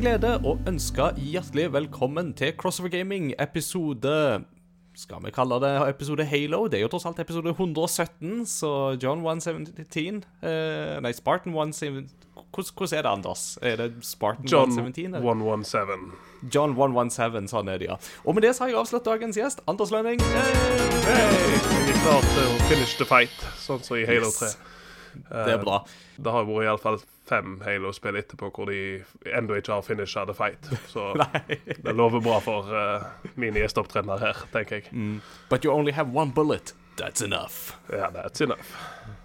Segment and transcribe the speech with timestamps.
[0.00, 4.40] En glede å ønske hjertelig velkommen til Crossover Gaming episode
[4.96, 6.62] Skal vi kalle det episode Halo?
[6.72, 12.72] Det er jo tross alt episode 117, så John 117 eh, Nei, Spartan 117 hvordan,
[12.72, 13.44] hvordan er det, Anders?
[13.60, 15.20] Er det Spartan John 117?
[15.20, 15.20] eller?
[15.20, 16.08] 117.
[16.48, 18.00] John 117, sånn er det, ja.
[18.24, 20.24] Og med det så har jeg avslørt dagens gjest, Anders Lønning.
[20.32, 20.56] Hey!
[21.12, 21.30] Hey,
[21.76, 23.36] Vi er klar til å finish the fight,
[25.12, 25.40] som i Halo 3.
[25.40, 25.46] Yes.
[25.46, 25.78] Det er bra.
[26.16, 27.00] Det har vært iallfall
[27.30, 28.80] fem Halo-spill etterpå hvor de
[29.30, 30.70] ennå ikke har finisha the fight.
[30.90, 31.12] Så
[31.84, 35.20] det lover bra for uh, mine gjesteopptredener her, tenker jeg.
[35.50, 36.74] But you only have one bullet.
[37.00, 37.72] That's enough.
[37.88, 38.74] Ja, that's enough.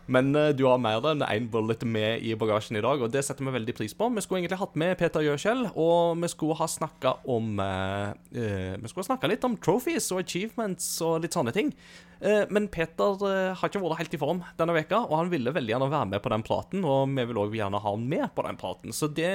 [0.06, 3.24] Men uh, du har mer enn én bullet med i bagasjen i dag, og det
[3.26, 4.10] setter vi veldig pris på.
[4.14, 8.74] Vi skulle egentlig hatt med Peter Gjøskjell, og vi skulle ha snakka om uh, uh,
[8.78, 11.74] Vi skulle ha snakka litt om trophies og achievements og litt sånne ting.
[12.20, 15.54] Eh, men Peter eh, har ikke vært helt i form denne veka, og han ville
[15.56, 18.30] veldig gjerne være med på den praten, og vi vil òg gjerne ha han med
[18.36, 18.96] på den praten.
[18.96, 19.34] Så det,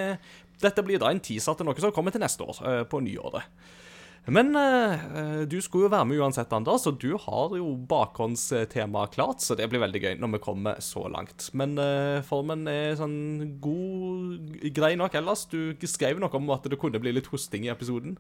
[0.62, 3.46] dette blir da en teaser til noe som kommer til neste år, eh, på nyåret.
[4.30, 4.52] Men
[5.48, 9.64] du skulle jo være med uansett, Anders, og du har jo bakhåndstemaet klart, så det
[9.72, 11.48] blir veldig gøy når vi kommer så langt.
[11.56, 11.72] Men
[12.28, 15.46] formen er sånn god, grei nok ellers.
[15.50, 18.18] Du skrev noe om at det kunne bli litt hosting i episoden.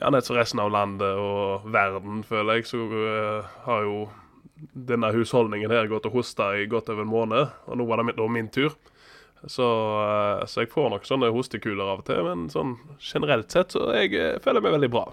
[0.00, 3.96] Ja, nett som resten av landet og verden, føler jeg, så uh, har jo
[4.72, 8.08] denne husholdningen her gått og hosta i godt over en måned, og nå var det
[8.08, 8.72] min, da min tur.
[9.42, 13.74] Så, uh, så jeg får nok sånne hostekuler av og til, men sånn generelt sett
[13.74, 15.06] så jeg uh, føler meg veldig bra.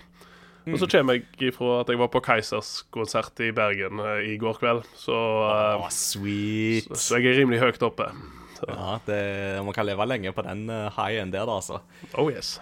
[0.69, 4.59] Og så kommer jeg ifra at jeg var på Keisers konsert i Bergen i går
[4.61, 5.17] kveld, så,
[5.82, 6.92] Å, sweet.
[6.92, 8.11] så, så jeg er rimelig høyt oppe.
[8.59, 9.21] Så, Ja, det,
[9.65, 11.82] Man kan leve lenge på den high-en der, da, altså.
[12.14, 12.59] oh yes.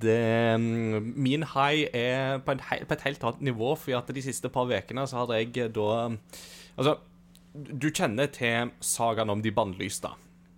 [0.00, 4.22] Det, mm, min high er på, hei- på et helt annet nivå, for at de
[4.22, 6.10] siste par ukene så hadde jeg da
[6.78, 6.96] Altså,
[7.54, 10.08] du kjenner til sagaen om de bannlyste.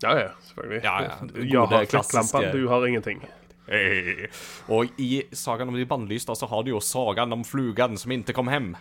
[0.02, 0.82] Ja, ja, selvfølgelig.
[0.84, 3.22] Ja, ja, Gode, Jeg har klassiske- du har ingenting.
[3.68, 4.26] Hey.
[4.68, 8.34] Og i sagaen om de bannlyste så har du jo sagaen om flugen som ikke
[8.34, 8.74] kom hjem.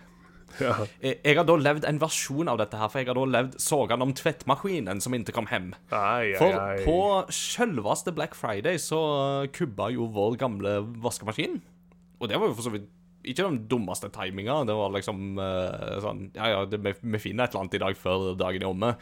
[0.60, 0.76] Ja.
[1.02, 4.04] Jeg har da levd en versjon av dette her, for jeg har da levd sagaen
[4.06, 5.72] om tvettmaskinen som ikke kom hjem.
[5.96, 6.98] Ai, ai, For på
[7.36, 9.02] selveste Black Friday så
[9.56, 11.62] kubba jo vår gamle vaskemaskin.
[12.22, 12.90] Og det var jo for så vidt
[13.22, 14.64] ikke den dummeste timinga.
[14.66, 18.32] Det var liksom eh, sånn Ja, ja, vi finner et eller annet i dag før
[18.40, 18.96] dagen er omme.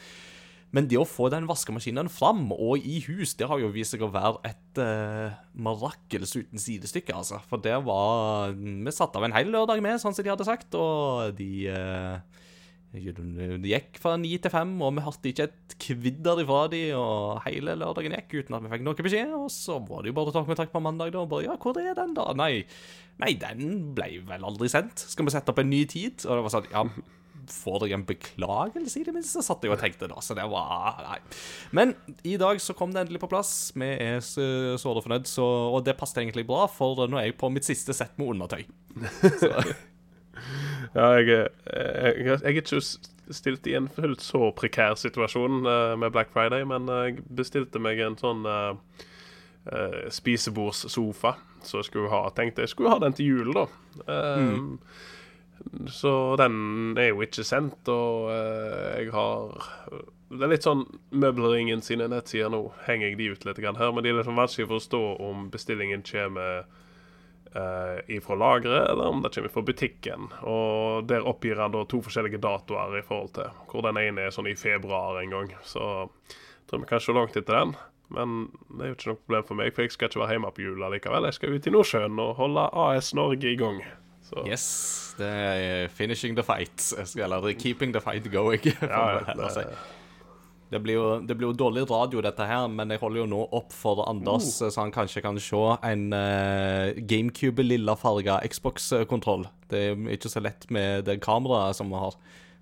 [0.75, 4.03] Men det å få den vaskemaskinen fram og i hus, det har jo vist seg
[4.05, 7.41] å være et uh, mirakels uten sidestykke, altså.
[7.49, 10.77] For det var Vi satte av en hel lørdag med, sånn som de hadde sagt,
[10.77, 12.21] og de uh,
[12.93, 17.77] gikk fra ni til fem, og vi hørte ikke et kvidder ifra de, og hele
[17.77, 19.35] lørdagen gikk uten at vi fikk noe beskjed.
[19.41, 21.57] Og så var det jo bare å ta kontakt på mandag, da, og bare Ja,
[21.61, 22.29] hvor er den, da?
[22.37, 22.65] Nei,
[23.21, 25.01] nei, den ble vel aldri sendt.
[25.01, 26.29] Skal vi sette opp en ny tid?
[26.29, 26.85] Og det var sånn, ja
[27.49, 29.41] Får dere en beklagelse, i det minste?
[29.45, 31.17] Satt jeg og tenkte da, så det var Nei.
[31.75, 31.93] Men
[32.23, 33.51] i dag så kom det endelig på plass.
[33.75, 35.45] Vi er så- såre fornøyd, så,
[35.75, 38.65] og det passet egentlig bra, for nå er jeg på mitt siste sett med undertøy.
[39.43, 39.53] Så,
[40.95, 42.79] Ja, jeg, er- jeg, jeg er ikke
[43.35, 47.99] stilt i en fullt så prekær situasjon uh, med Black Friday, men jeg bestilte meg
[48.01, 48.71] en sånn uh,
[50.09, 52.23] spisebordssofa som jeg skulle ha.
[52.35, 53.65] Tenkte jeg skulle ha den til jul, da.
[54.07, 54.53] Eh,
[55.91, 59.69] Så den er jo ikke sendt, og eh, jeg har
[60.29, 64.05] Det er litt sånn Møbelringen sine nettsider nå henger jeg de ut litt her, men
[64.05, 66.65] de er litt sånn vanskelig å forstå om bestillingen kommer
[67.55, 70.29] eh, ifra lageret, eller om det kommer fra butikken.
[70.41, 74.35] Og der oppgir han da to forskjellige datoer i forhold til hvor den ene er
[74.35, 75.55] sånn i februar en gang.
[75.63, 77.77] Så jeg tror vi kan se langt etter den.
[78.09, 78.37] Men
[78.73, 80.63] det er jo ikke noe problem for meg, for jeg skal ikke være hjemme på
[80.65, 81.27] jula likevel.
[81.29, 83.83] Jeg skal ut i Nordsjøen og holde AS Norge i gang.
[84.29, 84.65] Så Yes,
[85.17, 86.93] det er finishing the fight.
[87.17, 88.61] Eller keeping the fight going.
[88.81, 89.59] Ja, si.
[89.63, 89.77] det-
[90.71, 93.39] Det blir, jo, det blir jo dårlig radio, dette her, men jeg holder jo nå
[93.57, 94.69] opp for Anders, Uh.
[94.69, 99.47] så han kanskje kan se en uh, GameCube-lilla farga Xbox-kontroll.
[99.71, 102.13] Det er ikke så lett med det kameraet som vi har.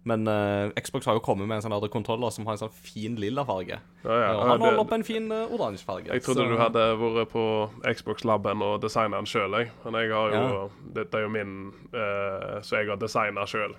[0.07, 3.17] Men uh, Xbox har jo kommet med en sånn kontroller som har en sånn fin
[3.19, 3.79] lilla farge.
[4.05, 4.29] Ja, ja.
[4.37, 6.13] Og han holder opp en fin uh, oransje farge.
[6.13, 7.43] Jeg trodde så- du hadde vært på
[7.99, 9.71] Xbox-laben og designa den sjøl, jeg.
[9.83, 10.63] Men jeg har jo Ja.
[11.01, 11.53] Dette er jo min
[11.93, 13.75] uh, Så jeg har designa sjøl.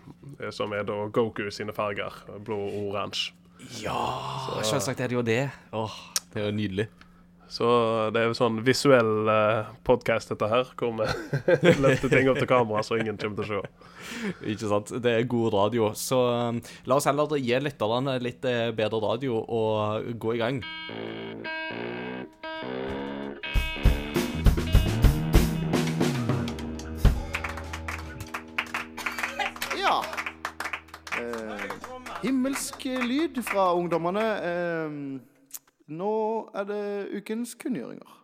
[0.52, 2.12] Som er da Goku sine farger.
[2.44, 3.32] Blå og oransje.
[3.82, 3.96] Ja,
[4.62, 5.50] selvsagt er det jo det.
[5.74, 5.94] Åh,
[6.32, 6.88] det er jo nydelig.
[7.48, 7.68] Så
[8.12, 12.50] det er jo sånn visuell uh, podkast, dette her, hvor vi løfter ting opp til
[12.50, 13.86] kamera så ingen kommer til å se.
[14.52, 14.92] Ikke sant?
[15.00, 15.92] Det er god radio.
[15.96, 16.18] Så
[16.52, 20.60] um, la oss heller gi lytterne litt eh, bedre radio og gå i gang.
[29.78, 29.96] Ja.
[31.16, 31.66] Eh,
[32.22, 34.28] himmelsk lyd fra ungdommene.
[34.52, 35.37] Eh,
[35.88, 36.14] nå
[36.56, 36.84] er det
[37.18, 38.14] ukens kunngjøringer.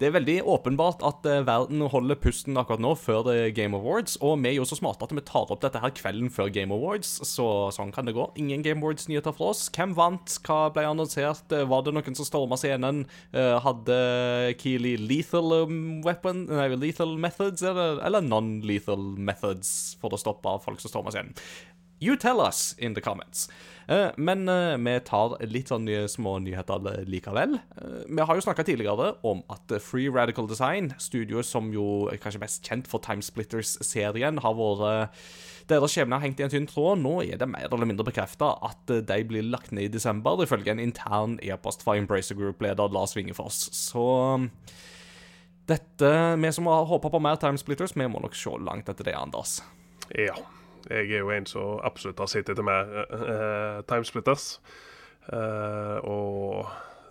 [0.00, 4.14] Det er veldig åpenbart at eh, verden holder pusten akkurat nå før er Game Awards,
[4.24, 6.72] og vi er jo så smarte at vi tar opp dette her kvelden før Game
[6.72, 8.24] Awards, så sånn kan det gå.
[8.40, 9.66] Ingen Game Awards-nyheter fra oss.
[9.76, 10.38] Hvem vant?
[10.46, 11.52] Hva ble annonsert?
[11.52, 13.02] Eh, Var det noen som storma scenen?
[13.36, 13.98] Eh, Hadde
[14.62, 15.76] Keeley lethal um,
[16.06, 21.36] weapon Nei, lethal methods, eller, eller non-lethal methods for å stoppe folk som stormer scenen?
[22.00, 23.50] You tell us in the comments.
[23.90, 27.56] Eh, men eh, vi tar litt sånn små nyheter likevel.
[27.58, 32.20] Eh, vi har jo snakka tidligere om at Free Radical Design, studioet som jo er
[32.22, 35.24] kanskje mest kjent for Timesplitters-serien, har vært
[35.70, 37.02] deres skjebne har hengt i en tynn tråd.
[37.02, 40.74] Nå er det mer eller mindre bekrefta at de blir lagt ned i desember, ifølge
[40.74, 43.68] en intern e-post fra Embracer Group-leder Lars Vingefoss.
[43.74, 44.06] Så
[45.70, 49.18] dette Vi som har håpa på mer Timesplitters, vi må nok se langt etter det,
[49.18, 49.60] Anders.
[50.10, 50.34] Ja.
[50.88, 54.54] Jeg er jo en som absolutt har sett etter mer uh, Timesplitters.
[55.30, 56.66] Eh, og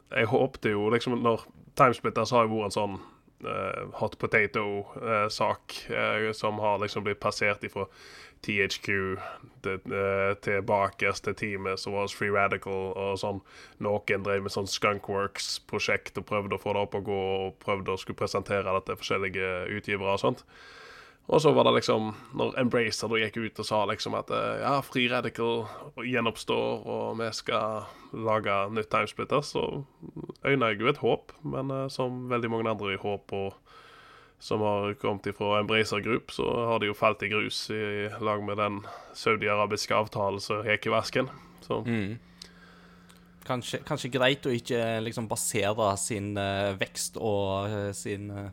[0.10, 1.46] jeg håpte jo liksom Når
[1.78, 2.96] Timesplitters har jo vært en sånn
[3.46, 5.76] eh, hot potato-sak
[6.36, 7.86] som har liksom blitt passert ifra
[8.44, 8.90] THQ
[9.64, 9.94] til,
[10.44, 13.40] tilbake til teamet som var Free Radical og sånn.
[13.84, 17.94] Noen drev med sånn Skunkworks-prosjekt og prøvde å få det opp og gå og prøvde
[17.94, 20.46] å skulle presentere det til forskjellige utgivere og sånt.
[21.30, 24.62] Og så var det liksom Når Embracer da gikk ut og sa liksom at eh,
[24.64, 25.68] ja, Free Radical
[26.02, 27.86] gjenoppstår, og vi skal
[28.26, 29.84] lage nytt Timesplitter, så
[30.42, 31.36] øyna jeg jo et håp.
[31.46, 33.76] Men eh, som veldig mange andre i håp og
[34.40, 38.40] som har kommet ifra Embracer Group, så har de jo falt i grus i lag
[38.48, 38.80] med den
[39.12, 41.28] saudi-arabiske avtalen som gikk i vasken.
[41.60, 41.82] Så
[43.50, 48.52] Kanskje, kanskje greit å ikke liksom basere sin uh, vekst og uh, sin eh,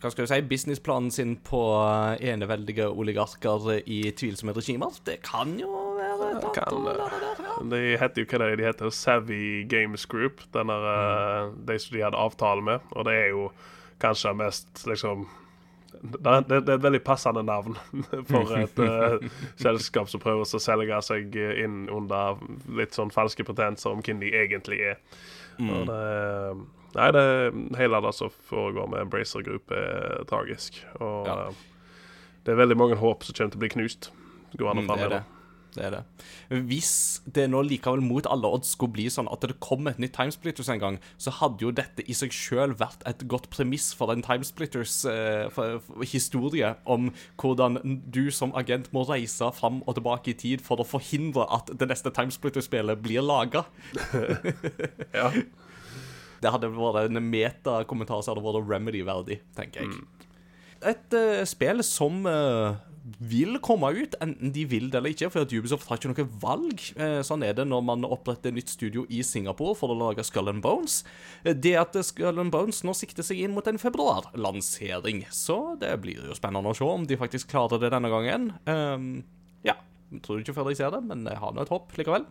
[0.00, 4.96] hva skal du si, businessplanen sin på eh, eneveldige oligarker i tvilsomme regimer.
[5.04, 5.68] Det kan jo
[5.98, 7.58] være et kan, ja.
[7.68, 11.98] De heter jo hva det er, de heter Savvy Games Group, denne, eh, de som
[11.98, 12.88] de hadde avtale med.
[12.96, 13.50] Og det er jo
[14.00, 15.28] kanskje mest liksom
[16.00, 17.74] det, det, det er et veldig passende navn
[18.30, 19.18] for et uh,
[19.60, 22.40] selskap som prøver å selge seg inn under
[22.78, 25.00] litt sånn falske pretenser om hvem de egentlig er.
[25.60, 25.98] Og det,
[26.96, 27.24] nei, det
[27.78, 30.80] hele det som foregår med Embracer Group, er tragisk.
[31.00, 31.36] Og Ja.
[31.48, 31.54] eh,
[32.44, 34.10] det er veldig mange håp som kommer til å bli knust.
[34.56, 35.10] Går an å Mm, det framheve.
[35.10, 35.24] det.
[35.72, 36.04] Det er det.
[36.66, 40.12] Hvis det nå likevel mot alle odds skulle bli sånn at det kom et nytt
[40.16, 44.10] Timesplitters en gang, så hadde jo dette i seg sjøl vært et godt premiss for
[44.10, 47.78] en Timesplitters eh, for, for historie om hvordan
[48.10, 51.86] du som agent må reise fram og tilbake i tid for å forhindre at det
[51.86, 53.62] neste Timesplitter-spillet blir laga.
[55.14, 55.30] Ja.
[56.40, 60.04] Det hadde vært en metakommentar som hadde vært Remedy-verdig, tenker jeg.
[60.90, 62.78] Et uh, spill som uh,
[63.20, 66.84] vil komme ut, enten de vil det eller ikke, for Ubisoft har ikke noe valg.
[67.00, 70.52] Eh, sånn er det når man oppretter nytt studio i Singapore for å lage Skull
[70.52, 71.00] and Bones.
[71.44, 76.28] Det at Skull and Bones nå sikter seg inn mot en februarlansering, så det blir
[76.30, 78.50] jo spennende å se om de faktisk klarer det denne gangen.
[78.70, 79.12] Ehm,
[79.66, 79.78] ja,
[80.12, 82.28] jeg tror ikke før jeg ser det, men jeg har nå et håp likevel.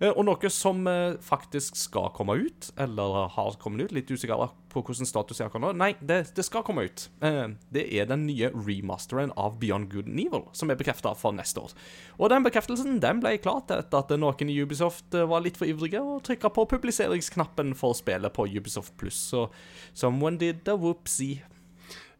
[0.00, 4.48] Eh, Og noe som eh, faktisk skal komme ut, eller har kommet ut, litt usikker
[4.70, 5.72] på hvordan status er akkurat nå.
[5.76, 7.08] Nei, det, det skal komme ut.
[7.26, 11.36] Eh, Det er den nye remasteren av Beyond Good and Evil, som er bekrefta for
[11.36, 11.74] neste år.
[12.18, 16.00] Og den bekreftelsen den ble klar etter at noen i Ubisoft var litt for ivrige
[16.00, 19.18] og trykka på publiseringsknappen for spillet på Ubisoft Pluss.
[19.34, 19.48] Så
[19.92, 21.42] someone did a whoopsie.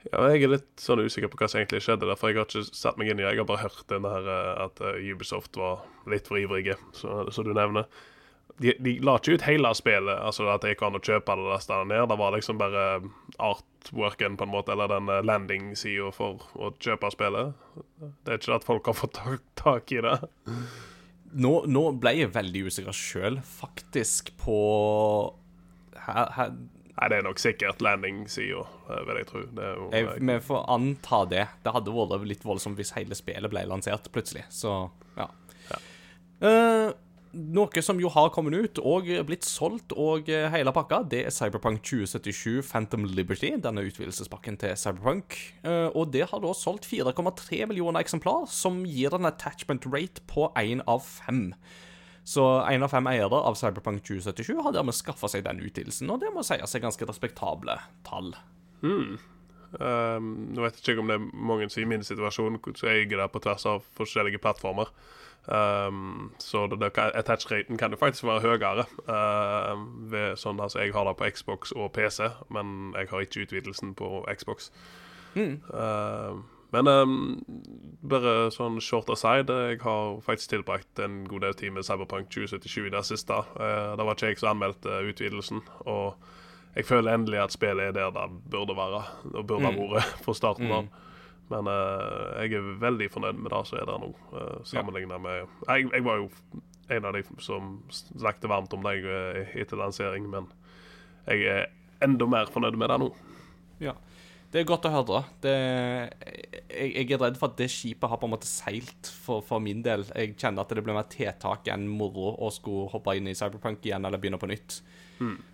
[0.08, 2.48] Ja, jeg er litt sånn usikker på hva som egentlig skjedde der, for jeg har
[2.48, 3.34] ikke satt meg inn i det.
[3.34, 7.44] Jeg har bare hørt denne der eh, at eh, Ubisoft var litt for ivrige, som
[7.44, 7.88] du nevner.
[8.60, 11.46] De, de la ikke ut hele spillet, altså at det gikk an å kjøpe det
[11.48, 12.06] der stedet ned.
[12.10, 12.86] Det var liksom bare
[13.40, 17.52] artworken, på en måte, eller den eh, landing-sida for å kjøpe spillet.
[18.00, 20.16] Det er ikke at folk har fått tak, tak i det.
[21.30, 24.58] Nå, nå ble jeg veldig usikker sjøl, faktisk, på
[26.08, 26.56] her, her,
[27.00, 29.44] Nei, det er nok sikkert landing-sida, eh, vil jeg tro.
[29.56, 31.46] Jo, jeg, Vi får anta det.
[31.64, 34.44] Det hadde vært litt voldsomt hvis hele spillet ble lansert plutselig.
[34.52, 34.74] Så
[35.16, 35.30] ja.
[36.40, 36.90] Eh,
[37.30, 41.34] noe som jo har kommet ut og blitt solgt og eh, hele pakka, det er
[41.34, 45.36] Cyberpunk 2077 Phantom Liberty, denne utvidelsespakken til Cyberpunk.
[45.62, 50.48] Eh, og det har da solgt 4,3 millioner eksemplar, som gir en attachment rate på
[50.58, 51.52] én av fem.
[52.24, 56.20] Så én av fem eiere av Cyberpunk 2077 har dermed skaffa seg den utvidelsen, og
[56.22, 58.34] det må sies er ganske respektable tall.
[59.70, 63.06] Um, nå vet jeg ikke om det er mange som i min situasjon så eier
[63.06, 64.90] det på tvers av forskjellige plattformer.
[65.46, 68.86] Um, så det, attach-raten kan jo faktisk være høyere.
[69.08, 69.80] Uh,
[70.12, 73.94] ved sånn, altså, jeg har det på Xbox og PC, men jeg har ikke utvidelsen
[73.98, 74.70] på Xbox.
[75.36, 77.14] Uh, men um,
[78.02, 82.86] bare sånn short aside, jeg har faktisk tilbrakt en god del tid med Cyberpunk 2077
[82.86, 83.40] i det siste.
[83.58, 85.60] Uh, det var ikke jeg som anmeldte utvidelsen.
[85.90, 86.14] Og
[86.76, 89.02] jeg føler endelig at spillet er der det burde være,
[89.34, 89.80] og burde ha Mm.
[89.96, 90.88] vært fra starten Mm.
[91.50, 95.48] Men uh, jeg er veldig fornøyd med det som er der nå, uh, sammenligna med
[95.66, 96.28] jeg, jeg var jo
[96.90, 100.46] en av de som snakket varmt om deg eh, etter lansering, men
[101.26, 101.66] jeg er
[102.02, 103.08] enda mer fornøyd med det nå.
[103.78, 103.92] Ja.
[104.50, 105.20] Det er godt å høre.
[105.44, 105.52] Det,
[106.74, 109.62] jeg, jeg er redd for at det skipet har på en måte seilt for, for
[109.62, 110.02] min del.
[110.10, 113.86] Jeg kjenner at det blir mer tiltak enn moro å skulle hoppe inn i Cyberpunk
[113.86, 114.80] igjen eller begynne på nytt.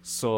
[0.06, 0.30] Så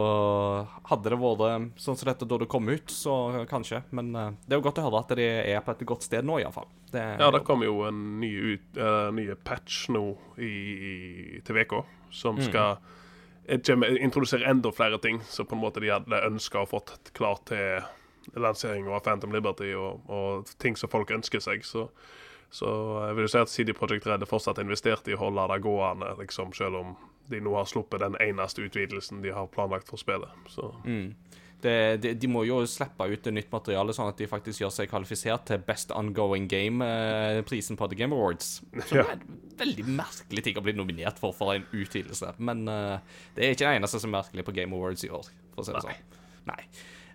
[0.88, 3.83] hadde det vært sånn som dette da det kom ut, så kanskje.
[3.95, 6.27] Men eh, det er jo godt å høre at det er på et godt sted
[6.27, 6.69] nå, iallfall.
[6.95, 10.07] Ja, det kom jo en ny, ut, uh, ny patch nå
[10.41, 10.95] i, i,
[11.45, 12.79] til uka som skal
[13.45, 13.61] eh,
[14.00, 17.85] introdusere enda flere ting som på en måte de hadde ønska og fått klart til
[18.37, 21.64] lansering av Phantom Liberty, og, og ting som folk ønsker seg.
[21.64, 21.88] Så,
[22.50, 22.68] så
[23.08, 25.62] jeg vil jo si at CD Projekt Red er fortsatt investert i å holde det
[25.64, 26.97] gående, liksom, selv om
[27.28, 30.32] de nå har sluppet den eneste utvidelsen de har planlagt for spillet.
[30.49, 30.70] Så
[31.61, 34.88] Det, de, de må jo slippe ut nytt materiale, sånn at de faktisk gjør seg
[34.92, 38.61] kvalifisert til Best Ongoing Game-prisen på The Game Awards.
[38.87, 39.04] Som Ja.
[39.11, 42.30] er en veldig merkelig ting å bli nominert for for en utvidelse.
[42.38, 43.00] Men eh,
[43.35, 45.66] det er ikke det eneste som er merkelig på Game Awards i år, for å
[45.66, 46.16] si det sånn.
[46.47, 46.62] Nei.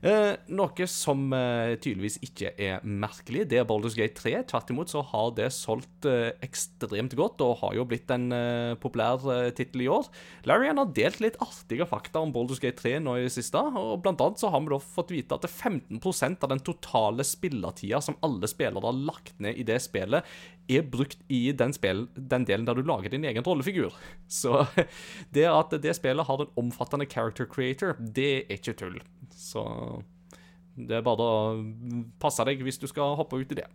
[0.04, 4.34] Eh, noe som eh, tydeligvis ikke er merkelig, det er Baldur's Gate 3.
[4.50, 8.74] Tvert imot så har det solgt eh, ekstremt godt, og har jo blitt en eh,
[8.84, 10.10] populær eh, tittel i år.
[10.50, 14.04] Larian har delt litt artige fakta om Baldur's Gate 3 nå i det siste, og
[14.04, 17.28] blant annet så har vi da fått vite at det er 15% av den totale
[17.28, 20.28] spillertida som alle spillere har lagt ned i det spillet,
[20.72, 23.94] er brukt i den, spil, den delen der du lager din egen rollefigur.
[24.28, 24.66] Så
[25.36, 29.00] det at det spillet har en omfattende character creator, det er ikke tull.
[29.36, 29.64] Så
[30.76, 31.58] det er bare å
[32.22, 33.68] passe deg hvis du skal hoppe ut i det.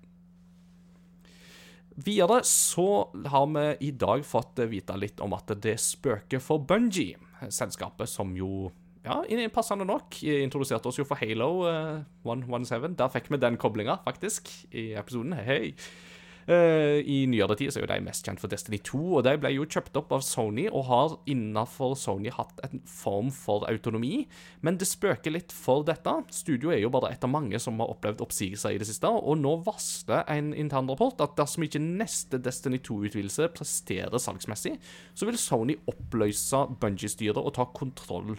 [1.99, 7.19] Videre så har vi i dag fått vite litt om at det spøker for Bungie,
[7.51, 8.69] selskapet som jo
[9.03, 9.23] ja,
[9.55, 12.97] passende nok introduserte oss jo for Halo eh, 117.
[12.99, 15.33] Der fikk vi den koblinga, faktisk, i episoden.
[15.39, 16.08] Hei, hei.
[16.49, 19.35] Eh, I nyere tid så er jo de mest kjent for Destiny 2, og de
[19.41, 24.23] ble jo kjøpt opp av Sony og har innenfor Sony hatt en form for autonomi,
[24.65, 26.15] men det spøker litt for dette.
[26.33, 29.37] Studio er jo bare et av mange som har opplevd oppsigelser i det siste, og
[29.43, 34.79] nå varsler en intern rapport at dersom ikke neste Destiny 2-utvidelse presterer salgsmessig,
[35.13, 38.39] så vil Sony oppløse Bungie-styret og ta kontroll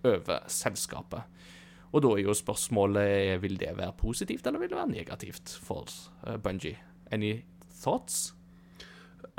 [0.00, 1.28] over selskapet.
[1.90, 5.90] Og da er jo spørsmålet vil det være positivt eller vil det være negativt for
[6.24, 6.78] uh, Bungie.
[7.10, 7.44] Any
[7.82, 8.32] thoughts?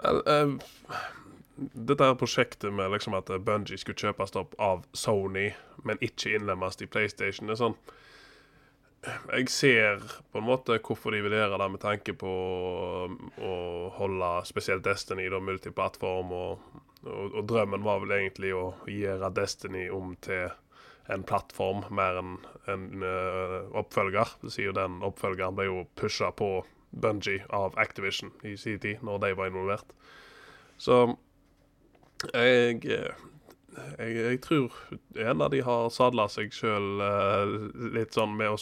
[0.03, 0.55] Eh,
[1.55, 5.51] Dette her prosjektet med liksom at Bungie skulle kjøpes opp av Sony,
[5.85, 7.75] men ikke innlemmes i PlayStation, er sånn
[9.33, 10.01] Jeg ser
[10.31, 13.53] på en måte hvorfor de vil gjøre det, med tanke på å
[13.97, 16.33] holde spesielt Destiny da, multiplattform.
[16.37, 20.51] Og, og, og drømmen var vel egentlig å gjøre Destiny om til
[21.11, 22.35] en plattform mer enn
[22.69, 24.37] en eh, oppfølger.
[24.43, 26.53] Det sier jo den oppfølgeren ble jo pusha på
[26.91, 29.93] Bungie av Activision i sin tid, når de var involvert.
[30.77, 31.03] Så
[32.33, 32.81] jeg
[33.71, 34.73] jeg, jeg tror
[35.15, 36.99] en av de har sadla seg sjøl
[37.95, 38.59] litt sånn med å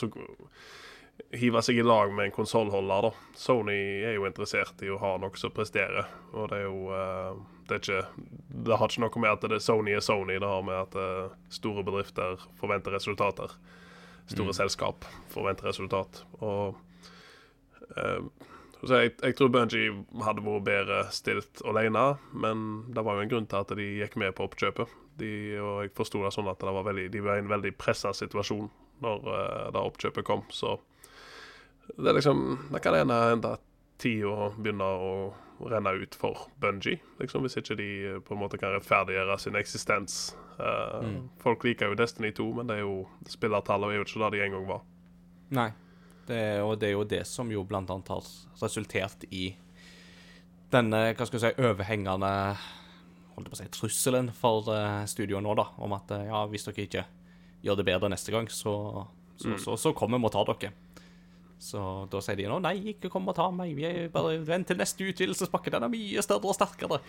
[1.36, 3.12] hive seg i lag med en konsollholder, da.
[3.38, 7.42] Sony er jo interessert i å ha noe som presterer, og det er jo eh,
[7.68, 8.28] det, er ikke,
[8.66, 11.36] det har ikke noe med at det Sony er Sony, det har med at eh,
[11.54, 13.54] store bedrifter forventer resultater.
[14.30, 16.24] Store selskap forventer resultat.
[16.40, 16.86] Og eh,
[17.98, 19.94] jeg, jeg tror Bungie
[20.24, 24.20] hadde vært bedre stilt alene, men det var jo en grunn til at de gikk
[24.22, 24.94] med på oppkjøpet.
[25.20, 27.74] De, og jeg forsto det sånn at det var veldig, de var i en veldig
[27.80, 28.70] pressa situasjon
[29.04, 30.46] når uh, det oppkjøpet kom.
[30.52, 30.78] Så
[31.98, 33.64] det er liksom Det kan hende at
[34.00, 35.14] tida begynner å
[35.68, 39.58] renne ut for Bungie, liksom, hvis ikke de eh, på en måte kan rettferdiggjøre sin
[39.60, 40.20] eksistens.
[40.56, 41.10] Eh,
[41.44, 44.44] Folk liker jo Destiny 2, men det er jo spillertallet er jo ikke det de
[44.46, 44.86] en gang var.
[45.60, 45.68] Nei.
[46.30, 48.28] Det, og det er jo det som jo blant annet har
[48.62, 49.50] resultert i
[50.70, 52.30] denne hva skal jeg si, overhengende
[53.40, 56.44] holdt jeg på å si, trusselen for uh, studioet nå, da, om at eh, ja,
[56.52, 57.06] hvis dere ikke
[57.66, 58.74] gjør det bedre neste gang, så,
[59.40, 60.74] så, så, så kommer vi og tar dere.
[61.60, 61.82] Så
[62.12, 64.80] da sier de nå nei, ikke kom og ta meg, vi er bare vent til
[64.80, 67.02] neste utvidelsespakke, den er mye større og sterkere.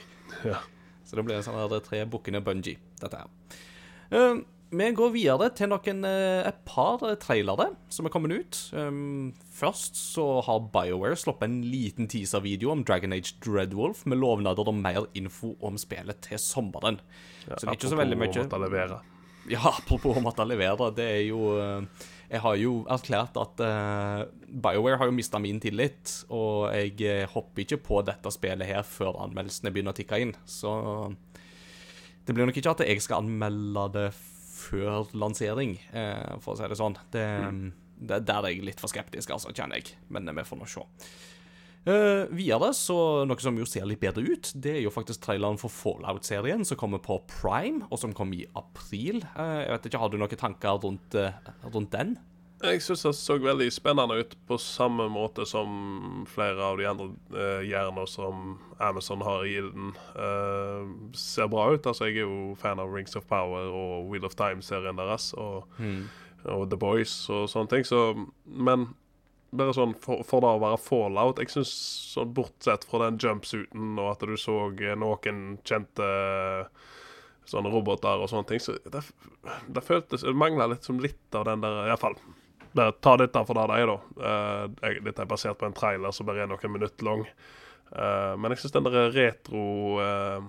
[0.47, 0.63] Ja.
[1.07, 3.61] Så det blir en sånn her tre bukkene bungee, dette her.
[4.15, 8.59] Eh, vi går videre til noen, eh, et par trailere som er kommet ut.
[8.73, 14.69] Um, først så har BioWare sluppet en liten teaser-video om Dragon Age Dreadwolf med lovnader
[14.71, 17.01] om mer info om spillet til sommeren.
[17.49, 19.01] så det er ikke så veldig Apropos mye å måtte levere.
[19.57, 24.23] ja, apropos å måtte levere, det er jo eh, Jeg har jo erklært at uh,
[24.47, 28.85] BioWare har jo mista min tillit, og jeg eh, hopper ikke på dette spillet her
[28.87, 30.37] før anmeldelsene begynner å tikke inn.
[30.47, 30.71] Så
[32.23, 34.30] det blir nok ikke at jeg skal anmelde det før
[34.71, 36.97] lansering, eh, for å si det sånn.
[37.13, 37.27] Det,
[37.99, 39.97] det, der er jeg litt for skeptisk, altså, kjenner jeg.
[40.09, 40.87] Men vi får nå se.
[41.81, 45.57] Uh, videre, så noe som jo ser litt bedre ut, det er jo faktisk traileren
[45.57, 49.23] for Fallout-serien, som kommer på Prime, og som kom i april.
[49.33, 51.33] Uh, jeg vet ikke, Har du noen tanker rundt, uh,
[51.73, 52.19] rundt den?
[52.61, 57.07] Jeg syns det så veldig spennende ut, på samme måte som flere av de andre
[57.33, 59.95] uh, gjerne som Amazon har i gilden.
[61.17, 61.87] ser bra ut.
[61.87, 65.65] Altså, jeg er jo fan av Rings of Power og Wheel of Time-serien deres, og,
[65.81, 66.09] Mm.
[66.45, 68.95] og The Boys og sånne ting, så Men
[69.53, 71.73] bare sånn for, for det å være fallout Jeg syns
[72.15, 76.69] sånn bortsett fra den jumpsuiten og at du så eh, noen kjente eh,
[77.51, 79.03] sånne roboter og sånne ting, så det,
[79.75, 82.15] det føltes Det mangla litt som litt av den der Iallfall.
[82.77, 83.97] Bare ta dette for det det er, da.
[84.21, 87.25] Uh, dette er basert på en trailer som bare er noen minutter lang.
[87.91, 89.65] Uh, men jeg syns den der retro
[89.99, 90.43] eh,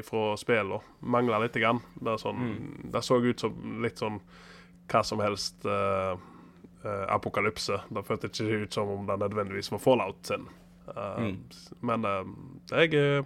[0.00, 1.54] ifra spillene mangla litt.
[1.54, 1.80] Grann.
[1.94, 2.42] Det, sånn,
[2.90, 4.20] det så ut som litt sånn
[4.90, 6.12] hva som helst eh,
[6.84, 7.80] eh, apokalypse.
[7.90, 10.46] Det føltes ikke ut som om det nødvendigvis var fallout sin.
[10.46, 11.38] Eh, Mm.
[11.80, 12.24] Men eh,
[12.70, 13.24] jeg, eh,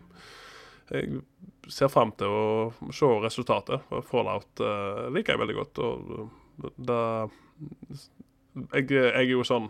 [0.90, 1.20] jeg
[1.68, 3.84] ser fram til å se resultatet.
[4.08, 5.78] Fallout uh, liker jeg veldig godt.
[5.78, 7.00] Og det
[8.74, 9.68] jeg, jeg er jo sånn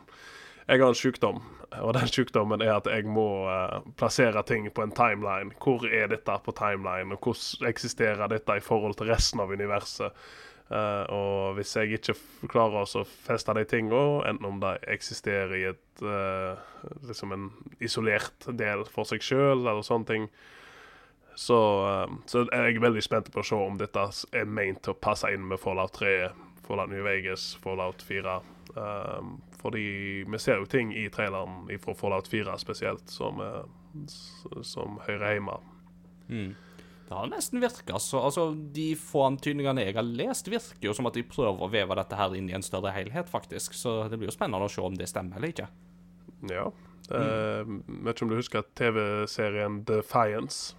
[0.68, 1.40] Jeg har en sykdom,
[1.82, 5.50] og den sykdommen er at jeg må uh, plassere ting på en timeline.
[5.58, 10.14] Hvor er dette på timeline, og hvordan eksisterer dette i forhold til resten av universet?
[10.70, 12.14] Uh, og hvis jeg ikke
[12.52, 16.54] klarer å feste de tingene, enten om de eksisterer i et uh,
[17.08, 17.48] liksom en
[17.82, 20.30] isolert del for seg sjøl, eller sånne ting,
[21.34, 21.58] så,
[22.30, 25.48] så er jeg veldig spent på å se om dette er meint å passe inn
[25.50, 26.14] med Fallout 3,
[26.70, 28.40] Fallout New Vegas, Fallout 4.
[28.76, 29.82] Um, fordi
[30.22, 33.64] vi ser jo ting i traileren fra Fallout 4 spesielt som, eh,
[34.62, 35.56] som hører hjemme.
[36.28, 36.52] Mm.
[37.08, 41.10] Det har nesten virka så Altså, de få antydningene jeg har lest, virker jo som
[41.10, 43.74] at de prøver å veve dette her inn i en større helhet, faktisk.
[43.74, 45.66] Så det blir jo spennende å se om det stemmer eller ikke.
[46.52, 46.68] Ja.
[47.10, 50.76] Eh, vet ikke om du husker TV-serien Defiance?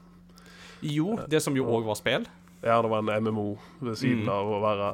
[0.79, 2.31] Jo, det som jo òg var spill.
[2.61, 4.29] Det var en MMO ved siden Mm.
[4.29, 4.87] av å være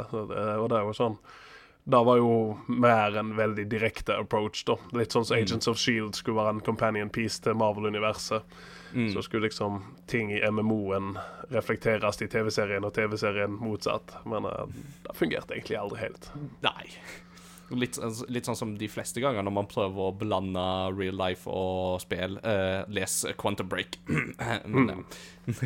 [0.61, 1.17] Og det er jo sånn
[1.87, 4.75] Det var jo mer en veldig direkte approach, da.
[4.91, 8.43] Litt sånn som Agents of Shield skulle være en companion piece til Marvel-universet.
[8.93, 9.13] Mm.
[9.13, 11.17] Så skulle liksom ting i MMO-en
[11.49, 14.17] reflekteres i TV-serien, og TV-serien motsatt.
[14.25, 14.65] Men uh,
[15.03, 16.27] det fungerte egentlig aldri helt.
[16.61, 16.91] Nei.
[17.71, 22.01] Litt, litt sånn som de fleste ganger når man prøver å blande real life og
[22.03, 22.35] spill.
[22.43, 23.95] Uh, les Quantum Break.
[24.67, 25.55] men, mm.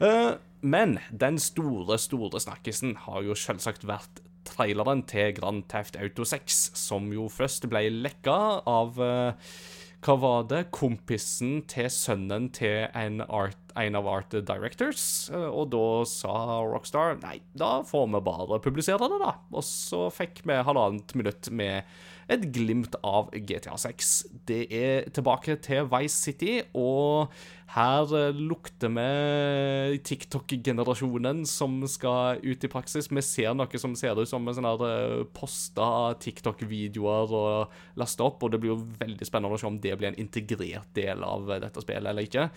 [0.00, 0.30] Eh,
[0.62, 6.70] men den store, store snakkisen har jo selvsagt vært traileren til Grand Theft Auto 6,
[6.78, 8.36] som jo først ble lekka
[8.68, 9.52] av eh,
[10.00, 10.62] hva var det?
[10.72, 15.02] Kompisen til sønnen til en, art, en av Art Directors.
[15.28, 16.32] Eh, Og da sa
[16.64, 19.34] Rockstar nei, da får vi bare publisere det, da.
[19.52, 21.84] Og så fikk vi halvannet minutt med
[22.30, 24.10] et glimt av GTA 6.
[24.46, 27.32] Det er tilbake til Vice City, og
[27.74, 33.10] her eh, lukter vi TikTok-generasjonen som skal ut i praksis.
[33.10, 35.90] Vi ser noe som ser ut som sånn eh, posta
[36.22, 40.12] TikTok-videoer og lasta opp, og det blir jo veldig spennende å se om det blir
[40.12, 42.48] en integrert del av eh, dette spillet eller ikke.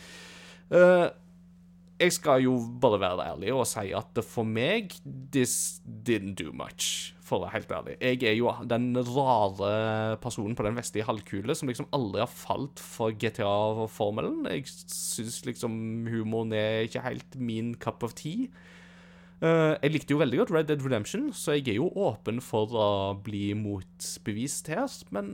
[0.73, 1.07] Eh,
[2.03, 4.93] jeg skal jo bare være ærlig og si at for meg
[5.33, 7.95] This didn't do much, for å være helt ærlig.
[8.03, 12.81] Jeg er jo den rare personen på den vestlige halvkule som liksom aldri har falt
[12.83, 14.43] for GTA-formelen.
[14.51, 15.73] Jeg syns liksom
[16.11, 18.51] humoren er ikke helt min cup of tea.
[19.43, 22.71] Uh, jeg likte jo veldig godt Red Dead Redemption, så jeg er jo åpen for
[22.77, 22.87] å
[23.25, 24.87] bli motbevist her.
[25.15, 25.33] Men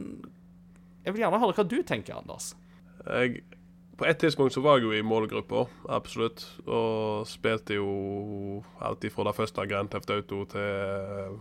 [1.04, 2.54] jeg vil gjerne høre hva du tenker, Anders.
[3.06, 3.44] Jeg,
[4.00, 6.46] på et tidspunkt så var jeg jo i målgruppa, absolutt.
[6.66, 11.40] Og spilte jo alt fra det første Grand Theft Auto til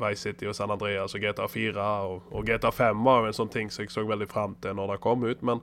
[0.00, 1.86] Vice City og San Andreas og GTA 4.
[2.08, 4.76] Og, og GTA 5 var jo en sånn ting som jeg så veldig fram til
[4.76, 5.44] når det kom ut.
[5.44, 5.60] Men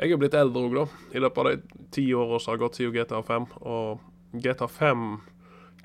[0.00, 0.86] jeg er blitt eldre òg, da.
[1.14, 3.48] I løpet av de ti åra som har gått siden GTA 5.
[3.60, 4.02] Og
[4.32, 5.08] GTA 5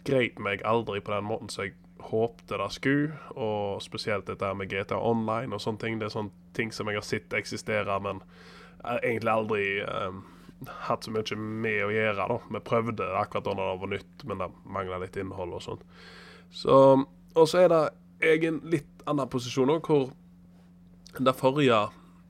[0.05, 1.77] greit meg aldri på den måten som jeg
[2.09, 3.13] håpte det skulle.
[3.35, 6.01] Og spesielt dette med GTA Online og sånne ting.
[6.01, 8.21] Det er sånne ting som jeg har sett eksistere, men
[9.01, 10.23] egentlig aldri um,
[10.87, 12.27] hatt så mye med å gjøre.
[12.31, 12.39] da.
[12.57, 15.85] Vi prøvde akkurat da det var nytt, men det mangla litt innhold og sånt.
[16.55, 16.77] Så,
[17.35, 17.83] og så er det
[18.23, 20.09] jeg i en litt annen posisjon òg, hvor
[21.19, 21.85] det forrige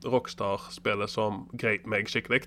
[0.06, 2.44] Rockstar-spillet som greit meg skikkelig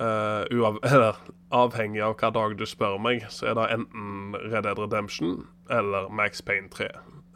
[0.00, 0.44] uh,
[0.92, 5.46] eller, Avhengig av hva dag du spør meg, så er det enten Red Dead Redemption
[5.72, 6.90] eller Max Payne 3.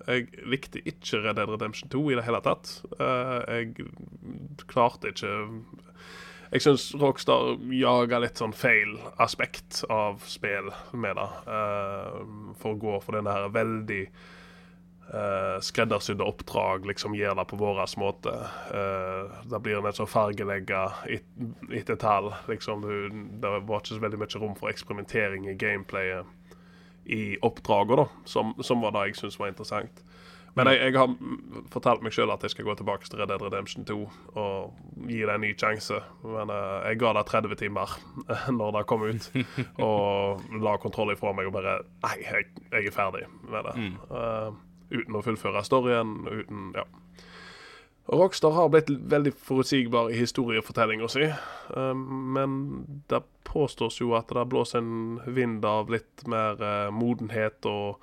[0.07, 2.75] Jeg likte ikke Red Dead Redemption 2 i det hele tatt.
[2.99, 3.89] Eh, jeg
[4.71, 5.33] klarte ikke
[6.53, 11.29] Jeg syns Rockstar jager litt sånn feil aspekt av spill med det.
[11.49, 14.03] Uh, for å gå for den her veldig
[15.15, 18.35] uh, skreddersydde oppdrag, liksom gjør det på vår måte.
[18.69, 21.25] Uh, da blir det så fargelegga et,
[21.73, 22.35] etter tall.
[22.53, 22.85] Liksom,
[23.41, 26.29] det var ikke så veldig mye rom for eksperimentering i gameplayet
[27.07, 30.03] i oppdraget, da, som, som var det jeg syntes var interessant.
[30.55, 31.13] Men jeg, jeg, har
[31.73, 33.95] fortalt meg sjøl at jeg skal gå tilbake til Red Dead Redemption 2
[34.37, 35.97] og gi det en ny sjanse.
[36.27, 37.95] Men uh, jeg ga det 30 timer
[38.59, 39.31] når det kom ut,
[39.87, 43.89] og la kontroll ifra meg og bare Nei, jeg, jeg er ferdig med det.
[44.13, 44.53] Uh,
[44.93, 46.19] uten å fullføre storyen.
[46.29, 46.85] Uten Ja.
[48.07, 51.29] Rockstar har blitt veldig forutsigbar i historiefortellinga si,
[51.77, 52.57] uh, men
[53.11, 56.59] det påstås jo at det blåser en vind av litt mer
[56.91, 58.03] modenhet og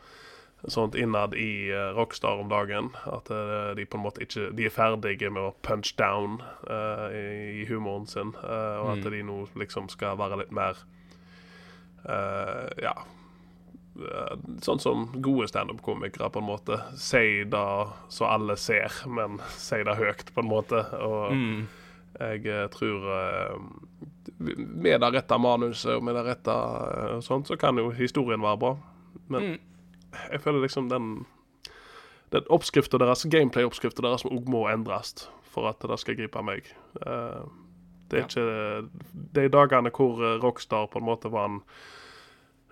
[0.70, 2.92] sånt innad i uh, Rockstar om dagen.
[3.10, 3.32] At
[3.76, 6.42] de på en måte ikke De er ferdige med å punch down
[7.12, 9.12] i, i, humoren sin, og at mm.
[9.14, 10.84] de nå liksom skal være litt mer
[12.80, 12.96] Ja
[14.64, 16.80] Sånn som gode standup-komikere, på en måte.
[17.00, 17.66] Si det
[18.14, 20.84] så alle ser, men si det høyt, på en måte.
[21.00, 21.58] Og mm.
[22.46, 23.08] jeg tror
[24.40, 26.56] Med det rette manuset og med det rette
[27.26, 28.76] sånt, så kan jo historien være bra.
[29.28, 29.58] Men mm
[30.32, 31.26] jeg føler liksom den
[32.30, 36.68] den oppskrifta deres, gameplay-oppskrifta deres, òg må endres for at det skal gripe meg.
[38.10, 38.44] Det er ikke
[39.34, 41.58] De dagene hvor eh, Rockstar på en måte var en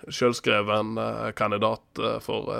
[0.06, 2.52] sjølskreven uh, kandidat uh, for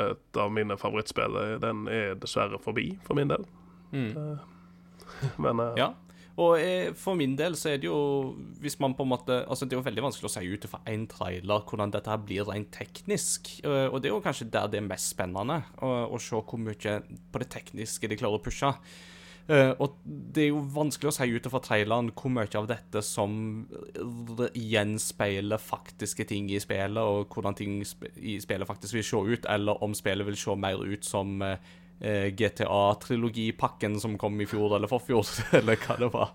[0.00, 3.44] et av mine favorittspill, den er dessverre forbi, for min del.
[3.92, 4.40] Mm.
[5.44, 5.92] men Ja.
[6.40, 9.66] Og eh, for min del så er det jo Hvis man på en måte Altså,
[9.66, 12.48] det er jo veldig vanskelig å si ut fra én trailer hvordan dette her blir
[12.48, 13.52] rent teknisk.
[13.62, 16.60] Eh, og det er jo kanskje der det er mest spennende, å, å se hvor
[16.60, 18.72] mye på det tekniske de klarer å pushe.
[19.44, 23.02] Uh, og det er jo vanskelig å si ut fra traileren hvor mye av dette
[23.04, 23.66] som
[24.56, 29.84] gjenspeiler faktiske ting i spillet, og hvordan ting i spillet faktisk vil se ut, eller
[29.84, 31.58] om spillet vil se mer ut som uh,
[32.00, 35.28] eh, GTA-trilogipakken som kom i fjor eller forfjor,
[35.60, 36.32] eller hva det var.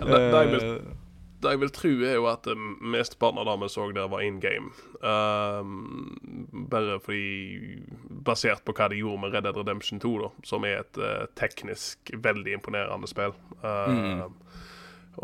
[0.00, 1.05] Det,
[1.46, 4.24] det, jeg vil, tro, er jo at det mesteparten av det vi så der, var
[4.26, 4.72] in game.
[5.00, 7.80] Um, bare fordi
[8.26, 11.26] Basert på hva de gjorde med Red Dead Redemption 2, da, som er et uh,
[11.38, 13.36] teknisk veldig imponerende spill.
[13.62, 14.24] Uh, mm.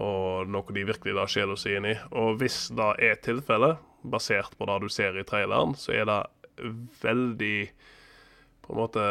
[0.02, 1.96] Og noe de virkelig la sjela si inn i.
[2.16, 6.20] Og hvis det er tilfellet, basert på det du ser i traileren, så er det
[7.02, 7.56] veldig
[8.62, 9.04] på en måte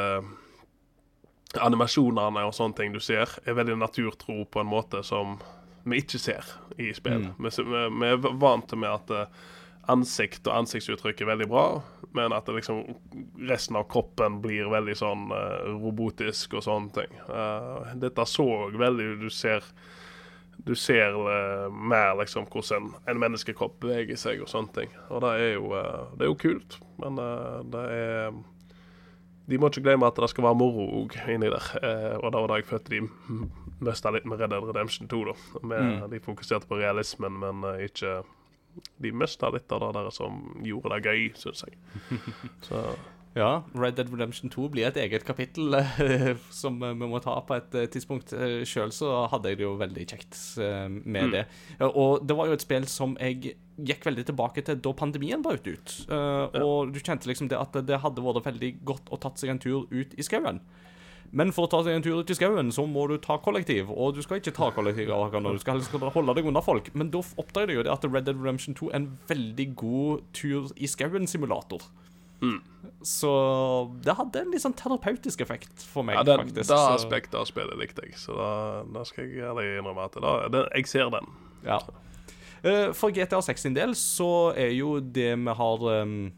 [1.60, 5.40] animasjonene og sånne ting du ser, er veldig naturtro på en måte som
[5.84, 7.28] vi ikke ser i spill.
[7.28, 7.48] Mm.
[7.48, 9.48] Vi, vi, er vant med at uh,
[9.92, 11.66] ansikt og ansiktsuttrykk er veldig bra,
[12.18, 12.84] men at liksom,
[13.50, 17.18] resten av kroppen blir veldig sånn uh, robotisk og sånne ting.
[17.30, 19.66] Uh, dette så veldig Du ser
[20.62, 21.16] du ser
[21.74, 24.92] mer liksom hvordan en menneskekropp beveger seg og sånne ting.
[25.10, 25.72] Og det er jo,
[26.20, 27.18] det er jo kult, men
[27.74, 28.36] det er
[29.50, 31.70] de må ikke glemme at det skal være moro òg inni der.
[31.82, 33.02] Eh, og det var da jeg følte de
[33.82, 35.24] mista litt med Red Dead Redemption 2.
[35.32, 35.38] da.
[35.62, 36.04] Med, mm.
[36.12, 38.22] De fokuserte på realismen, men uh, ikke
[39.02, 41.76] De mista litt av det der som gjorde det gøy, syns jeg.
[42.68, 42.86] Så
[43.36, 47.56] ja, Red Dead Redemption 2 blir et eget kapittel eh, som vi må ta på
[47.56, 48.34] et eh, tidspunkt.
[48.36, 51.36] Eh, Sjøl så hadde jeg det jo veldig kjekt eh, med mm.
[51.38, 51.46] det.
[51.92, 53.56] Og det var jo et spill som jeg
[53.88, 55.98] gikk veldig tilbake til da pandemien brøt ut.
[56.12, 56.62] Uh, ja.
[56.62, 59.62] Og du kjente liksom det at det hadde vært veldig godt å tatt seg en
[59.62, 60.62] tur ut i skauen.
[61.32, 63.92] Men for å ta seg en tur ut i skauen, så må du ta kollektiv.
[63.92, 66.92] Og du skal ikke ta kollektiv du skal, helst holde deg unna folk.
[66.98, 70.26] Men da oppdaget jeg jo det at Red Dead Redemption 2 er en veldig god
[70.36, 71.88] tur i skauen-simulator.
[72.42, 72.60] Mm.
[73.06, 73.32] Så
[74.04, 76.72] det hadde en litt sånn terapeutisk effekt for meg, ja, det, faktisk.
[76.72, 78.52] Det aspektet av spillet likte jeg, så da,
[78.98, 81.30] da skal jeg ærlig innrømme at da, det, jeg ser den.
[81.66, 81.78] Ja.
[82.62, 86.32] Uh, for GTA 6 sin del så er jo det vi har um,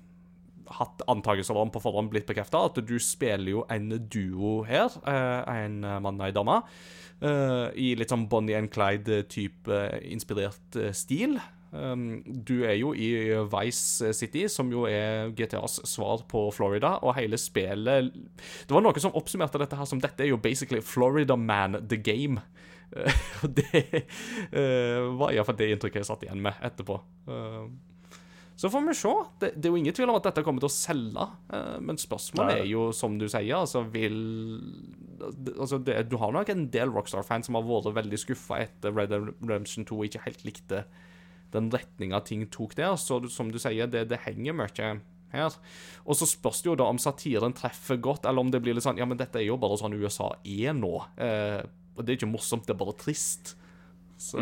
[0.73, 4.93] hatt antakelser om på forhånd, blitt bekrefta, at du spiller jo en duo her.
[5.03, 6.61] Uh, en mann og ei dame.
[7.23, 9.77] I litt sånn Bonnie and Clyde-type
[10.11, 11.37] inspirert stil.
[11.73, 17.15] Um, du er jo i Vice City, som jo er GTAs svar på Florida, og
[17.17, 21.35] hele spillet Det var noe som oppsummerte dette her som dette er jo basically Florida
[21.35, 22.43] Man the game.
[23.43, 23.81] Og det
[24.53, 26.99] uh, var iallfall det inntrykket jeg satt igjen med etterpå.
[27.29, 27.67] Uh,
[28.59, 29.13] så får vi se.
[29.41, 31.23] Det, det, er jo ingen tvil om at dette kommer til å selge,
[31.81, 34.19] men spørsmålet er jo, som du sier, altså vil
[35.23, 39.09] Altså, det, du har nok en del Rockstar-fans som har vært veldig skuffa etter Red
[39.09, 40.83] Dead Redemption 2 og ikke helt likte
[41.53, 42.95] den retninga ting tok der.
[42.99, 44.89] Så som du sier, det, det henger mye
[45.33, 45.55] her.
[46.05, 48.85] Og så spørs det jo da om satiren treffer godt, eller om det blir litt
[48.85, 50.93] sånn Ja, men dette er jo bare sånn USA er nå.
[51.17, 51.61] Eh,
[51.95, 53.55] og det er ikke morsomt, det er bare trist.
[54.17, 54.41] Så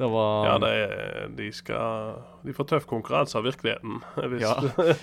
[0.00, 3.98] det var Ja, det er, de skal De får tøff konkurranse av virkeligheten
[4.32, 4.54] hvis, Ja.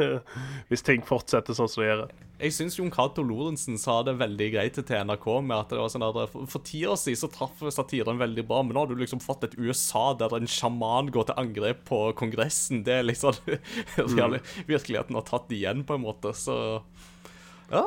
[0.72, 2.02] hvis ting fortsetter sånn som det gjør.
[2.38, 5.92] Jeg syns Jon Cato Lorentzen sa det veldig greit til NRK med at det var
[5.94, 8.90] sånn der, for, for ti år siden så traff satiren veldig bra, men nå har
[8.90, 12.84] du liksom fått et USA der en sjaman går til angrep på Kongressen.
[12.86, 13.38] Det er liksom
[13.98, 14.38] mm.
[14.70, 16.58] Virkeligheten har tatt igjen, på en måte, så
[17.70, 17.86] Ja.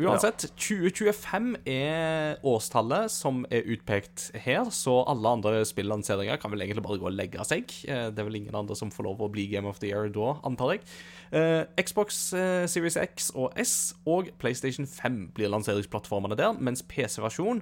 [0.00, 6.84] Uansett, 2025 er årstallet som er utpekt her, så alle andre spillanseringer kan vel egentlig
[6.86, 7.68] bare gå og legge seg.
[7.84, 10.08] Eh, Det er vel ingen andre som får lov å bli Game of the Year
[10.08, 10.84] da, antar jeg.
[11.32, 17.60] Eh, Xbox eh, Series X og S og PlayStation 5 blir lanseringsplattformene der, mens PC-versjon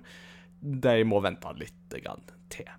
[0.60, 2.70] de må vente litt til.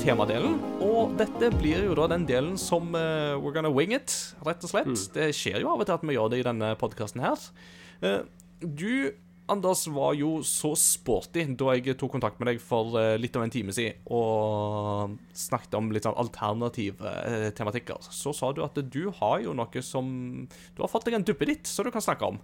[0.00, 4.12] Temadelen, og dette blir jo da den delen som uh, we're gonna wing it,
[4.46, 4.94] rett og slett.
[5.14, 7.42] Det skjer jo av og til at vi gjør det i denne podkasten her.
[8.00, 8.22] Uh,
[8.60, 9.12] du,
[9.50, 13.48] Anders, var jo så sporty da jeg tok kontakt med deg for eh, litt over
[13.48, 17.14] en time siden og snakket om litt sånn alternative
[17.58, 17.98] tematikker.
[18.14, 20.06] Så sa du at du har jo noe som
[20.76, 22.38] Du har fått deg en duppeditt som du kan snakke om.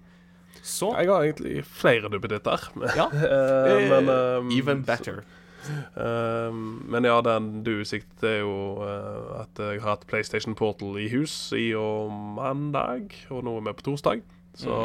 [0.66, 2.66] Så Jeg har egentlig flere duppeditter.
[2.99, 3.07] ja.
[3.92, 5.23] Men, ehm, Even better.
[5.23, 5.46] ehm,
[6.92, 11.09] men ja, den du sikter er jo eh, at jeg har hatt PlayStation Portal i
[11.12, 14.24] hus i og mandag, og nå er vi på torsdag.
[14.57, 14.76] Så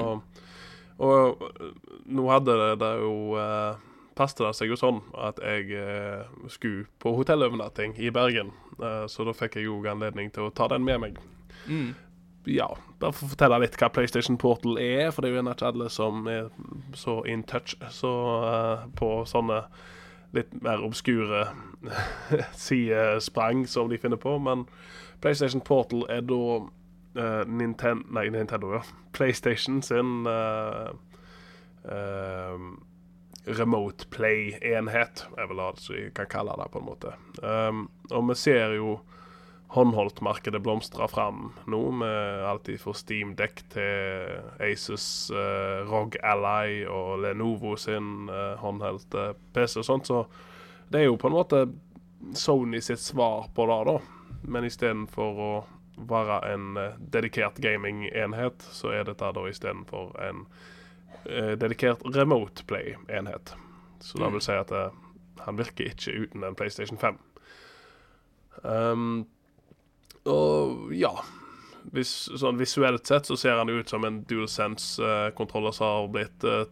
[1.01, 1.71] Og eh,
[2.11, 3.79] nå hadde det, det jo uh,
[4.17, 8.51] Passet det seg jo sånn at jeg eh, skulle på hotellovernatting i Bergen.
[8.75, 11.21] Eh, så da fikk jeg jo anledning til å ta den med meg.
[11.69, 11.93] Mm.
[12.49, 12.67] ja,
[12.99, 15.67] bare for å fortelle litt hva PlayStation Portal er, for det er jo gjerne ikke
[15.69, 16.49] alle som er
[16.97, 18.13] så in touch så,
[18.49, 19.61] eh, på sånne
[20.35, 21.45] litt mer obskure
[22.65, 24.37] sidesprang som de finner på.
[24.39, 24.65] Men
[25.21, 28.83] PlayStation Portal er da uh, Ninten nei, Nintendo, ja.
[29.13, 30.93] PlayStation sin uh,
[31.85, 32.57] uh,
[33.47, 37.15] remote play-enhet, er vel det vi kan kalle det, på en måte.
[37.41, 38.99] Um, og vi ser jo
[39.71, 47.21] håndholdtmarkedet blomstrer fram nå, med alt fra Steam Deck til Asus uh, ROG Ally og
[47.23, 50.25] Lenovo sin uh, håndholdte PC og sånt, så
[50.91, 51.63] det er jo på en måte
[52.36, 53.95] Sony sitt svar på det, da.
[54.51, 55.51] Men istedenfor å
[56.12, 60.45] være en uh, dedikert gamingenhet, så er dette da istedenfor en
[61.25, 63.55] uh, dedikert remote play-enhet.
[64.03, 64.89] Så det vil si at uh,
[65.45, 67.21] han virker ikke uten en PlayStation 5.
[68.63, 69.23] Um,
[70.29, 71.15] og ja
[71.89, 76.63] Vis, sånn Visuelt sett så ser han ut som en DualSense-kontroller som har blitt uh,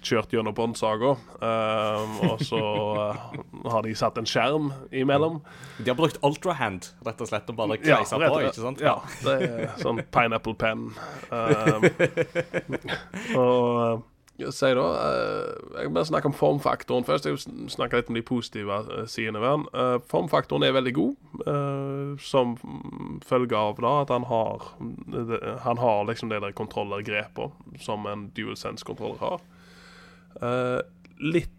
[0.00, 1.12] kjørt gjennom båndsaga.
[1.42, 2.62] Uh, og så
[2.96, 3.36] uh,
[3.68, 5.42] har de satt en skjerm imellom.
[5.78, 8.82] De har brukt ultrahand, rett og slett, og bare Ja, kleisa rett på, ikke sant?
[8.82, 10.88] Ja, det er sånn pineapple pen.
[11.30, 11.88] Um,
[13.42, 14.04] og eh,
[14.36, 17.26] si da eh, Jeg vil snakke om formfaktoren først.
[17.28, 19.66] Jeg vil snakke litt om de positive eh, sidene ved den.
[19.72, 21.14] Eh, formfaktoren er veldig god,
[21.46, 22.56] eh, som
[23.24, 24.70] følge av da at han har
[25.64, 29.40] Han har liksom det der kontrollergrepet som en DualSense-kontroller har.
[30.42, 30.80] Eh,
[31.18, 31.52] litt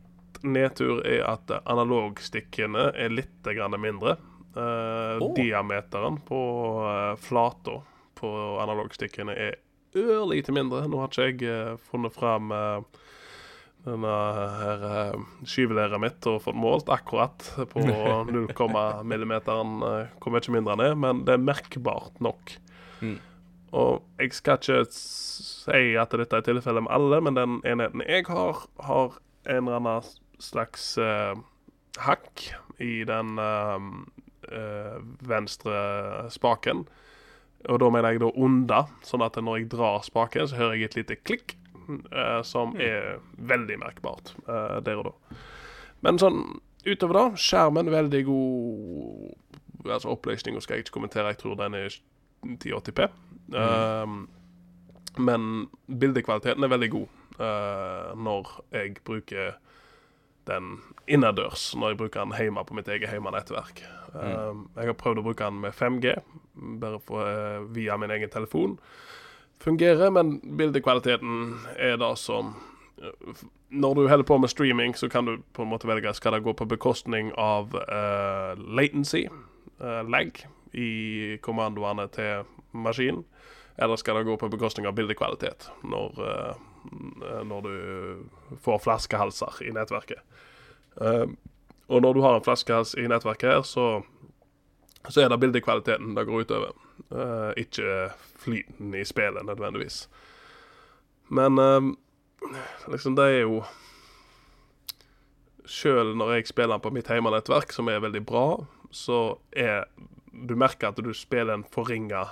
[0.46, 4.18] nedtur er at analogstikkene er litt mindre.
[4.58, 5.34] Eh, Åh.
[5.36, 6.42] Diameteren på
[6.86, 7.82] uh, flata
[8.18, 8.30] på
[8.62, 9.56] analogstikkene er
[9.96, 10.86] ørlite mindre.
[10.90, 12.82] Nå har ikke jeg eh, funnet fram uh,
[13.88, 14.16] denne
[14.60, 18.52] her uh, skyvelæret mitt og fått målt akkurat på 0,
[19.08, 22.58] millimeteren hvor mye mindre den er, men det er merkbart nok.
[23.00, 23.18] Mm.
[23.76, 28.28] Og jeg skal ikke si at dette er tilfellet med alle, men den enheten jeg
[28.30, 30.08] har, har en eller annen
[30.40, 31.36] slags uh,
[32.04, 32.46] hakk
[32.84, 33.82] i den uh,
[34.52, 34.98] uh,
[35.28, 35.78] venstre
[36.34, 36.86] spaken.
[37.68, 40.90] Og da mener jeg da under, sånn at når jeg drar spaken, så hører jeg
[40.90, 41.58] et lite klikk,
[42.12, 45.42] eh, som er veldig merkbart eh, der og da.
[46.06, 46.42] Men sånn
[46.88, 49.36] utover da, skjermen veldig god
[49.88, 51.94] Altså oppløsninga skal jeg ikke kommentere, jeg tror den er
[52.44, 53.06] 1080p.
[53.56, 54.26] Um,
[55.16, 55.46] men
[55.88, 59.56] bildekvaliteten er veldig god eh, når jeg bruker
[60.48, 63.84] den innendørs, når jeg bruker den hjemme på mitt eget hjemmenettverk.
[64.14, 66.16] Um, jeg har prøvd å bruke den med 5G,
[66.82, 68.78] bare for, eh, via min egen telefon.
[69.62, 72.56] Fungerer, men bildekvaliteten er det som
[73.70, 76.44] Når du holder på med streaming, så kan du på en måte velge skal det
[76.44, 79.28] gå på bekostning av uh, latency,
[79.84, 80.32] uh, lag,
[80.74, 83.26] i kommandoene til maskinen,
[83.78, 86.56] eller skal det gå på bekostning av bildekvalitet når, eh,
[87.48, 90.22] når du får flaskehalser i nettverket.
[91.02, 91.26] Eh,
[91.88, 93.88] og når du har en flaskehals i nettverket her, så,
[95.08, 96.74] så er det bildekvaliteten det går utover,
[97.12, 98.10] eh, ikke
[98.44, 100.08] flyten i spillet nødvendigvis.
[101.28, 101.92] Men eh,
[102.92, 103.62] liksom, det er jo
[105.68, 108.46] Sjøl når jeg spiller på mitt heimenettverk, som er veldig bra,
[108.92, 109.90] så er
[110.32, 112.28] Du merker at du spiller en forringa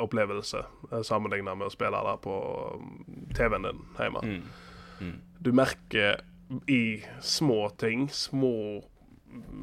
[0.00, 2.36] opplevelse eh, sammenlignet med å spille der på
[3.36, 4.24] TV-en din hjemme.
[5.02, 5.16] Mm.
[5.42, 6.22] Du merker
[6.70, 8.82] i små ting, små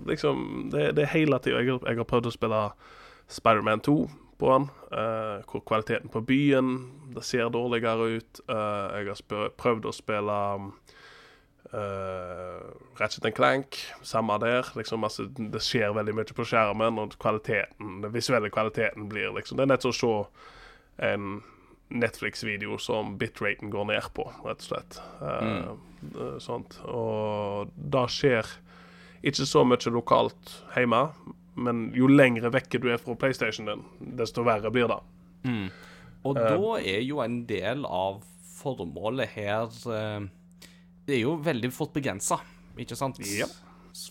[0.10, 1.60] Liksom Det, det er hele tida.
[1.62, 2.62] Jeg, jeg har prøvd å spille
[3.30, 3.94] Spiderman 2
[4.42, 4.63] på den,
[4.98, 6.72] eh, hvor kvaliteten på byen
[7.13, 8.42] Det ser dårligere ut.
[8.50, 10.39] Eh, jeg har prøvd å spille
[11.73, 14.67] uh, Ratchet Clank, samme der.
[14.75, 19.60] Liksom, altså, det skjer veldig mye på skjermen, og kvaliteten, den visuelle kvaliteten blir liksom
[19.60, 20.13] Det er nett som å se
[21.10, 21.39] en
[21.89, 24.99] Netflix-video som bitraten går ned på, rett og slett.
[25.25, 25.69] Eh,
[26.13, 26.77] eh, sånt.
[26.86, 28.51] Og det skjer
[29.25, 31.08] ikke så mye lokalt hjemme,
[31.60, 33.82] men jo lengre vekke du er fra PlayStation din,
[34.19, 34.99] desto verre blir det.
[36.27, 38.21] Og da er jo en del av
[38.60, 40.27] formålet her eh,
[41.10, 42.38] Det er jo veldig fort begrensa,
[42.78, 43.17] ikke sant?
[43.26, 43.48] Ja.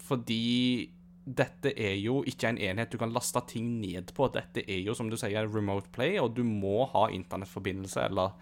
[0.09, 0.89] Fordi
[1.29, 4.27] dette er jo ikke en enhet du kan laste ting ned på.
[4.35, 8.33] Dette er jo, som du sier, remote play, og du må ha internettforbindelse eller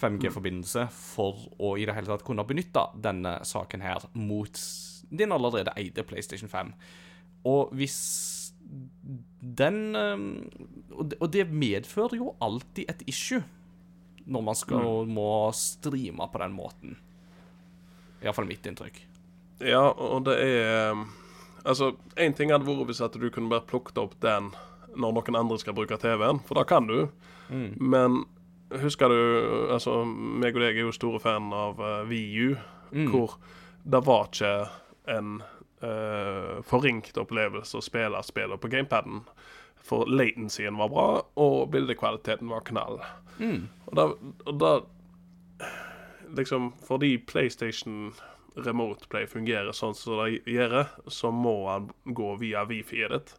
[0.00, 4.58] 5G-forbindelse for å i det hele tatt kunne benytte denne saken her mot
[5.14, 6.72] din allerede eide PlayStation 5.
[7.46, 7.98] Og hvis
[9.44, 10.24] den eh,
[10.96, 13.42] og det- Og det medfører jo alltid et issue
[14.26, 16.96] når man skal må streame på den måten.
[18.24, 19.02] Iallfall mitt inntrykk.
[19.64, 21.06] Ja, og det er um,
[21.64, 24.50] Altså, én ting hadde vært hvis at du kunne bare plukket opp den
[25.00, 27.08] når noen andre skal bruke TV-en, for da kan du.
[27.80, 28.20] Men
[28.82, 32.54] husker du Altså, meg og deg er jo store fan av uh, VU,
[33.10, 33.38] hvor
[33.84, 34.52] det var ikke
[35.16, 35.40] en
[35.82, 39.24] uh, forringt opplevelse å spille spillet på gamepaden.
[39.84, 41.08] For latencyen var bra,
[41.40, 43.00] og bildekvaliteten var knall.
[43.88, 44.06] Og da,
[44.46, 44.70] og da
[46.36, 48.12] liksom, fordi PlayStation
[48.54, 53.36] Remote Play fungerer sånn som det gjør, så må han gå via wifi-et ditt.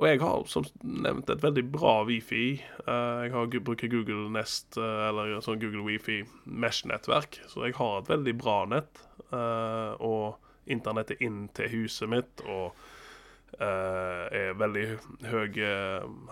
[0.00, 2.54] Og jeg har som nevnt et veldig bra wifi.
[2.86, 7.98] Eh, jeg har, bruker Google Nest, eh, eller sånn Google Wifi Mesh-nettverk, så jeg har
[7.98, 9.06] et veldig bra nett.
[9.30, 12.74] eh, og internettet inn til huset mitt og
[13.60, 14.84] er veldig
[15.26, 15.58] høy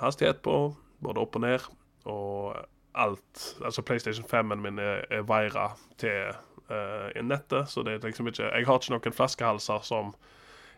[0.01, 0.55] hastighet på,
[1.03, 1.65] både opp og ned.
[2.07, 2.57] Og
[2.99, 6.33] alt Altså PlayStation 5-en min er, er vira til
[6.71, 10.15] uh, nettet, så det er liksom ikke Jeg har ikke noen flaskehalser som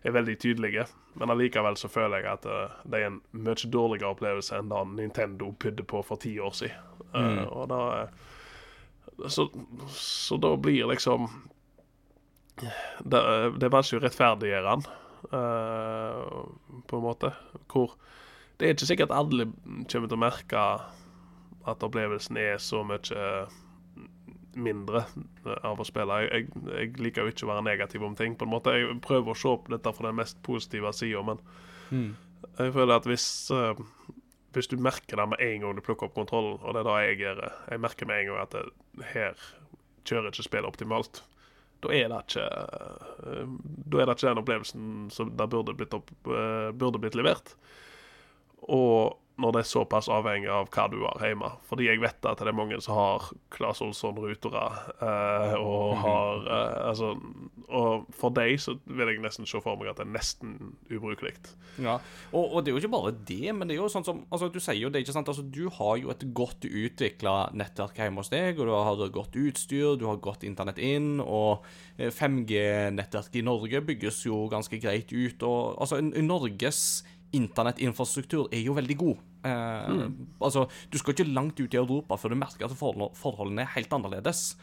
[0.01, 0.87] er veldig tydelige,
[1.21, 4.85] men allikevel så føler jeg at uh, det er en mye dårligere opplevelse enn da
[4.89, 6.87] Nintendo pydde på for ti år siden.
[7.11, 8.09] Eh, og da
[9.29, 9.49] så,
[9.91, 11.25] så da blir liksom
[13.03, 13.21] Det,
[13.57, 14.83] det er vanskelig å rettferdiggjøre den,
[15.33, 17.31] uh, på en måte.
[17.73, 17.95] Hvor
[18.61, 19.47] det er ikke sikkert alle
[19.89, 20.65] kommer til å merke
[21.69, 23.25] at opplevelsen er så mye
[24.61, 25.05] mindre
[25.63, 26.17] av å spille.
[26.25, 28.35] Jeg, jeg, jeg liker jo ikke å være negativ om ting.
[28.37, 28.75] på en måte.
[28.75, 31.43] Jeg prøver å se på dette fra den mest positive sida, men
[32.59, 33.79] jeg føler at hvis uh,
[34.55, 36.97] hvis du merker det med en gang du plukker opp kontrollen, og det er da
[37.05, 38.65] jeg gjør Jeg merker med en gang at det,
[39.13, 39.45] her
[40.09, 41.23] kjører ikke spillet optimalt.
[41.85, 43.53] Da er det ikke eh,
[43.87, 47.55] Da er det ikke den opplevelsen som det burde blitt, opp, eh, burde blitt levert.
[48.67, 51.51] Og når det er såpass avhengig av hva du har hjemme.
[51.69, 54.65] Fordi jeg vet at det er mange som har Claes Olsson-rutere.
[55.01, 57.13] Eh, og har eh, Altså
[57.71, 60.57] Og for deg så vil jeg nesten se for meg at det er nesten
[60.91, 61.35] ubrukelig.
[61.81, 61.99] Ja,
[62.33, 64.51] og, og det er jo ikke bare det, men det er jo sånn som Altså,
[64.53, 65.31] du sier jo det, ikke sant?
[65.31, 69.39] Altså, du har jo et godt utvikla nettverk hjemme hos deg, og du har godt
[69.41, 71.65] utstyr, du har godt internett inn, og
[71.99, 76.83] 5G-nettverket i Norge bygges jo ganske greit ut, og altså, Norges
[77.37, 79.27] internettinfrastruktur er jo veldig god.
[79.45, 80.09] Eh,
[80.41, 83.93] Altså, du skal ikke langt ut i Europa før du merker at forholdene er helt
[83.93, 84.55] annerledes.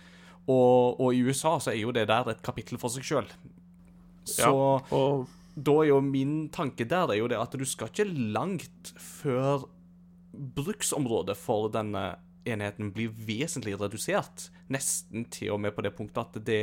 [0.48, 3.32] Og, og i USA så er jo det der et kapittel for seg sjøl.
[4.28, 4.52] Så
[4.96, 8.94] Og da er jo min tanke der er jo det at du skal ikke langt
[9.02, 9.66] før
[10.32, 12.12] bruksområdet for denne
[12.48, 14.50] enheten blir vesentlig redusert.
[14.72, 16.62] Nesten til og med på det punktet at det,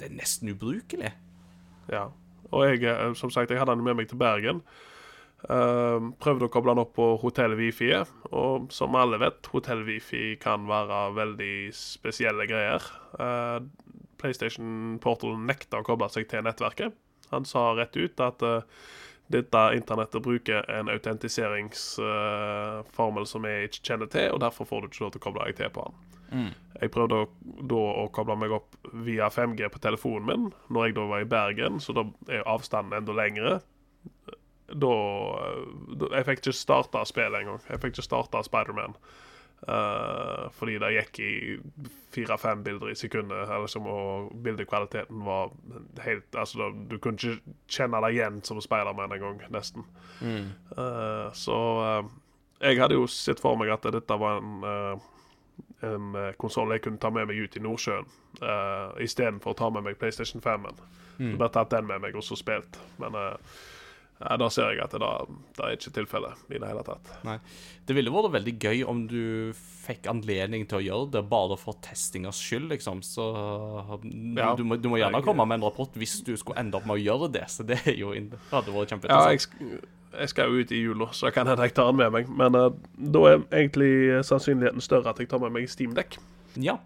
[0.00, 1.12] det er nesten ubrukelig.
[1.92, 2.08] Ja.
[2.50, 4.60] Og jeg, eh, som sagt, jeg hadde den med meg til Bergen.
[5.44, 7.90] Eh, prøvde å koble den opp på hotell-wifi,
[8.32, 12.80] og som alle vet, hotell-wifi kan være veldig spesielle greier.
[13.20, 13.58] Eh,
[14.20, 16.92] PlayStation Portal nekta å koble seg til nettverket.
[17.32, 18.62] Han sa rett ut at eh,
[19.32, 25.04] dette internettet bruker en autentiseringsformel som jeg ikke kjenner til, og derfor får du ikke
[25.04, 25.96] lov til å koble deg til på den.
[26.80, 27.22] Jeg prøvde å,
[27.68, 28.70] da å koble meg opp
[29.06, 32.96] via 5G på telefonen min når jeg da var i Bergen, så da er avstanden
[32.98, 33.52] enda lengre.
[34.74, 34.94] Da,
[35.94, 37.62] da Jeg fikk ikke starta spillet engang.
[37.70, 38.96] Jeg fikk ikke starta Spiderman.
[39.64, 41.30] Uh, fordi det gikk i
[42.12, 45.54] fire-fem bilder i sekundet, liksom, og bildekvaliteten var
[46.04, 49.86] helt Altså, da, du kunne ikke kjenne deg igjen som Spiderman engang, nesten.
[50.20, 52.12] Uh, så uh,
[52.60, 55.10] jeg hadde jo sett for meg at dette var en uh,
[55.84, 58.06] en konsoll jeg kunne ta med meg ut i Nordsjøen,
[58.40, 60.78] uh, istedenfor å ta med meg PlayStation 5-en.
[61.18, 61.36] Mm.
[61.38, 62.78] Bare tatt den med meg og så spilt.
[63.02, 63.58] Men uh,
[64.20, 65.26] da ser jeg at det, da,
[65.58, 67.08] det er ikke tilfellet i det hele tatt.
[67.26, 67.38] Nei.
[67.84, 69.52] Det ville vært veldig gøy om du
[69.84, 73.02] fikk anledning til å gjøre det bare for testingas skyld, liksom.
[73.04, 73.26] Så
[74.38, 74.54] Ja.
[74.56, 76.86] du, må, du må gjerne Jeg- komme med en rapport hvis du skulle ende opp
[76.86, 77.44] med å gjøre det.
[77.50, 79.40] Så det er jo det hadde vært Ja, jeg,
[80.14, 82.28] jeg skal jo ut i jula, så kan hende jeg tar den med meg.
[82.30, 86.16] Men uh, da er egentlig sannsynligheten større at jeg tar med meg Steamdekk.
[86.56, 86.78] Ja.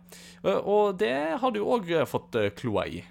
[0.43, 3.05] Eh, Og det har du òg fått eh, kloa i.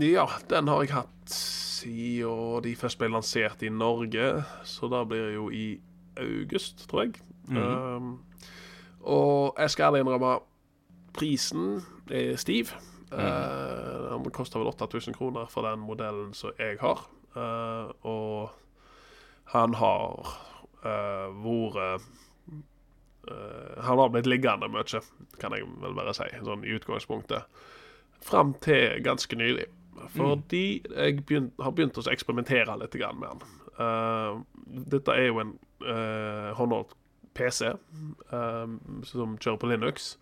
[0.00, 1.36] Ja, den har jeg hatt
[1.82, 5.66] siden de først ble lansert i Norge, så da blir det jo i
[6.20, 7.20] august, tror jeg.
[7.50, 8.22] um,
[9.02, 10.38] og jeg skal ærlig innrømme
[11.14, 12.72] prisen er stiv.
[13.12, 17.04] Uh, den koster vel 8000 kroner for den modellen som jeg har.
[17.36, 18.50] Uh, og
[19.52, 20.32] han har
[20.84, 22.02] uh, vært
[23.80, 25.00] Han har blitt liggende mye,
[25.38, 27.46] kan jeg vel bare si, sånn i utgangspunktet.
[28.22, 29.68] Fram til ganske nylig.
[30.12, 33.54] Fordi jeg begynt, har begynt å eksperimentere litt med den.
[33.78, 34.42] Uh,
[34.92, 36.96] dette er jo en uh, håndholdt
[37.34, 37.72] PC
[38.32, 38.76] um,
[39.08, 40.12] som kjører på Linux.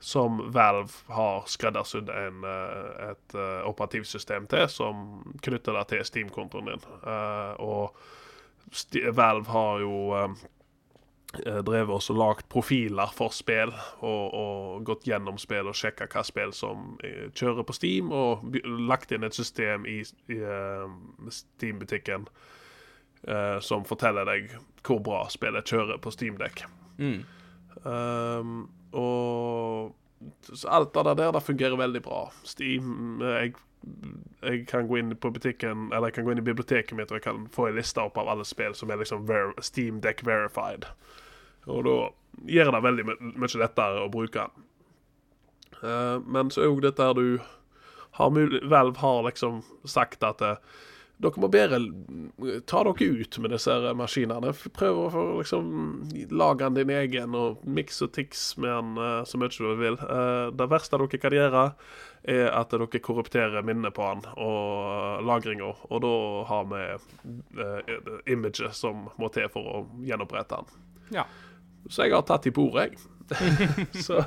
[0.00, 6.88] Som Valve har skreddersydd uh, et uh, operativsystem til, som knytter det til Steam-kontoen din.
[7.04, 8.00] Uh, og
[8.70, 10.34] St Valve har jo eh,
[11.38, 13.72] drevet også lagd profiler for spill,
[14.02, 18.56] og, og gått gjennom spill og sjekka hva spill som eh, kjører på Steam, og
[18.90, 20.00] lagt inn et system i,
[20.32, 20.96] i eh,
[21.30, 22.26] Steam-butikken
[23.28, 24.56] eh, som forteller deg
[24.86, 26.64] hvor bra spillet kjører på Steam-dekk.
[27.00, 27.22] Mm.
[27.84, 29.94] Um, og
[30.68, 32.24] alt av det der det fungerer veldig bra.
[32.44, 33.54] Steam eh, jeg,
[34.42, 37.16] jeg kan gå inn på butikken Eller jeg kan gå inn i biblioteket mitt og
[37.16, 39.24] jeg kan få en liste opp av alle spill som er liksom
[39.64, 40.90] Steam Deck verified.
[41.70, 41.96] Og da
[42.50, 44.68] gjør det veldig my mye lettere å bruke den.
[45.80, 47.40] Uh, men så er jo dette her du
[48.18, 50.56] har mulig, Valve har liksom sagt at eh,
[51.22, 51.78] dere må bedre
[52.68, 54.50] ta dere ut med disse maskinene.
[54.76, 55.68] Prøv å liksom
[56.32, 59.98] lage den din egen og miks og tiks med den eh, så mye du vil.
[60.58, 61.64] Det verste dere kan gjøre,
[62.34, 65.70] er at dere korrupterer minnet på den og lagringa.
[65.88, 66.14] Og da
[66.50, 70.82] har vi imaget som må til for å gjenopprette den.
[71.20, 71.28] Ja.
[71.88, 73.06] Så jeg har tatt i på ordet, jeg.
[74.04, 74.18] så,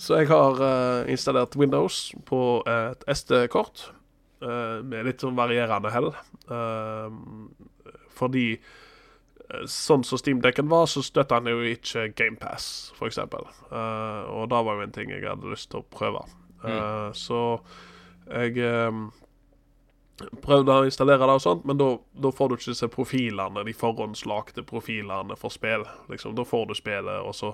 [0.00, 3.90] så jeg har uh, installert Windows på et SD-kort
[4.42, 6.10] uh, med litt sånn varierende hell.
[6.48, 7.12] Uh,
[8.18, 13.20] fordi eh, sånn som Steam-dekken var, så støtta han jo ikke GamePass, f.eks.
[13.22, 16.24] Uh, og det var jo en ting jeg hadde lyst til å prøve.
[16.58, 17.14] Mm.
[17.14, 17.38] så
[18.28, 18.92] jeg eh,
[20.42, 24.64] prøvde å installere det og sånt, men da får du ikke disse profilene, de forhåndslagte
[24.66, 25.86] profilene for spill.
[26.10, 27.52] Liksom, da får du spillet, og så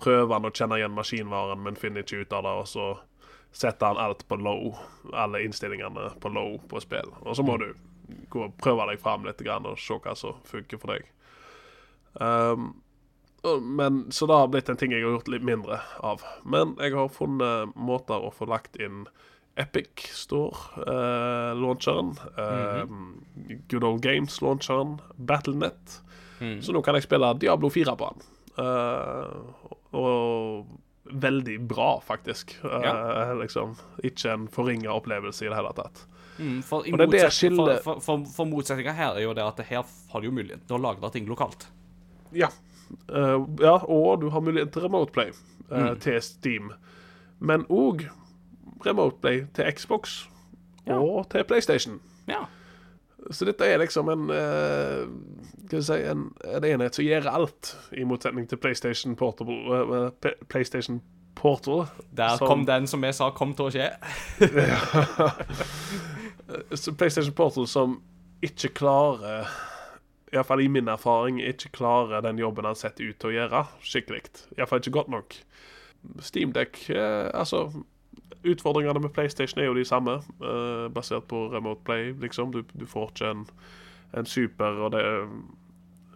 [0.00, 2.86] prøver han å kjenne igjen maskinvaren, men finner ikke ut av det, og så
[3.54, 4.78] setter han alt på low,
[5.12, 7.10] alle innstillingene på low på spill.
[7.22, 7.68] Og så må du
[8.30, 11.06] gå og prøve deg fram litt og se hva som funker for deg.
[12.14, 12.72] Um,
[13.62, 16.24] men, så det har blitt en ting jeg har gjort litt mindre av.
[16.44, 19.04] Men jeg har funnet måter å få lagt inn
[19.56, 22.14] Epic Store-launcheren,
[23.70, 26.00] Good Old Games-launcheren, Battlenet.
[26.60, 28.20] Så nå kan jeg spille Diablo 4 på den.
[28.58, 29.36] Eh,
[29.94, 30.66] og
[31.04, 32.56] veldig bra, faktisk.
[32.62, 33.32] Ja.
[33.38, 36.06] liksom, ikke en forringa opplevelse i det hele tatt.
[36.38, 39.44] Mm, for, Og det er det skillet- for, for, for, motsetninga her er jo det
[39.44, 41.68] at her har du jo mulighet til å lagre ting lokalt.
[42.34, 42.48] Ja.
[43.08, 45.30] Uh, ja, og du har mulighet til remote play
[45.70, 46.72] eh, til Steam.
[47.38, 48.08] Men òg
[48.86, 50.26] remote play til Xbox
[50.86, 52.00] og til PlayStation.
[52.28, 52.42] Ja.
[53.32, 55.08] Så dette er liksom en uh,
[55.64, 60.10] Skal vi si en, en enhet som gjør alt, i motsetning til PlayStation Portable Uh,
[60.52, 61.00] PlayStation
[61.34, 61.86] Portal.
[62.16, 63.88] Der som- kom den som vi sa kom til å skje.
[66.76, 68.02] Så PlayStation Portal som
[68.44, 69.48] ikke klarer
[70.34, 74.22] Iallfall i min erfaring ikke klarer den jobben han setter ut til å gjøre skikkelig.
[74.58, 75.36] Iallfall ikke godt nok.
[76.20, 77.68] Steamdeck eh, Altså,
[78.44, 82.52] utfordringene med PlayStation er jo de samme, uh, basert på Remote Play, liksom.
[82.52, 83.44] Du, du får ikke en,
[84.18, 85.04] en super, og det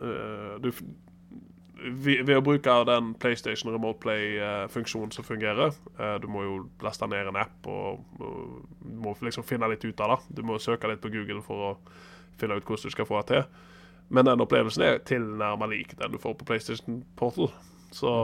[0.03, 0.73] uh, du,
[1.79, 7.07] ved, ved å bruke den PlayStation Remote Play-funksjonen som fungerer eh, Du må jo laste
[7.11, 10.39] ned en app og, og må liksom finne litt ut av det.
[10.39, 11.73] Du må søke litt på Google for å
[12.39, 13.65] finne ut hvordan du skal få det til.
[14.15, 17.53] Men den opplevelsen er tilnærmet lik den du får på PlayStation Portal.
[17.95, 18.15] Så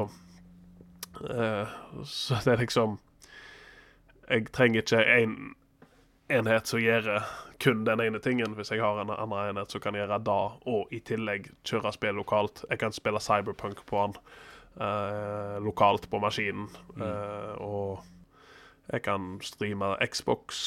[1.30, 2.98] eh, Så det er liksom
[4.28, 5.36] Jeg trenger ikke en
[6.32, 7.10] enhet som gjør
[7.60, 10.92] kun den ene tingen, hvis jeg har en annen enhet som kan gjøre det, og
[10.92, 12.64] i tillegg kjøre spill lokalt.
[12.70, 14.18] Jeg kan spille Cyberpunk på den
[14.80, 16.68] eh, lokalt på maskinen.
[16.98, 18.04] Eh, og
[18.92, 20.58] jeg kan streame Xbox,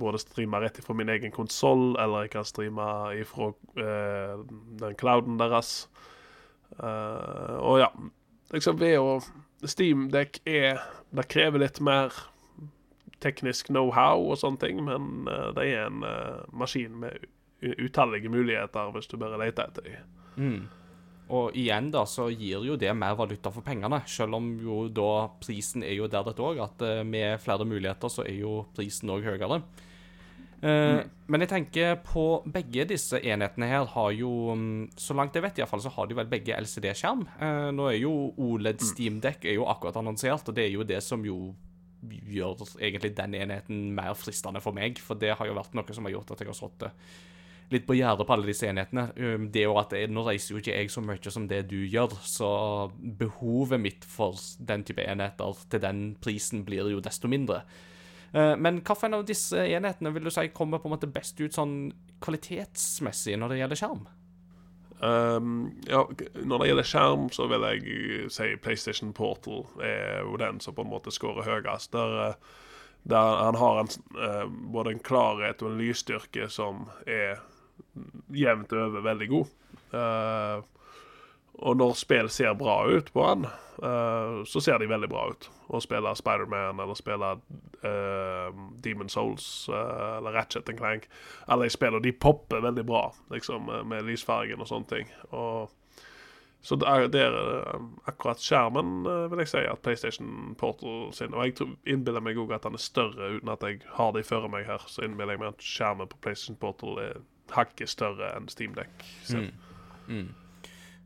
[0.00, 2.86] både streame rett ifra min egen konsoll, eller jeg kan streame
[3.18, 4.46] ifra eh,
[4.80, 5.88] den clouden deres.
[6.78, 7.92] Eh, og ja,
[8.54, 9.18] liksom ved å
[9.58, 12.14] Steamdekk er Det krever litt mer
[13.24, 17.26] teknisk know-how og sånne ting, men eh, det er en eh, maskin med
[17.58, 20.12] utallige muligheter hvis du bare leter etter dem.
[20.38, 20.60] Mm.
[21.28, 25.28] Og igjen da, så gir jo det mer valuta for pengene, selv om jo da
[25.42, 29.12] prisen er jo der dette òg, at eh, med flere muligheter så er jo prisen
[29.12, 29.60] òg høyere.
[30.58, 35.44] Eh, Men jeg tenker på begge disse enhetene her har jo mm, Så langt jeg
[35.44, 37.22] vet, i hvert fall, så har de vel begge LCD-skjerm.
[37.38, 40.98] Uh, nå er jo OLED Steamdeck er jo akkurat annonsert, og det er jo det
[41.04, 41.52] som jo
[42.06, 45.00] gjør egentlig den enheten mer fristende for meg.
[45.02, 47.10] For det har jo vært noe som har gjort at jeg har sittet
[47.68, 49.10] litt på gjerdet på alle disse enhetene.
[49.16, 51.66] Um, Det er jo at jeg, Nå reiser jo ikke jeg så mye som det
[51.68, 52.50] du gjør, så
[52.96, 57.62] behovet mitt for den type enheter til den prisen blir jo desto mindre.
[58.32, 61.52] Eh, Men hvilken av disse enhetene vil du si kommer på en måte best ut
[61.52, 64.06] sånn kvalitetsmessig når det gjelder skjerm?
[65.00, 66.00] Um, ja,
[66.34, 70.74] når det gjelder skjerm, så vil jeg uh, si PlayStation Portal er jo den som
[70.74, 71.92] på en måte scorer høyest.
[71.94, 72.56] Der, uh,
[73.08, 77.38] der han har en, uh, både en klarhet og en lysstyrke som er
[78.34, 79.54] jevnt over veldig god.
[79.94, 80.66] Uh,
[81.58, 83.46] og når spill ser bra ut på han,
[83.82, 85.48] uh, så ser de veldig bra ut.
[85.68, 91.04] Å spille Spiderman eller spille uh, Demon Souls uh, eller Ratchet and Clank
[91.46, 93.02] Alle de spillene de popper veldig bra
[93.34, 95.12] liksom, med lysfargen og sånne ting.
[95.28, 95.74] Og,
[96.62, 97.36] så det er,
[98.10, 102.66] akkurat skjermen, vil jeg si, at PlayStation Portal sin Og jeg innbiller meg òg at
[102.66, 104.82] den er større, uten at jeg har det føre meg her.
[104.90, 107.22] Så innbiller jeg meg at skjermen på PlayStation Portal er
[107.54, 109.06] hakket større enn Steam Deck.
[109.22, 109.38] Så.
[109.38, 109.50] sin.
[110.08, 110.47] Ja,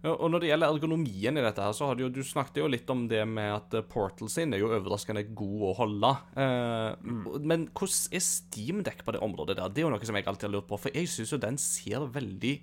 [0.03, 2.89] Og når det gjelder ergonomien i dette her, så har du du snakket jo litt
[2.91, 6.11] om det med at eh, Portal sin er jo overraskende god å holde.
[6.35, 9.71] Eh, Men hvordan er Steamdekk på det området der?
[9.71, 11.61] Det er jo noe som jeg alltid har lurt på, for jeg syns jo den
[11.63, 12.57] ser veldig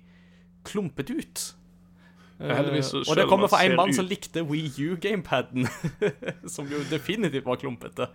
[0.68, 1.46] klumpete ut.
[2.40, 2.60] Eh,
[3.08, 5.64] og det kommer fra en mann ut- som likte Wii U-gamepaden,
[6.54, 8.06] som jo definitivt var klumpete.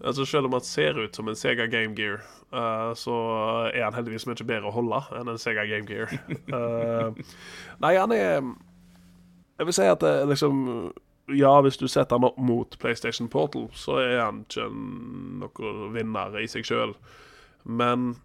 [0.00, 2.20] Altså Selv om han ser ut som en Sega Game Gear,
[2.52, 3.14] uh, så
[3.74, 6.10] er han heldigvis mye bedre å holde enn en Sega Game Gear.
[6.50, 7.14] Uh,
[7.84, 8.42] nei, han er
[9.58, 10.64] Jeg vil si at det er liksom
[11.32, 16.36] Ja, hvis du setter han opp mot PlayStation Portal, så er han ikke noen vinner
[16.36, 16.92] i seg sjøl.
[17.64, 18.16] Men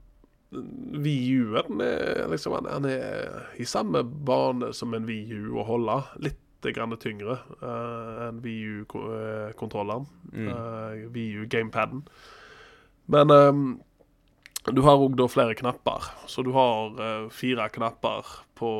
[0.52, 6.02] VU-en er liksom han, han er i samme bane som en VU å holde.
[6.26, 6.42] Litt
[6.76, 10.07] grann tyngre uh, enn VU-kontrolleren.
[10.34, 12.03] Uh, VU gamepaden.
[13.10, 13.68] Men um,
[14.68, 16.12] du har òg da flere knapper.
[16.30, 18.28] Så du har uh, fire knapper
[18.60, 18.74] på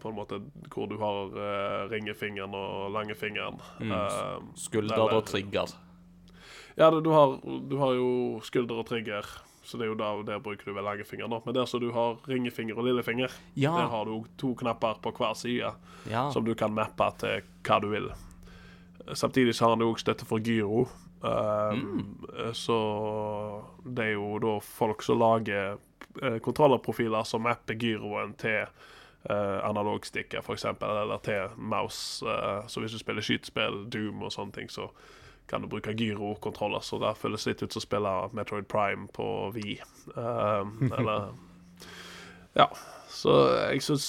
[0.00, 0.38] på en måte
[0.72, 3.58] hvor du har uh, ringefingeren og langefingeren.
[3.82, 5.74] Eh, Skulder og trigger.
[6.76, 9.26] ja, du, har, du har jo skulder og trigger,
[9.62, 11.30] så det er jo da, der bruker du vel langefingeren.
[11.30, 11.38] da.
[11.46, 13.70] Men der som du har ringefinger og lillefinger, Ja.
[13.76, 15.72] der har du to knapper på hver side
[16.10, 16.30] Ja.
[16.30, 18.10] som du kan mappe til hva du vil.
[19.14, 20.88] Samtidig så har han jo støtte for gyro.
[21.22, 22.18] Um,
[22.52, 25.76] Så det er jo da folk som lager
[26.22, 28.66] eh, kontrollerprofiler som mapper gyroen til
[29.30, 32.24] uh, analogstikker, f.eks., eller til mouse.
[32.26, 34.88] Uh, så hvis du spiller skytespill, Doom og sånne ting, så
[35.50, 36.80] kan du bruke gyrokontroller.
[36.84, 39.26] Så det føles litt ut som å spille Metroid Prime på
[39.56, 39.76] Vi.
[40.14, 41.32] Um, eller
[42.58, 42.70] Ja.
[43.12, 43.32] Så
[43.68, 44.06] jeg syns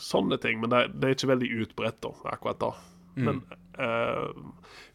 [0.00, 2.70] sånne ting Men det, det er ikke veldig utbredt, da, akkurat da.
[3.14, 3.42] Men
[3.78, 4.32] uh,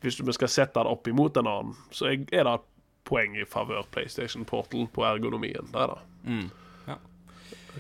[0.02, 2.68] hvis vi skal sette det opp imot en annen, så er det et
[3.08, 5.70] poeng i favør PlayStation Portal på ergonomien.
[5.72, 6.00] Det er det.
[6.30, 6.50] Mm.
[6.88, 6.98] Ja.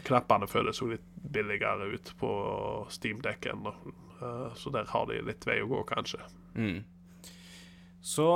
[0.07, 2.31] Knappene føles jo litt billigere ut på
[2.93, 3.67] Steam-dekken,
[4.21, 6.21] uh, så der har de litt vei å gå, kanskje.
[6.55, 6.81] Mm.
[8.01, 8.29] Så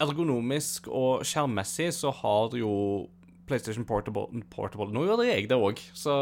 [0.00, 2.72] ergonomisk og skjermmessig så har jo
[3.50, 6.14] PlayStation Portable, Portable Nå gjør jeg det òg, så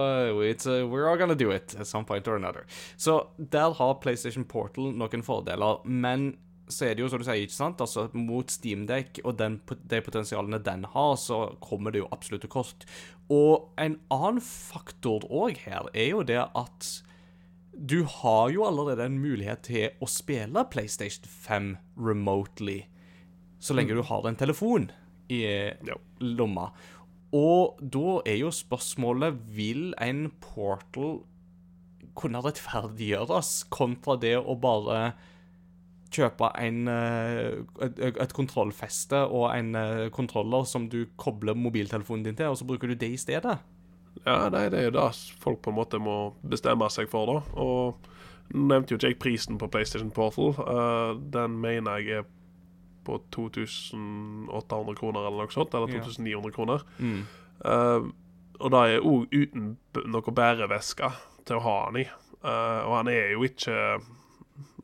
[0.57, 2.65] so uh, we're all gonna do it at some point or another.
[2.97, 6.39] Så der har PlayStation Portal noen fordeler, men
[6.69, 7.81] så er det jo som du sier, ikke sant?
[7.81, 9.59] Altså, mot Steamdeck og den,
[9.89, 12.85] de potensialene den har, så kommer det jo absolutt til kort.
[13.33, 16.91] Og en annen faktor òg her er jo det at
[17.79, 21.69] du har jo allerede en mulighet til å spille PlayStation 5
[22.03, 22.83] remotely,
[23.63, 24.91] så lenge du har en telefon
[25.31, 25.43] i
[26.21, 26.73] lomma.
[27.35, 31.19] Og da er jo spørsmålet Vil en portal
[32.19, 35.13] kunne rettferdiggjøres kontra det å bare
[36.15, 42.39] kjøpe en, eh, et, et kontrollfeste og en eh, kontroller som du kobler mobiltelefonen din
[42.39, 43.59] til, og så bruker du det i stedet?
[44.25, 45.09] Ja, nei, det er jo det
[45.43, 47.39] folk på en måte må bestemme seg for, da.
[47.61, 48.09] Og
[48.55, 50.55] nå nevnte jo ikke jeg prisen på PlayStation Portal.
[50.57, 52.29] Uh, den mener jeg er
[53.09, 55.75] på 2800 kroner eller noe sånt.
[55.77, 56.85] Eller 2900 kroner.
[56.99, 57.23] Mm.
[57.65, 58.09] Uh,
[58.59, 59.75] og det er òg uten
[60.11, 61.13] noe bæreveske
[61.49, 62.07] til å ha den i.
[62.43, 63.99] Uh, og han er jo ikke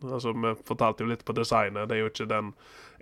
[0.05, 1.89] Altså, Vi fortalte jo litt på designet.
[1.89, 2.51] Det er jo ikke den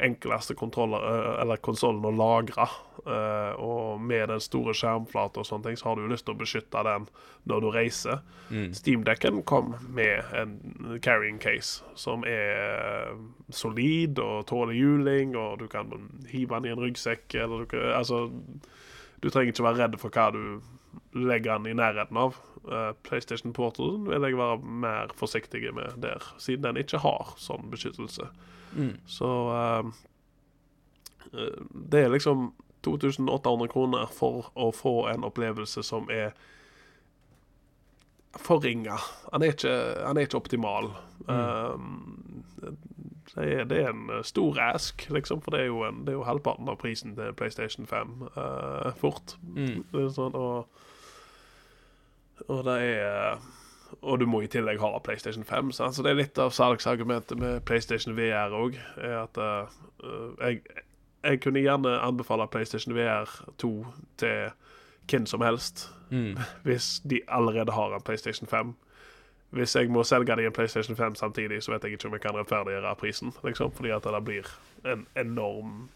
[0.03, 2.67] enkleste eh, eller konsollen å lagre.
[3.07, 6.41] Eh, og med den store skjermflata og sånne ting, så har du lyst til å
[6.43, 7.09] beskytte den
[7.51, 8.21] når du reiser.
[8.51, 8.69] Mm.
[8.75, 13.17] Steamdekken kom med en carrying case som er
[13.51, 15.91] solid og tåler juling, og du kan
[16.31, 18.29] hive den i en ryggsekk, eller du Altså,
[19.23, 20.63] du trenger ikke være redd for hva du
[21.15, 22.39] legger den i nærheten av.
[22.63, 27.71] Eh, PlayStation Portal vil jeg være mer forsiktig med der, siden den ikke har sånn
[27.73, 28.29] beskyttelse.
[28.77, 28.97] Mm.
[29.07, 29.93] Så eh,
[31.93, 32.53] det er liksom
[32.83, 36.33] 2800 kroner for å få en opplevelse som er
[38.39, 38.97] forringa.
[39.33, 40.91] Han, han er ikke optimal.
[41.29, 42.45] Um,
[43.35, 46.21] det, er, det er en stor ask, liksom, for det er jo, en, det er
[46.21, 49.37] jo halvparten av prisen til PlayStation 5 uh, fort.
[49.45, 49.85] Mm.
[50.17, 50.67] Sånn, og,
[52.49, 53.43] og det er
[54.03, 55.73] Og du må i tillegg ha PlayStation 5.
[55.73, 55.95] Sant?
[55.95, 58.75] Så det er litt av salgsargumentet med PlayStation VR òg.
[58.99, 59.69] At uh,
[60.43, 60.63] jeg,
[61.23, 63.31] jeg kunne gjerne anbefale PlayStation VR
[63.63, 63.71] 2
[64.19, 64.51] til
[65.11, 66.35] hvem som helst, Mm.
[66.67, 68.75] hvis de allerede har en PlayStation 5.
[69.57, 72.21] Hvis jeg må selge dem en PlayStation 5 samtidig, så vet jeg ikke om jeg
[72.27, 73.33] kan rettferdiggjøre prisen.
[73.45, 74.51] Liksom, fordi at det blir
[74.93, 75.89] en enorm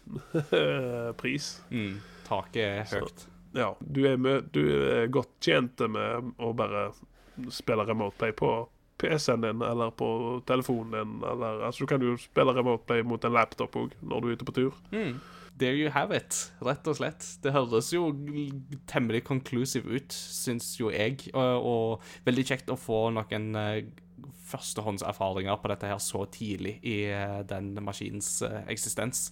[1.21, 1.63] pris.
[1.69, 1.99] Mm.
[2.27, 3.27] Taket er Så- høyt.
[3.55, 6.87] Ja, du er, med, du er godt tjent med å bare
[7.53, 8.51] spille remote play på
[8.97, 11.17] PC-en din eller på telefonen din.
[11.31, 14.37] Eller, altså, du kan jo spille remote play mot en laptop òg når du er
[14.37, 14.79] ute på tur.
[14.91, 15.19] Mm.
[15.57, 17.25] There you have it, rett og slett.
[17.41, 18.11] Det høres jo
[18.89, 21.31] temmelig conclusive ut, syns jo jeg.
[21.33, 23.87] Og, og veldig kjekt å få noen eh,
[24.51, 29.31] førstehåndserfaringer på dette her så tidlig i eh, den maskinens eh, eksistens.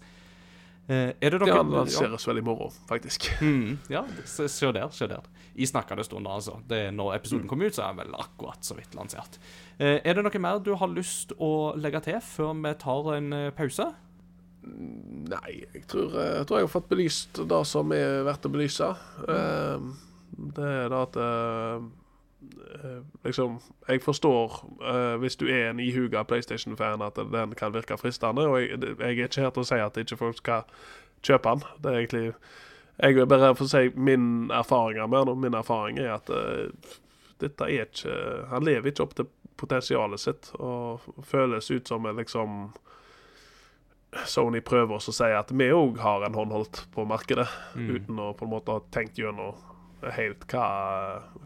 [0.86, 3.26] Eh, er det Det noe kan lanseres vel i morgen, faktisk.
[3.42, 5.26] Mm, ja, se, se der, se der.
[5.56, 6.60] I snakkende stund, altså.
[6.70, 9.40] Det når episoden kommer ut, så er den vel akkurat så vidt lansert.
[9.80, 13.34] Eh, er det noe mer du har lyst å legge til før vi tar en
[13.34, 13.90] eh, pause?
[14.66, 18.88] Nei, jeg tror, jeg tror jeg har fått belyst det som er verdt å belyse.
[19.26, 19.92] Mm.
[20.58, 21.20] det er da at
[23.26, 28.48] Liksom, jeg forstår uh, hvis du er en ihuga PlayStation-fan, at den kan virke fristende.
[28.48, 30.68] Og jeg, jeg er ikke her til å si at ikke folk skal
[31.26, 31.66] kjøpe den.
[31.82, 32.34] Det er egentlig
[33.00, 36.70] Jeg vil bare få si min erfaring med den, min erfaring er at uh,
[37.44, 39.28] dette er ikke Han lever ikke opp til
[39.58, 42.74] potensialet sitt, og føles ut som en liksom
[44.26, 48.32] Sony prøver også å si at vi òg har en håndholdt på markedet, uten å
[48.36, 49.56] på en måte ha tenkt gjennom
[50.16, 50.68] helt hva,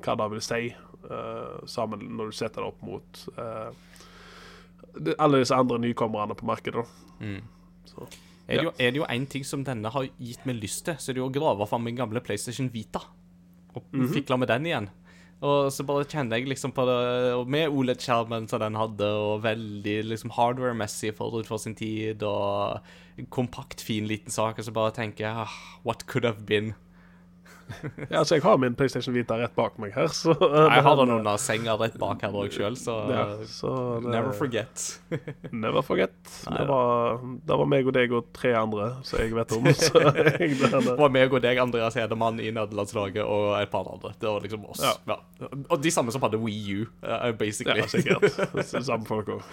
[0.03, 0.88] hva det vil si, eh,
[1.69, 3.69] sammen når du setter det opp mot eh,
[5.17, 6.85] alle disse andre nykommerne på markedet.
[7.19, 7.41] Mm.
[7.85, 8.07] Så,
[8.49, 10.97] Er det, jo, er det jo en ting som denne har gitt meg lyst til,
[10.97, 13.03] så er det jo å grave fram min gamle PlayStation Vita.
[13.77, 14.89] Og fikle med den igjen.
[15.45, 16.95] Og så bare kjenner jeg liksom på det
[17.37, 22.83] og Med OLED-skjermen som den hadde, og veldig liksom hardware-messig forut for sin tid, og
[23.31, 26.73] kompakt, fin, liten sak, og så bare tenker jeg ah, What could have been?
[28.09, 30.33] Ja, altså, jeg har min PlayStation Vita rett bak meg her, så
[30.75, 33.71] Jeg har den under senga rett bak her òg sjøl, så ja, så
[34.03, 34.85] det, never forget.
[35.51, 36.13] Never forget.
[36.45, 39.69] Det var, det var meg og deg og tre andre som jeg vet om.
[39.77, 40.95] Så jeg, Det det.
[40.99, 44.13] var meg og deg, Andreas Hedemann i nederlandslaget, og et par andre.
[44.19, 44.83] Det var liksom oss.
[44.85, 44.95] Ja.
[45.13, 45.51] Ja.
[45.69, 47.83] Og de samme som hadde Wii U, eh, basically.
[47.83, 48.85] ja, sikkert.
[48.85, 49.45] Samme folk òg.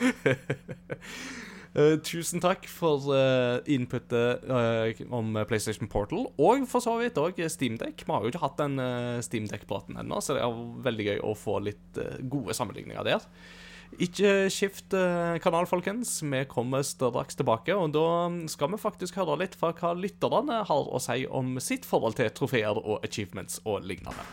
[1.77, 7.43] Eh, tusen takk for uh, inputet uh, om PlayStation Portal, og for så vidt òg
[7.53, 8.01] Steamdeck.
[8.07, 10.57] Vi har jo ikke hatt den uh, Steamdeck-praten ennå, så det er
[10.87, 13.27] veldig gøy å få litt eh, gode sammenligninger der.
[14.03, 16.19] Ikke skift eh, kanal, folkens.
[16.25, 18.09] Vi kommer straks tilbake, og da
[18.51, 22.33] skal vi faktisk høre litt fra hva lytterne har å si om sitt forhold til
[22.35, 24.25] trofeer og achievements og lignende.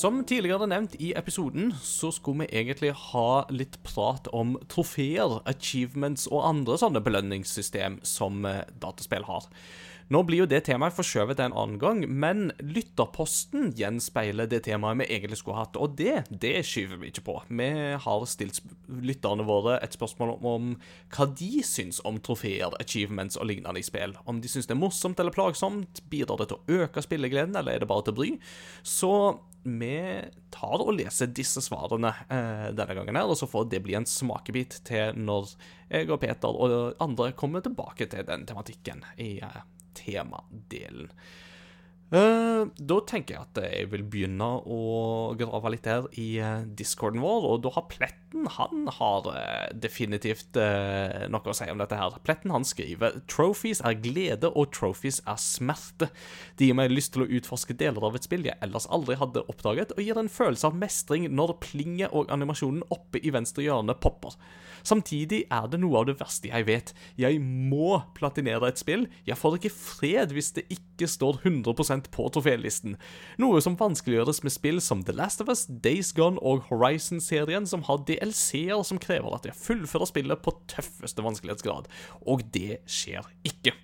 [0.00, 6.24] Som tidligere nevnt i episoden, så skulle vi egentlig ha litt prat om trofeer, achievements
[6.30, 9.50] og andre sånne belønningssystem som eh, dataspill har.
[10.10, 15.10] Nå blir jo det temaet forskjøvet en annen gang, men lytterposten gjenspeiler det temaet vi
[15.12, 17.36] egentlig skulle hatt, og det, det skyver vi ikke på.
[17.60, 17.68] Vi
[18.06, 20.72] har stilt lytterne våre et spørsmål om,
[21.12, 24.16] hva de syns om trofeer, achievements og lignende i spill.
[24.24, 27.76] Om de syns det er morsomt eller plagsomt, bidrar det til å øke spillegleden, eller
[27.76, 28.32] er det bare til bry?
[28.82, 29.12] Så
[29.62, 29.94] vi
[30.54, 34.08] tar og leser disse svarene eh, denne gangen, her, og så får det bli en
[34.08, 35.54] smakebit til når
[35.90, 39.62] jeg og Peter og andre kommer tilbake til den tematikken i eh,
[39.98, 41.10] temadelen.
[42.10, 44.80] Eh, da tenker jeg at jeg vil begynne å
[45.38, 47.86] grave litt her i uh, discorden vår, og da har
[48.30, 52.14] Pletten han har uh, definitivt noe å si om dette her.
[52.22, 56.10] Pletten han skriver Trophies er glede, og trophies er smerte.
[56.54, 59.42] Det gir meg lyst til å utforske deler av et spill jeg ellers aldri hadde
[59.50, 63.98] oppdaget, og gir en følelse av mestring når plinget og animasjonen oppe i venstre hjørne
[63.98, 64.38] popper.
[64.86, 66.92] Samtidig er det noe av det verste jeg vet.
[67.20, 69.06] Jeg må platinere et spill.
[69.28, 72.96] Jeg får ikke fred hvis det ikke står 100% på trofélisten.
[73.40, 77.84] Noe som vanskeliggjøres med spill som The Last of Us, Days Gone og Horizon-serien, som
[77.88, 81.88] har DLC-er som krever at jeg fullfører spillet på tøffeste vanskelighetsgrad.
[82.28, 83.74] Og det skjer ikke.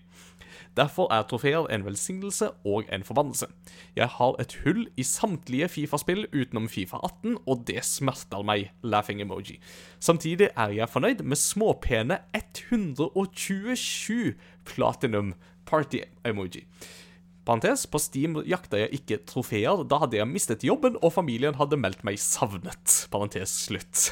[0.76, 3.46] Derfor er trofeer en velsignelse og en forbannelse.
[3.96, 8.70] Jeg har et hull i samtlige Fifa-spill utenom Fifa 18, og det smerter meg.
[8.84, 9.56] Laughing emoji.
[10.00, 14.34] Samtidig er jeg fornøyd med småpene 127
[14.68, 15.34] platinum
[15.66, 16.66] party-emoji.
[17.46, 19.84] Parentes, på Steam jakta jeg ikke trofeer.
[19.86, 23.06] Da hadde jeg mistet jobben, og familien hadde meldt meg savnet.
[23.12, 24.08] Parentes slutt.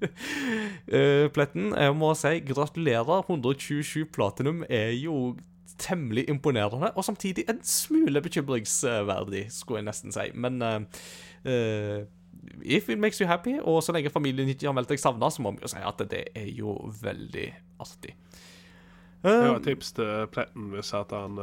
[0.00, 3.26] uh, pletten, jeg må si gratulerer.
[3.28, 5.34] 127 platinum er jo
[5.80, 10.26] temmelig imponerende, og samtidig en smule bekymringsverdig, skulle jeg nesten si.
[10.34, 10.80] Men uh,
[11.44, 12.00] uh,
[12.64, 15.44] if it makes you happy, og så lenge familien ikke har meldt deg savna, så
[15.44, 17.48] må vi jo si at det er jo veldig
[17.80, 18.16] artig.
[19.20, 21.36] Uh, jeg har et tips til Pletten hvis at han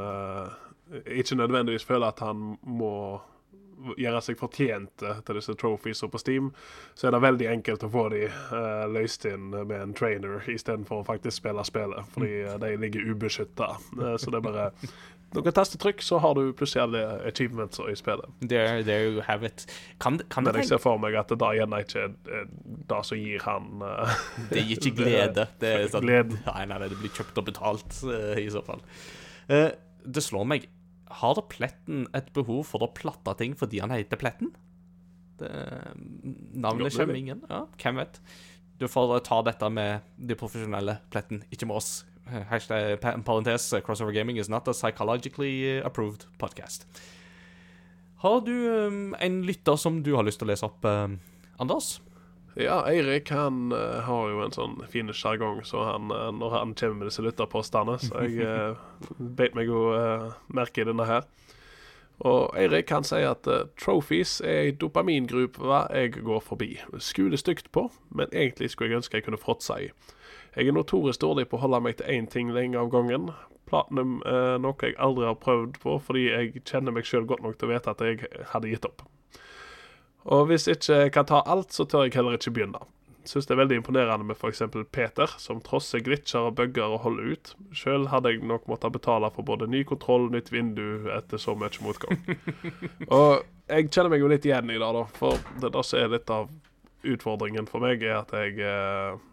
[1.05, 3.21] ikke nødvendigvis føler at han må
[3.97, 6.49] gjøre seg fortjente til disse trophies på Steam,
[6.97, 11.03] så er det veldig enkelt å få de uh, løst inn med en trainer istedenfor
[11.03, 13.75] å faktisk spille spillet, fordi uh, de ligger ubeskytta.
[13.97, 14.67] Uh, så det er bare
[15.35, 18.37] noen tastetrykk, så har du plutselig alle achievements i spillet.
[18.41, 19.67] There, there you have it.
[20.01, 22.47] Kan, kan Men jeg ser for meg at det da gjerne ikke er
[22.87, 23.83] det som gir han
[24.53, 25.49] Det gir ikke glede.
[25.59, 26.39] Det, er sånn, glede.
[26.47, 28.01] Nei, nei, det blir kjøpt og betalt
[28.39, 28.81] i så fall.
[29.47, 30.65] Det slår meg
[31.09, 34.53] har Pletten et behov for å platte ting fordi han heter Pletten?
[35.37, 35.49] Det,
[36.57, 37.43] navnet kommer ingen.
[37.49, 38.21] Ja, hvem vet?
[38.77, 41.91] Du får ta dette med de profesjonelle Pletten, ikke med oss.
[42.27, 46.87] Hashtag parentes crossover gaming is not a psychologically approved podcast.
[48.17, 51.19] Har du um, en lytter som du har lyst til å lese opp, um,
[51.61, 51.99] Anders?
[52.59, 56.71] Ja, Eirik han uh, har jo en sånn fin sjargong så han, uh, når han
[56.73, 58.79] kommer med disse lytterpåstandene, Så jeg uh,
[59.37, 59.91] beit meg jo
[60.49, 61.27] merke i denne her.
[62.25, 63.45] Og Eirik kan si at
[63.77, 66.71] trophies er ei dopamingruppe jeg går forbi.
[66.97, 69.91] Skuler stygt på, men egentlig skulle jeg ønske jeg kunne fråtse i.
[70.55, 73.29] Jeg er notorisk dårlig på å holde meg til én ting lenge av gangen.
[73.69, 77.59] Platinum er noe jeg aldri har prøvd på, fordi jeg kjenner meg sjøl godt nok
[77.59, 79.05] til å vite at jeg hadde gitt opp.
[80.27, 82.83] Og hvis jeg ikke kan ta alt, så tør jeg heller ikke begynne.
[83.27, 84.61] Syns det er veldig imponerende med f.eks.
[84.91, 87.53] Peter, som trosser glitcher og bugger og holder ut.
[87.75, 91.83] Sjøl hadde jeg nok måttet betale for både ny kontroll nytt vindu etter så mye
[91.83, 92.21] motgang.
[93.17, 95.03] og jeg kjenner meg jo litt igjen i det, da.
[95.19, 96.47] For det der som er litt av
[97.07, 99.25] utfordringen for meg, er at jeg eh,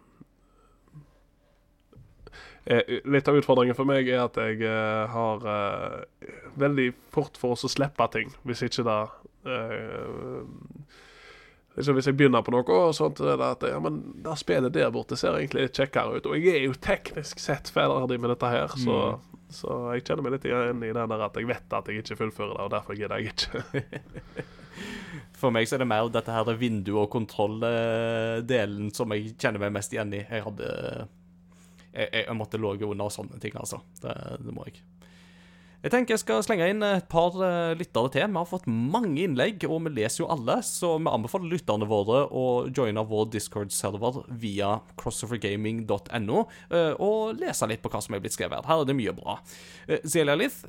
[3.05, 7.67] Litt av utfordringen for meg er at jeg eh, har eh, veldig fort for oss
[7.69, 9.01] å slippe ting, hvis ikke det
[11.75, 14.75] liksom Hvis jeg begynner på noe, og sånt, er det at ja, men det spillet
[14.75, 16.29] der borte ser egentlig litt kjekkere ut.
[16.31, 19.47] Og jeg er jo teknisk sett ferdig med dette her, så, mm.
[19.61, 22.21] så jeg kjenner meg litt igjen i den der at jeg vet at jeg ikke
[22.23, 24.45] fullfører det, og derfor gidder jeg ikke.
[25.39, 29.75] For meg så er det mer dette her vindu- og kontrolldelen som jeg kjenner meg
[29.75, 30.23] mest igjen i.
[30.23, 30.71] Jeg hadde
[31.95, 33.83] Jeg, jeg måtte ligge under sånne ting, altså.
[34.03, 34.81] Det, det må jeg.
[35.85, 38.25] Jeg tenker jeg skal slenge inn et par uh, lyttere til.
[38.25, 42.23] Vi har fått mange innlegg, og vi leser jo alle, så vi anbefaler lytterne våre
[42.25, 48.33] å joine vår Discord-server via crossovergaming.no uh, og lese litt på hva som er blitt
[48.33, 48.65] skrevet.
[48.65, 49.45] Her er det mye bra.
[49.85, 50.65] Uh, Zelia Lith,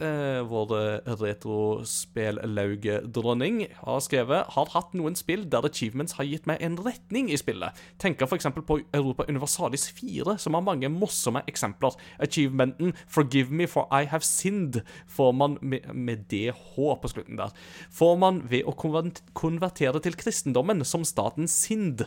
[0.51, 7.31] vår retrospelllaugedronning, har skrevet har hatt noen spill der achievements har gitt meg en retning
[7.31, 7.71] i spillet.
[8.03, 8.51] Tenker f.eks.
[8.67, 11.95] på Europa Universalis 4, som har mange morsomme eksempler.
[12.19, 17.53] Achievementen 'Forgive me for I have sinned' får man med, med DH på slutten der,
[17.93, 22.05] får man ved å konvertere konvertere til kristendommen som staten Sind.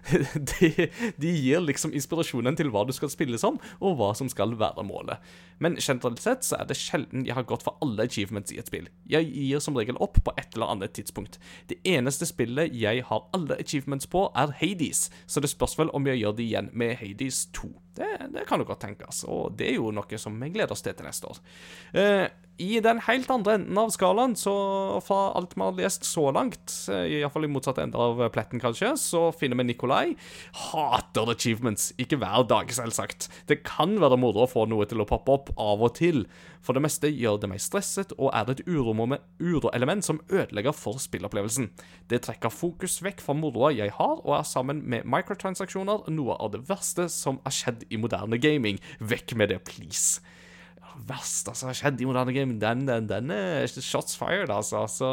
[0.50, 0.88] De,
[1.20, 4.84] de gir liksom inspirasjonen til hva du skal spille som, og hva som skal være
[4.86, 5.20] målet.
[5.60, 8.70] Men generelt sett så er det sjelden jeg har gått for alle achievements i et
[8.70, 8.88] spill.
[9.10, 11.36] Jeg gir som regel opp på et eller annet tidspunkt.
[11.68, 16.08] Det eneste spillet jeg har alle achievements på, er Hades, så det spørs vel om
[16.08, 17.70] jeg gjør det igjen med Hades 2.
[18.00, 20.84] Det, det kan jo godt tenkes, og det er jo noe som vi gleder oss
[20.86, 21.42] til til neste år.
[21.92, 22.26] Eh,
[22.60, 24.52] I den helt andre enden av skalaen, så
[25.00, 28.92] fra alt vi har lest så langt, eh, iallfall i motsatt ende av pletten kanskje,
[29.00, 30.16] så finner vi Nikolai.
[30.52, 31.94] Hater achievements.
[31.96, 33.30] Ikke hver dag, selvsagt.
[33.46, 36.26] Det kan være moro å få noe til å poppe opp av og til.
[36.60, 41.00] For det meste gjør det meg stresset, og er det et uroelement som ødelegger for
[41.00, 41.70] spillopplevelsen.
[42.08, 46.52] Det trekker fokus vekk fra moroa jeg har, og er sammen med microtransaksjoner noe av
[46.52, 48.78] det verste som har skjedd i moderne gaming.
[49.00, 50.20] Vekk med det, please.
[51.00, 54.84] Det verste som har skjedd i moderne game, den, den, den er shots fired, altså.
[54.90, 55.08] Så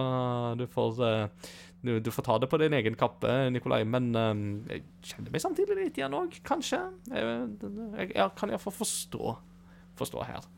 [0.59, 1.47] du får eh,
[1.81, 4.33] du, du får ta det på din egen kappe, Nikolai, men eh,
[4.73, 4.83] jeg
[5.13, 6.81] kjenner meg samtidig litt igjen òg, kanskje.
[7.13, 9.35] Jeg, jeg, jeg kan iallfall forstå,
[9.99, 10.51] forstå her.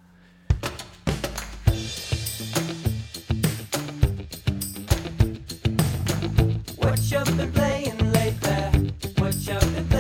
[6.80, 8.94] What you been playing lately?
[9.20, 9.99] What you been playing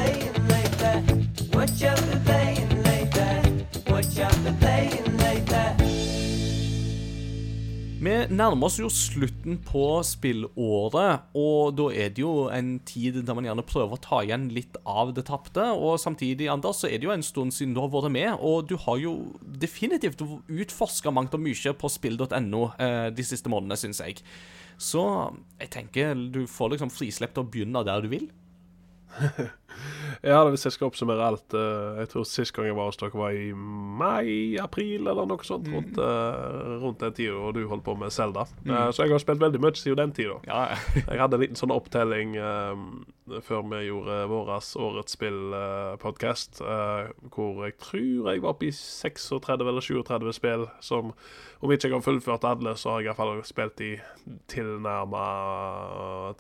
[8.00, 13.36] Vi nærmer oss jo slutten på spillåret, og da er det jo en tid der
[13.36, 15.66] man gjerne prøver å ta igjen litt av det tapte.
[15.76, 18.70] Og samtidig, Anders, så er det jo en stund siden du har vært med, og
[18.72, 24.00] du har jo definitivt utforska mangt og mye på spill.no eh, de siste månedene, syns
[24.06, 24.24] jeg.
[24.80, 25.04] Så
[25.60, 28.30] jeg tenker du får liksom frislipp til å begynne der du vil.
[30.26, 33.16] Ja, hvis jeg skal oppsummere alt eh, Jeg tror sist gang jeg var hos dere,
[33.16, 35.70] var i mai-april, eller noe sånt.
[35.72, 38.45] Rundt, eh, rundt den tida, og du holdt på med Zelda.
[38.66, 38.91] Mm.
[38.91, 40.39] så jeg har spilt veldig mye siden den tida.
[40.47, 40.76] Ja,
[41.10, 42.84] Jeg hadde en liten sånn opptelling eh,
[43.45, 46.64] før vi gjorde våres Årets spill-podkast,
[47.30, 51.14] hvor jeg tror jeg var oppe i 36 eller 37 spill som
[51.62, 53.91] Om ikke jeg har fullført alle, så har jeg iallfall spilt de
[54.49, 55.26] tilnærma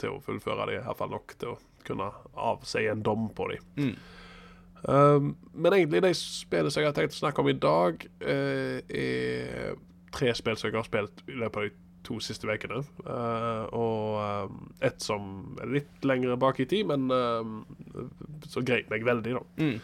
[0.01, 1.59] til å fullføre de, iallfall nok til å
[1.89, 2.09] kunne
[2.39, 3.67] avsi en dom på dem.
[3.79, 3.93] Mm.
[4.87, 8.79] Um, men egentlig de spillene som jeg har tenkt å snakke om i dag, uh,
[8.87, 9.77] er
[10.15, 11.75] tre spill som jeg har spilt i løpet av de
[12.07, 12.81] to siste ukene.
[13.03, 17.59] Uh, og um, et som er litt lengre bak i tid, men um,
[18.47, 19.43] som grep meg veldig, da.
[19.59, 19.79] Mm.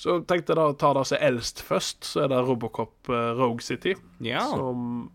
[0.00, 3.32] Så tenkte jeg da å ta det som eldst først, så er det Robocop uh,
[3.38, 3.94] Rogue City.
[4.24, 4.46] ja.
[4.50, 5.10] Som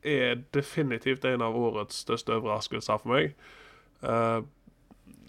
[0.00, 3.34] er definitivt en av årets største overraskelser for meg.
[4.00, 4.38] Eh,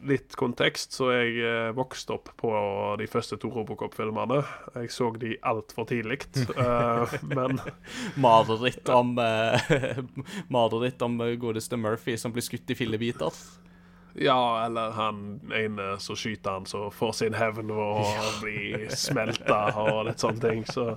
[0.07, 2.51] litt kontekst, så jeg uh, vokste opp på
[2.99, 4.41] de første to Robocop-filmene.
[4.75, 6.23] Jeg så de altfor tidlig,
[6.57, 7.59] uh, men
[8.21, 9.71] Mareritt om uh,
[10.53, 13.41] Mareritt om eh, godeste Murphy som blir skutt i fillebiter.
[14.19, 18.07] Ja, eller han ene som skyter han, som får sin hevn og
[18.43, 20.65] blir smelta og litt sånne ting.
[20.67, 20.95] Så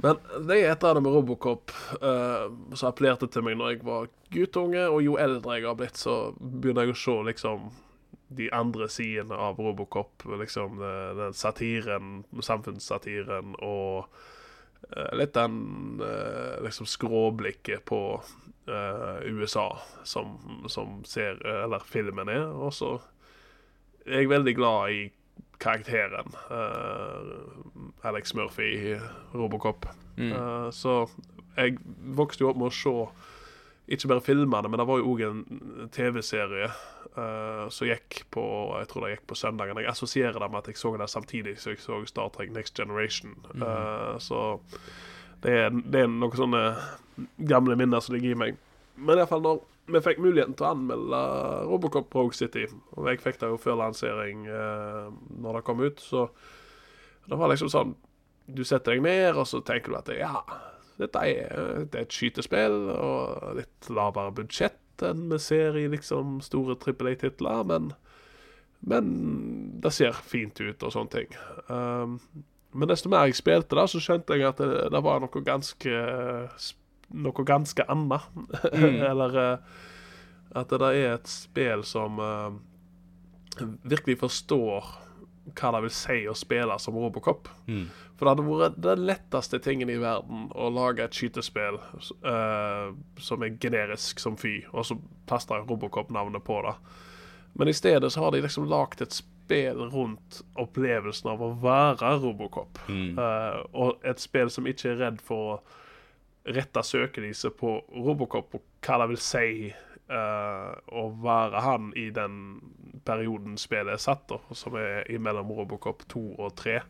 [0.00, 3.82] Men det er et eller annet med Robocop uh, som appellerte til meg når jeg
[3.88, 7.68] var guttunge, og jo eldre jeg har blitt, så begynner jeg å se liksom
[8.28, 10.22] de andre sidene av Robocop.
[10.40, 14.06] Liksom eh, den satiren, samfunnssatiren og
[14.90, 18.02] eh, litt den eh, liksom skråblikket på
[18.66, 19.68] USA
[20.02, 20.32] som,
[20.66, 22.48] som ser, eller filmen er.
[22.50, 22.96] Og så
[24.02, 25.04] er jeg veldig glad i
[25.62, 26.34] karakteren
[28.02, 28.96] Alex Murphy i
[29.38, 29.86] Robocop.
[30.18, 30.34] Mm.
[30.74, 30.96] Så
[31.54, 31.78] jeg
[32.18, 32.96] vokste jo opp med å se
[33.86, 35.42] ikke bare filmene, men det var jo òg en
[35.94, 36.68] TV-serie
[37.14, 38.42] uh, som gikk på
[38.80, 39.78] Jeg tror det gikk på søndagen.
[39.78, 42.74] Jeg assosierer det med at jeg så det samtidig som jeg så Star Trek Next
[42.76, 43.36] Generation.
[43.54, 44.58] Eh, så
[45.44, 46.62] det er, det er noen sånne
[47.46, 48.60] gamle minner som ligger i meg.
[48.96, 51.22] Men iallfall når vi fikk muligheten til å anmelde
[51.70, 52.66] Robocop Rogue City,
[52.96, 56.26] og jeg fikk det jo før lansering uh, når det kom ut, så
[57.26, 57.96] det var liksom sånn
[58.46, 60.42] Du setter deg ned, og så tenker du at ja,
[61.00, 66.38] dette er, det er et skytespill, og litt lavere budsjett enn vi ser i liksom
[66.40, 67.90] store Trippel A-titler, men
[68.86, 69.06] men
[69.80, 71.32] det ser fint ut og sånne ting.
[71.66, 72.18] Um,
[72.76, 76.02] men desto mer jeg spilte, da, så skjønte jeg at det, det var noe ganske
[77.16, 78.24] Noe ganske annet.
[79.10, 79.74] Eller eh,
[80.58, 82.56] at det er et spill som uh,
[83.86, 84.88] virkelig forstår
[85.54, 87.48] hva det vil si å spille som Robocop.
[87.68, 87.86] Mm.
[88.16, 93.44] For det hadde vært den letteste tingen i verden å lage et skytespill uh, som
[93.44, 96.74] er generisk som fy, og så plaster Robocop-navnet på det.
[97.56, 102.16] Men i stedet så har de liksom lagd et spill rundt opplevelsen av å være
[102.20, 102.80] Robocop.
[102.88, 103.18] Mm.
[103.20, 105.60] Uh, og et spill som ikke er redd for å
[106.56, 109.48] rette søkelyset på Robocop og hva det vil si
[110.08, 112.38] eh, å være han i den
[113.06, 116.80] perioden spillet er satt, da, som er imellom Robocop 2 og 3.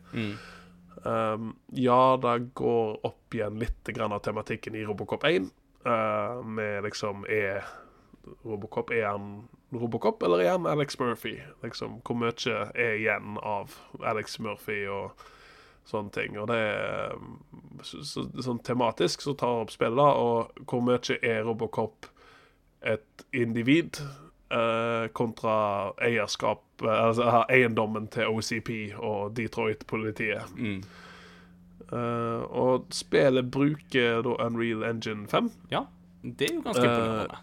[1.05, 5.51] Um, ja, det går opp igjen litt av tematikken i Robocop 1.
[5.85, 7.61] Uh, med liksom Er
[8.43, 11.37] Robocop er han Robocop, eller er han Alex Murphy?
[11.63, 15.11] Liksom, Hvor mye er igjen av Alex Murphy og
[15.87, 16.37] sånne ting.
[16.39, 17.15] Og det er
[17.83, 22.09] så, så, sånn tematisk så tar opp spillet, og hvor mye er Robocop
[22.85, 23.99] et individ
[24.51, 25.57] eh, kontra
[26.03, 28.69] eierskap Altså eiendommen til OCP
[29.01, 30.45] og Detroit-politiet.
[30.53, 30.83] Mm.
[31.91, 35.51] Eh, og spillet bruker da Unreal Engine 5.
[35.71, 35.87] Ja,
[36.21, 37.37] det er jo ganske Eh, imponerende.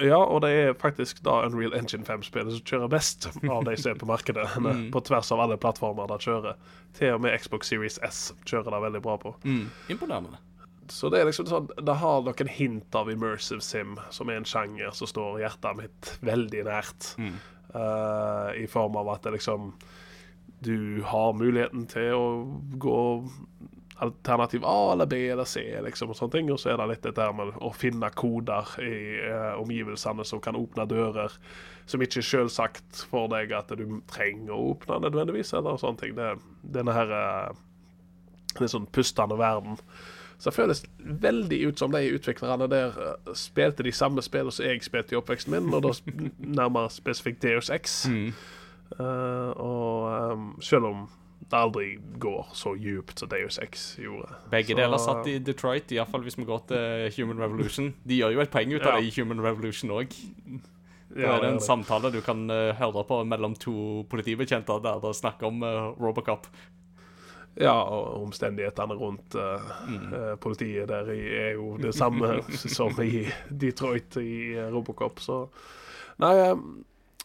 [0.00, 3.92] Ja, og det er faktisk da Unreal Engine 5-spillet som kjører best av de som
[3.92, 4.46] er på markedet.
[4.94, 6.54] På tvers av alle plattformer det kjører.
[6.96, 9.34] Til og med Xbox Series S kjører det veldig bra på.
[9.44, 9.66] Mm.
[9.92, 10.38] Imponerende.
[10.90, 14.48] Så det er liksom sånn Det har noen hint av immersive sim, som er en
[14.48, 17.14] sjanger som står hjertet mitt veldig nært.
[17.74, 19.72] Eh, I form av at det liksom
[20.60, 22.26] Du har muligheten til å
[22.82, 22.98] gå
[24.00, 26.50] alternativ A eller B eller C, liksom, og sånne ting.
[26.52, 30.56] Og så er det litt dette med å finne koder i eh, omgivelsene som kan
[30.56, 31.36] åpne dører
[31.90, 36.14] som ikke er selvsagt for deg at du trenger å åpne nødvendigvis, eller sånne ting.
[36.16, 36.30] Det,
[36.76, 37.60] denne her eh,
[38.60, 39.78] er sånn pustende verden.
[40.40, 40.78] Så det føles
[41.20, 45.18] veldig ut som de utviklerne der eh, spilte de samme spillene som jeg spilte i
[45.20, 45.92] oppveksten min, og da
[46.60, 48.06] nærmere spesifikt Deus X.
[48.08, 51.02] Eh, og um, selv om
[51.50, 51.86] det aldri
[52.22, 54.28] går så djupt som Deus X gjorde.
[54.52, 57.92] Begge Så- deler satt i Detroit, iallfall hvis vi går til Human Revolution.
[58.06, 59.00] De gjør jo et poeng ut av Ja.
[59.00, 60.14] det i Human Revolution òg.
[61.10, 65.46] Det er en samtale du kan eh, høre på mellom to politibetjenter der det snakker
[65.48, 66.46] om eh, Robocop.
[67.58, 70.12] Ja, og omstendighetene rundt uh, mm.
[70.40, 72.38] politiet der er jo det samme
[72.78, 75.42] som i Detroit i eh, Robocop, så
[76.20, 76.56] Nei, eh,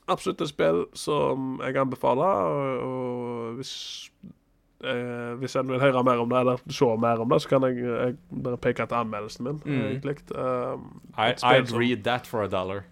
[0.07, 2.49] absolutt et spill som jeg anbefaler,
[2.85, 3.73] og, hvis
[4.83, 7.67] eh, hvis en vil høre mer om det, eller se mer om det, så kan
[7.67, 9.61] jeg, jeg bare peke til anmeldelsen min.
[9.65, 9.81] Mm.
[9.89, 10.17] egentlig.
[10.35, 10.85] Eh,
[11.17, 12.85] I, I'd som- read that for a dollar.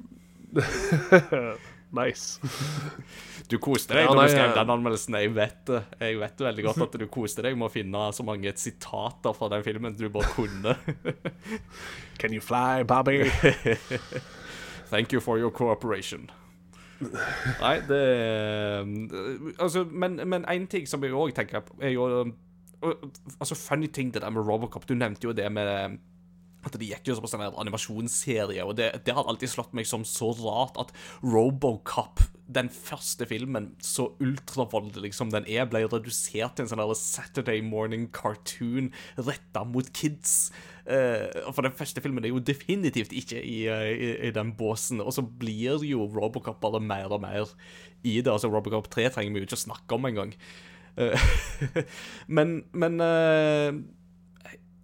[1.94, 2.40] nice.
[3.52, 5.18] Du koste deg Ja, da du skrev den anmeldelsen.
[5.20, 8.06] Jeg vet det Jeg vet det veldig godt at du koste deg med å finne
[8.16, 10.78] så mange sitater fra den filmen du bare kunne.
[12.22, 13.20] Can you fly, Bobby?
[14.94, 16.30] Thank you for your cooperation.
[17.04, 18.88] Nei, det eh,
[19.60, 22.94] Altså, men, én en ting som jeg òg tenker på, er jo eh,
[23.40, 24.88] Altså, funny ting, det der med Robocop.
[24.88, 26.00] Du nevnte jo det med
[26.64, 30.06] at det gikk jo på sånn animasjonsserie, og det, det har alltid slått meg som
[30.08, 36.66] så rart at Robocop, den første filmen, så ultravoldelig som den er, ble redusert til
[36.66, 40.52] en sånn Saturday morning cartoon retta mot kids.
[40.84, 45.00] Uh, for den første filmen er jo definitivt ikke i, uh, i, i den båsen,
[45.04, 47.56] og så blir jo Robocop bare mer og mer
[48.04, 48.32] i det.
[48.32, 50.36] Altså Robocop 3 trenger vi jo ikke å snakke om engang.
[51.00, 51.18] Uh,
[52.36, 53.70] men men eh,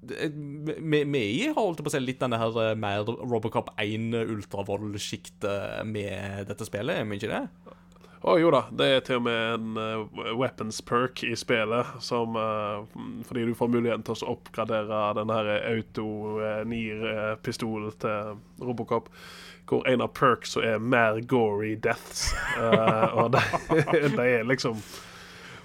[0.01, 6.47] vi har holdt på å si litt denne her eh, mer Robocop 1 ultravold-sjiktet med
[6.47, 7.75] dette spillet, er vi ikke det?
[8.19, 10.03] Å jo da, det er til og med en uh,
[10.35, 12.83] weapons perk i spillet som uh,
[13.27, 19.07] Fordi du får muligheten til å oppgradere den her auto-NIR-pistolen til Robocop.
[19.69, 22.33] Hvor en av perks er mer gory deaths.
[22.57, 23.43] Eh, og det,
[24.17, 24.81] det er liksom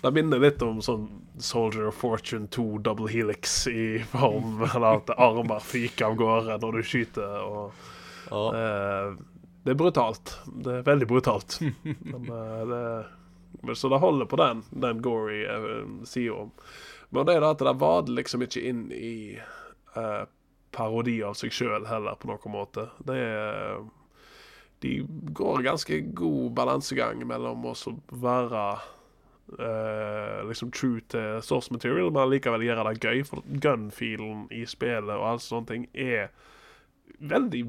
[0.04, 1.06] Det minner litt om sånn
[1.40, 6.76] Soldier of Fortune 2 double helix i form av at armer fyker av gårde når
[6.76, 7.38] du skyter.
[7.40, 7.72] og
[8.28, 8.42] Ja.
[8.58, 9.14] Eh,
[9.64, 10.34] det er brutalt.
[10.44, 11.56] Det er veldig brutalt.
[12.12, 15.40] Men, eh, det, så det holder på den, den gory
[16.04, 16.46] sier sida.
[17.08, 20.24] Men det er at det vader liksom ikke inn i eh,
[20.76, 22.90] parodi av seg sjøl heller, på noen måte.
[23.08, 23.80] Det er
[24.84, 24.98] De
[25.32, 27.74] går ganske god balansegang mellom å
[28.10, 28.66] være
[29.58, 33.22] eh, liksom true til source material, men likevel gjøre det gøy.
[33.28, 36.30] For gun-feelen i spillet og alle sånne ting er
[37.18, 37.66] veldig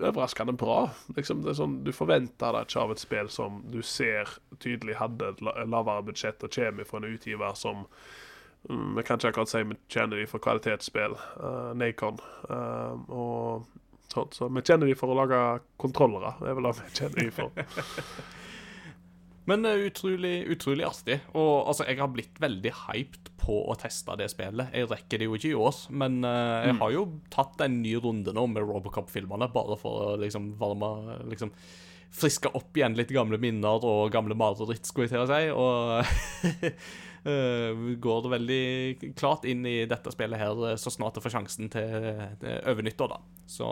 [0.00, 0.88] overraskende bra.
[1.16, 4.30] Liksom, sånn, du forventer det ikke av et spill som du ser
[4.62, 7.84] tydelig hadde et lavere budsjett og kommer fra en utgiver som
[8.68, 12.18] mm, Vi kan ikke akkurat si vi kjenner de for kvalitetsspill, uh, Nacon.
[12.50, 15.42] Uh, og sånt, så vi kjenner de for å lage
[15.80, 16.34] kontrollere.
[16.40, 18.34] Det er vel det vi kjenner de for.
[19.50, 21.18] Men eh, utrolig, utrolig artig.
[21.36, 24.72] Og altså, jeg har blitt veldig hyped på å teste det spillet.
[24.72, 27.92] Jeg rekker det jo ikke i år, men uh, jeg har jo tatt en ny
[28.00, 31.52] runde nå med Robocop-filmene, bare for å liksom varme liksom
[32.14, 35.42] friske opp igjen litt gamle minner og gamle mareritt, skulle jeg til å si.
[35.52, 36.64] Og
[37.34, 38.64] eh, går det veldig
[39.18, 43.16] klart inn i dette spillet her så snart jeg får sjansen til, til over nyttår,
[43.16, 43.44] da.
[43.50, 43.68] Så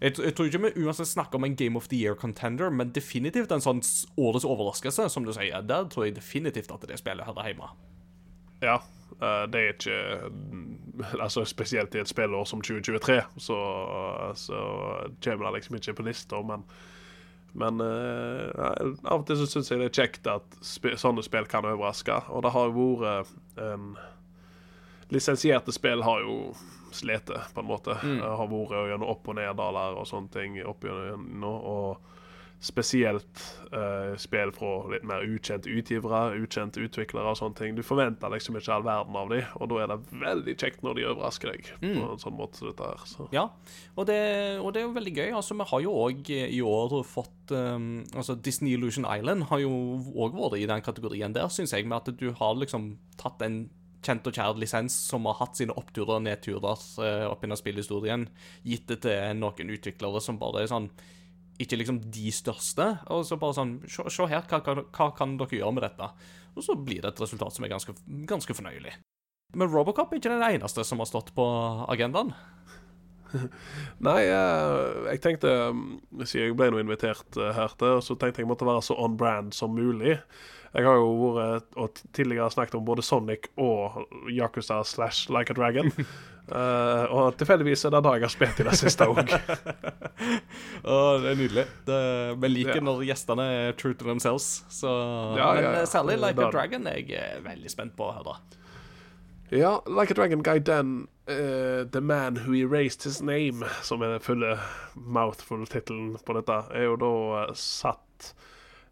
[0.00, 2.92] jeg, jeg tror ikke vi uansett snakker om en Game of the Year contender, men
[2.94, 3.82] definitivt en sånn
[4.20, 5.62] årets overraskelse, som du sier.
[5.66, 7.70] Der tror jeg definitivt at det spillet hører hjemme.
[8.64, 8.80] Ja.
[9.20, 10.66] eh, det er ikke mm,
[11.24, 13.60] Altså Spesielt i et spillår som 2023, så,
[14.38, 14.64] så
[15.24, 16.66] kommer det liksom ikke på lista, men
[17.54, 18.50] men uh,
[19.06, 22.16] av og til så syns jeg det er kjekt at sp sånne spill kan overraske.
[22.34, 23.30] Og det har jo vært
[23.62, 23.92] um,
[25.14, 26.38] Lisensierte spill har jo
[26.94, 27.96] slitt, på en måte.
[28.02, 28.20] Mm.
[28.24, 32.12] har vært gjennom opp- og neddaler og sånne ting opp gjennom, Og
[32.64, 33.40] spesielt
[33.74, 37.74] uh, spill fra litt mer ukjente utgivere, ukjente utviklere og sånne ting.
[37.76, 40.96] Du forventer liksom ikke all verden av dem, og da er det veldig kjekt når
[40.96, 43.04] de overrasker deg på en sånn måte dette her.
[43.10, 43.28] Så.
[43.36, 43.48] Ja,
[43.98, 44.18] og det,
[44.62, 45.28] og det er jo veldig gøy.
[45.36, 49.72] Altså, Vi har jo òg i år fått um, Altså, Disney Illusion Island har jo
[50.14, 53.66] òg vært i den kategorien der, syns jeg, med at du har liksom tatt en
[54.06, 58.28] kjent og kjær lisens som har hatt sine oppturer og nedturer uh, opp gjennom spillhistorien,
[58.66, 60.90] gitt det til noen utviklere som bare er sånn
[61.62, 65.60] ikke liksom de største, og så bare sånn Se her, hva, hva, hva kan dere
[65.60, 66.08] gjøre med dette?
[66.54, 67.94] Og så blir det et resultat som er ganske,
[68.26, 68.96] ganske fornøyelig.
[69.54, 71.46] Men Robocop er ikke den eneste som har stått på
[71.92, 72.32] agendaen.
[74.06, 75.86] Nei, eh, jeg tenkte mm,
[76.22, 79.16] Siden jeg ble nå invitert eh, her til, så tenkte jeg måtte være så on
[79.18, 80.18] brand som mulig.
[80.74, 84.00] Jeg har jo vært og tidligere snakket om både Sonic og
[84.30, 85.92] Yakuza slash Like a Dragon.
[86.50, 89.22] uh, og tilfeldigvis er det da jeg har spilt i det siste òg.
[90.84, 91.64] Det er nydelig.
[92.42, 92.84] Vi liker Ja.
[92.84, 94.64] når gjestene er true to themselves.
[94.68, 94.90] Så,
[95.38, 96.50] Ja, men ja, eh, særlig Like Det a.
[96.50, 98.34] Dragon er jeg eh, veldig spent på å høre.
[99.54, 104.16] Ja, Like a Dragon Guy Den, uh, The Man Who Erased His Name, som er
[104.16, 104.58] den fulle
[104.96, 107.12] mouthful-tittelen på dette, er jo da
[107.46, 108.34] uh, satt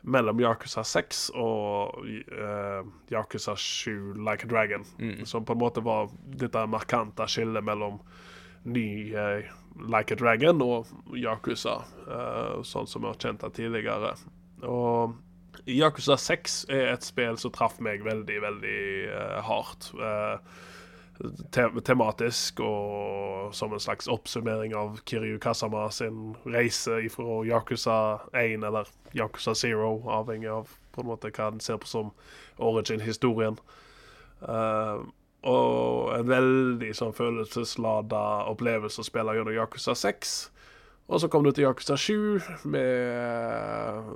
[0.03, 2.83] mellom Yakuza 6 og uh,
[3.13, 4.87] Yakuza 7 Like a Dragon.
[5.29, 8.01] Som på en måte var dette markante skillet mellom
[8.65, 9.43] ny uh,
[9.89, 14.17] Like a Dragon og Yakuza, uh, sånn som vi har kjent det tidligere.
[14.67, 15.15] Og
[15.69, 18.83] Yakuza 6 er et spill som traff meg veldig, veldig
[19.47, 19.93] hardt.
[19.95, 20.63] Eh,
[21.55, 27.97] te tematisk og som en slags oppsummering av Kiryu Kasama sin reise fra Yakuza
[28.33, 32.13] 1 eller Yakuza 0, avhengig av på en måte hva en ser på som
[32.61, 33.59] origin-historien.
[34.43, 35.05] Uh,
[35.43, 40.37] og en veldig sånn følelseslada opplevelse å spille gjennom Yakuza 6.
[41.13, 42.41] Og så kom du til Yakuza 7
[42.73, 44.07] med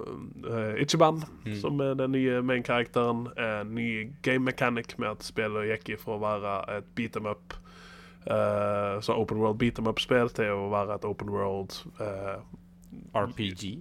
[0.49, 1.21] uh, Ichiban,
[1.61, 3.27] som er den nye main-karakteren.
[3.37, 7.53] En ny game mechanic med at spillet gikk ifra å være et beat em up,
[8.31, 12.41] uh, så open world beat em up-spill, til å være et open world uh,
[13.13, 13.77] RPG.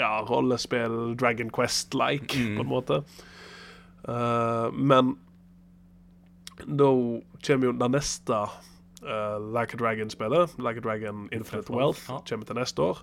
[0.00, 3.02] ja, rollespill, Dragon Quest-like, på en måte.
[4.08, 5.18] Uh, men
[6.64, 6.88] da
[7.44, 8.40] kommer jo det neste
[9.02, 12.20] eh, Like a Dragon-spillet, Like a Dragon Infinite Wealth, ja.
[12.28, 13.02] kommer til neste år.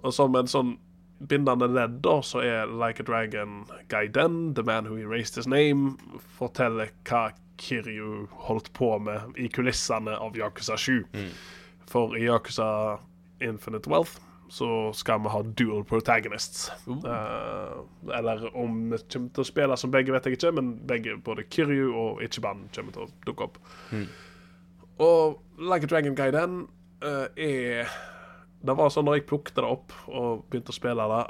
[0.00, 0.78] Og som en sånn
[1.28, 5.96] bindende ledd da, så er Like a Dragon Gaiden, The Man Who Erased His Name,
[6.38, 7.30] forteller hva
[7.60, 11.04] Kiryu holdt på med i kulissene av Yakuza 7.
[11.90, 12.98] For i Yakuza
[13.44, 14.16] Infinite Wealth
[14.50, 16.70] så skal vi ha dual protagonists.
[16.88, 21.14] Eh, eller om vi kommer til å spille som begge, vet jeg ikke, men begge,
[21.22, 23.60] både Kiryu og Ichiban kommer til å dukke opp.
[25.00, 26.64] Og Like a Dragon Gaiden
[27.04, 27.90] uh, er
[28.60, 31.20] Det var sånn når jeg plukket det opp og begynte å spille det,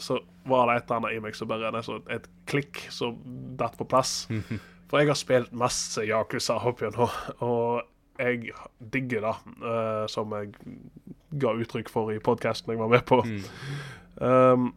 [0.00, 3.18] så var det et eller annet i meg som bare nesten et klikk som
[3.58, 4.24] datt på plass.
[4.90, 7.10] For jeg har spilt masse Yakuza opp igjennom,
[7.46, 7.82] og
[8.20, 8.54] jeg
[8.92, 10.54] digger det, uh, som jeg
[11.40, 13.20] ga uttrykk for i podkasten jeg var med på.
[14.20, 14.72] Um,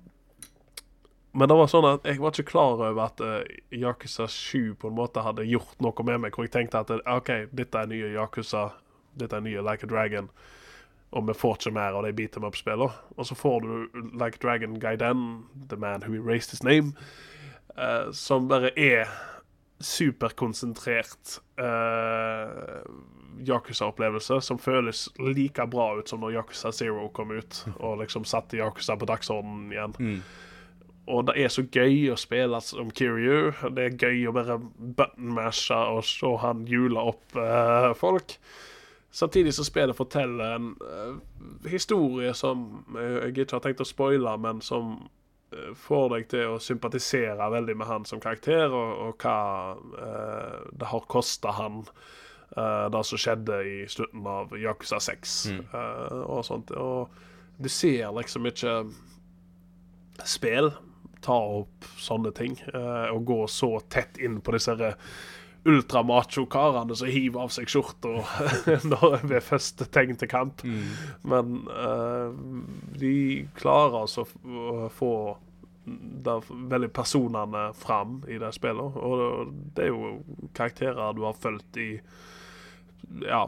[1.34, 3.40] men det var sånn at jeg var ikke klar over at uh,
[3.74, 6.36] Yakuza 7 på en måte hadde gjort noe med meg.
[6.36, 8.68] Hvor jeg tenkte at OK, dette er nye Yakuza,
[9.18, 10.30] dette er nye Like a Dragon.
[11.14, 12.94] Og vi får ikke mer av de beat em up-spillene.
[13.18, 15.26] Og så får du Like a Dragon Gaiden,
[15.70, 16.94] The Man Who Erased His Name,
[17.78, 19.10] uh, som bare er
[19.84, 22.86] superkonsentrert uh,
[23.42, 28.62] Yakuza-opplevelse som føles like bra ut som når Yakuza Zero kom ut og liksom satte
[28.62, 29.98] Yakuza på dagsordenen igjen.
[31.12, 33.52] Og det er så gøy å spille som Kiryu.
[33.76, 38.38] Det er gøy å bare button-mashe og se han jule opp eh, folk.
[39.14, 41.18] Samtidig så spillet forteller en eh,
[41.74, 44.94] historie som eh, jeg ikke har tenkt å spoile, men som
[45.52, 49.38] eh, får deg til å sympatisere veldig med han som karakter, og, og hva
[50.08, 56.18] eh, det har kosta han eh, det som skjedde i slutten av Yakuza 6 eh,
[56.24, 56.72] og sånt.
[56.72, 58.80] Og du ser liksom ikke
[60.24, 60.72] spill
[61.24, 62.58] ta opp sånne ting.
[62.74, 64.76] eh, og gå så tett inn på disse
[65.64, 68.10] ultramacho-karene som hiver av seg skjorta
[69.32, 70.64] ved første tegn til kamp.
[71.24, 72.34] Men eh,
[73.00, 73.14] de
[73.56, 75.12] klarer altså å få
[75.86, 79.00] der, veldig personene fram i det spillet.
[79.00, 80.14] Og det er jo
[80.56, 81.90] karakterer du har fulgt i
[83.24, 83.46] ja,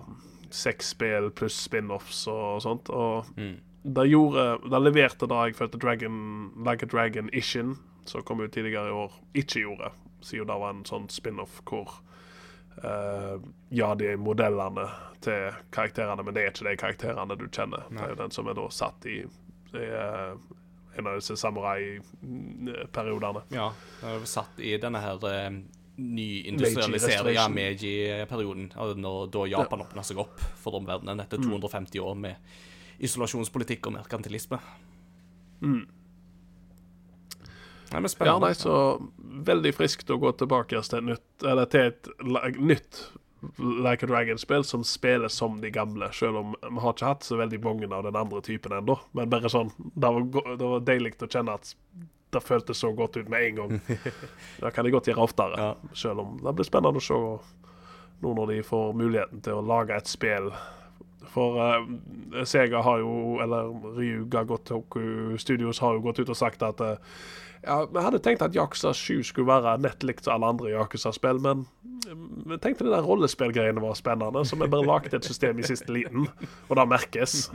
[0.55, 2.91] seks spill pluss spin-offs og sånt.
[2.95, 3.55] Og Mm.
[3.85, 6.15] Det gjorde Det leverte da jeg følte Dragon
[6.65, 7.75] Like a Dragon Ishin,
[8.05, 9.91] som kom ut tidligere i år, ikke gjorde.
[10.25, 11.87] Siden det var en sånn spin-off hvor
[12.81, 13.37] uh,
[13.69, 14.87] Ja, de er modellene
[15.21, 17.83] til karakterene, men det er ikke de karakterene du kjenner.
[17.91, 19.21] Det er jo den som er da satt i,
[19.77, 20.33] i uh,
[20.97, 23.41] en av disse samurai-periodene.
[23.53, 23.67] Ja,
[24.01, 25.51] det er satt i denne her uh,
[25.95, 28.71] nyindustrialisering ja, Meiji Meiji-perioden.
[29.05, 32.35] Når da Japan åpna seg opp for omverdenen etter 250 år med
[33.03, 34.59] isolasjonspolitikk og merkantilisme.
[37.91, 38.75] Nei, men Ja, nei, så
[39.45, 42.09] veldig friskt å gå tilbake til nytt, eller til et
[42.59, 43.03] nytt
[43.61, 47.37] Like a Dragon-spill som spilles som de gamle, selv om vi har ikke hatt så
[47.37, 48.95] veldig mange av den andre typen ennå.
[49.13, 50.25] Men bare sånn, det var,
[50.57, 51.75] det var deilig å kjenne at
[52.33, 53.75] det føltes så godt ut med en gang.
[54.63, 55.75] Det kan de godt gjøre oftere, Ja.
[55.93, 57.19] selv om det blir spennende å se
[58.23, 60.49] nå når de får muligheten til å lage et spill.
[61.31, 66.65] For uh, Sega har jo, eller Ryuga Gotoku Studios har jo gått ut og sagt
[66.65, 66.95] at uh,
[67.65, 71.39] ja, vi hadde tenkt at Yakuza 7 skulle være nett likt som alle andre Yakuza-spill,
[71.41, 71.63] men
[72.45, 75.89] vi tenkte det der rollespillgreiene var spennende, så vi bare lagde et system i siste
[75.89, 76.27] liten,
[76.69, 77.47] og det merkes.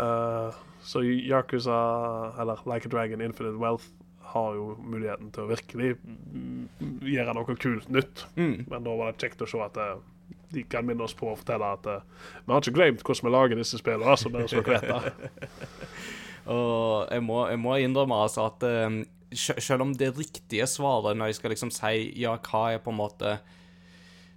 [0.00, 0.54] Uh,
[0.84, 1.76] så Yakuza,
[2.40, 3.84] eller Like a Dragon Infinite Wealth,
[4.34, 8.24] har jo muligheten til å virkelig mm, gjøre noe kult nytt.
[8.34, 8.64] Mm.
[8.70, 10.00] Men da var det kjekt å se at eh,
[10.54, 13.34] de kan minne oss på å fortelle at uh, vi har ikke glemt hvordan vi
[13.34, 15.14] lager disse spillene, altså, bare så dere.
[16.54, 19.02] Og jeg må, jeg må innrømme altså at uh,
[19.34, 23.00] selv om det riktige svaret når jeg skal liksom si ja, hva er på en
[23.00, 23.38] måte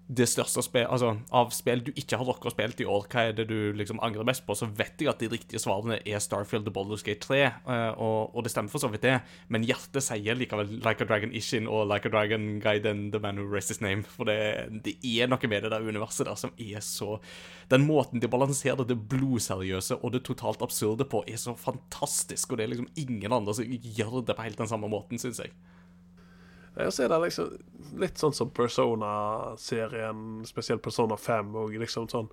[0.07, 3.25] det største spill, altså av spill du ikke har rukket å spille i år, hva
[3.27, 6.23] er det du liksom angrer mest på, så vet jeg at de riktige svarene er
[6.23, 9.17] Starfield og Baldur's Gate 3, eh, og, og det stemmer for så vidt det,
[9.51, 13.21] men hjertet sier likevel Like a Dragon Ishin og Like a Dragon Guide and The
[13.23, 14.37] Man Who Raised His Name, for det,
[14.87, 17.17] det er noe med det der universet der som er så
[17.67, 22.61] Den måten de balanserer det blodseriøse og det totalt absurde på, er så fantastisk, og
[22.61, 25.51] det er liksom ingen andre som gjør det på helt den samme måten, syns jeg.
[26.77, 27.55] Jeg er det liksom
[27.97, 32.29] litt sånn som Persona-serien, spesielt Persona 5, og liksom sånn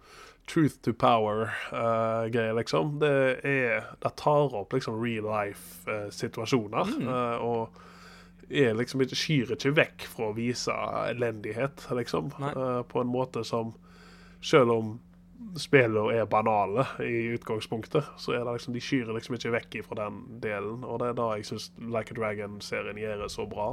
[0.50, 2.98] truth to power-greier, liksom.
[3.00, 6.92] Det er Det tar opp liksom real life-situasjoner,
[7.40, 7.80] og
[8.50, 10.74] er liksom ikke skyr ikke vekk fra å vise
[11.08, 13.74] elendighet, liksom, eh, på en måte som
[14.44, 15.00] Selv om
[15.60, 19.98] spillene er banale i utgangspunktet, så er det liksom de skyr liksom ikke vekk fra
[20.04, 20.82] den delen.
[20.86, 23.72] Og det er da jeg syns Like a Dragon-serien gjør det så bra.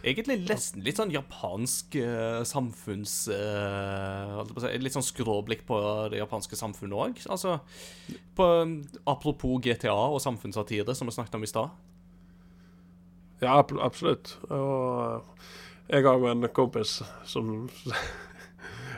[0.00, 3.14] Egentlig nesten litt sånn japansk uh, samfunns...
[3.28, 5.76] si, litt sånn skråblikk på
[6.12, 7.20] det japanske samfunnet òg.
[7.28, 7.58] Altså,
[8.38, 8.46] på,
[9.04, 11.74] apropos GTA og samfunnssatire, som vi snakket om i stad.
[13.44, 14.38] Ja, ab- absolutt.
[14.48, 15.28] Og
[15.90, 17.68] jeg har jo en kompis som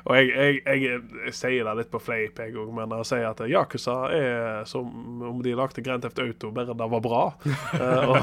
[0.03, 3.29] Og jeg, jeg, jeg, jeg sier det litt på fleip, jeg òg, men jeg sier
[3.29, 7.25] at Yakuza er som om de lagde Grand Theft Auto, bare det var bra.
[7.73, 8.19] Eh,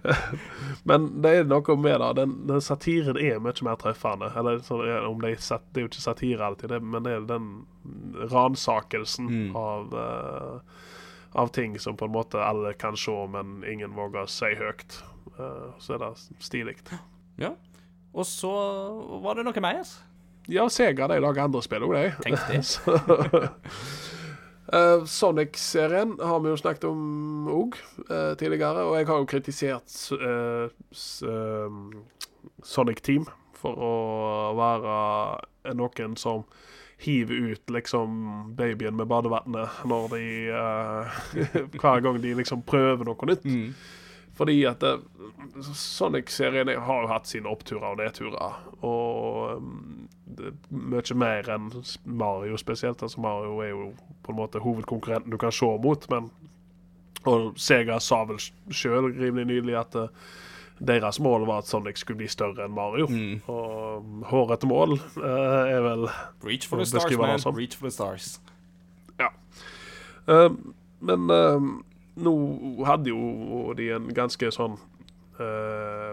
[0.88, 2.10] men det er noe med det.
[2.20, 4.30] Den, den satiren er mye mer treffende.
[4.38, 4.60] Eller
[5.08, 7.48] om det, er det er jo ikke satire alltid, det, men det er den
[8.30, 10.80] ransakelsen av uh,
[11.32, 15.00] av ting som på en måte alle kan se, men ingen våger å si høyt.
[15.38, 16.12] Uh, så er det
[16.42, 16.76] stilig.
[17.40, 17.54] Ja.
[18.14, 18.52] Og så
[19.22, 19.82] var det noe mer.
[20.50, 22.06] Ja, Sega de lager andre spill òg, de.
[22.24, 23.50] Tenk det.
[24.70, 27.74] Eh, Sonic-serien har vi jo snakket om òg
[28.38, 30.70] tidligere, og jeg har jo kritisert uh,
[31.26, 32.04] eh,
[32.62, 33.26] Sonic Team
[33.58, 33.94] for å
[34.54, 36.44] være noen som
[37.00, 41.20] hiver ut liksom babyen med badevannet når de uh,
[41.80, 43.46] Hver gang de liksom prøver noe nytt.
[44.38, 45.00] Fordi at det-
[45.74, 48.54] Sonic-serien har jo hatt sine oppturer og nedturer.
[48.86, 49.62] Og
[50.36, 51.70] det er mye mer enn
[52.04, 53.02] Mario spesielt.
[53.02, 53.92] Altså Mario er jo
[54.22, 56.30] på en måte hovedkonkurrenten du kan se mot, men
[57.26, 58.38] Og Sega sa vel
[58.72, 60.06] sjøl rimelig nylig at eh,
[60.80, 63.04] deres mål var at Sonic skulle bli større enn Mario.
[63.46, 66.06] Og um, hårete mål eh, er vel
[66.42, 67.54] Reach for the stars, man.
[67.58, 68.40] Reach for the stars.
[70.28, 70.48] Eh,
[71.00, 71.60] men eh,
[72.24, 72.34] nå
[72.86, 74.76] hadde jo de en ganske sånn
[75.40, 76.12] uh,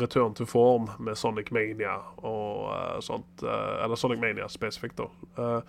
[0.00, 3.28] return to form med Sonic Mania og uh, sånt.
[3.42, 5.60] Uh, eller Sonic Mania spesifikt, da.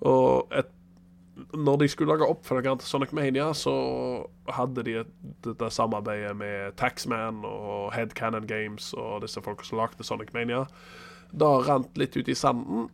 [0.00, 0.76] Og et
[1.56, 3.72] når de skulle lage oppfølgeren til Sonic Mania, så
[4.52, 5.12] hadde de et,
[5.46, 10.66] dette samarbeidet med Taxman og Headcanon Games og disse folka som lagde Sonic Mania.
[11.32, 12.90] Det rant litt ut i sanden,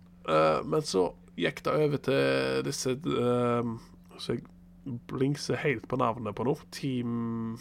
[0.62, 1.08] men så
[1.40, 3.76] gikk det over til disse uh,
[4.18, 4.38] Så
[5.10, 6.54] blingser helt på navnet på nå.
[6.74, 7.58] Team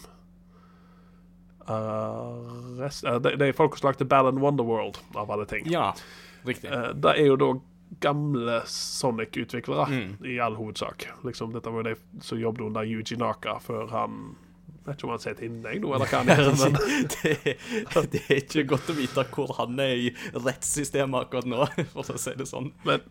[1.66, 5.66] Arrest eh, Det det er folk som lagde Ballon Wonderworld, av alle ting.
[5.72, 5.94] Ja,
[6.46, 6.70] riktig.
[6.70, 7.52] Uh, det er jo da
[8.02, 10.16] gamle Sonic-utviklere, Mm.
[10.26, 11.08] i all hovedsak.
[11.24, 14.36] Liksom, dette var jo de som jobbet under Yuji Naka før han
[14.86, 16.58] jeg Vet ikke om han sier til innlegg nå, eller hva han gjør.
[16.60, 16.76] men
[17.10, 21.66] det, det er ikke godt å vite hvor han er i rettssystemet akkurat nå,
[21.96, 22.68] for å si det sånn.
[22.86, 23.02] Men,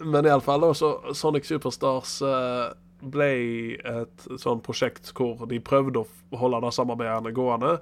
[0.00, 2.70] men iallfall, så Sonic Superstars eh,
[3.02, 3.32] ble
[3.78, 7.76] et sånn prosjekt hvor de prøvde å holde det samarbeidet gående,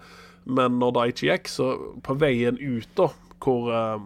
[0.48, 1.68] men når det ikke gikk, så
[2.04, 3.10] på veien ut, da,
[3.44, 4.00] hvor uh,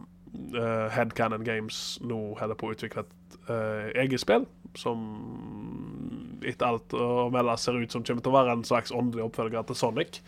[0.94, 5.04] Headcanon Games nå holder på å utvikle et uh, eget spill, som
[6.44, 9.68] etter alt å melde ser ut som kommer til å være en slags åndelig oppfølger
[9.68, 10.20] til Sonic,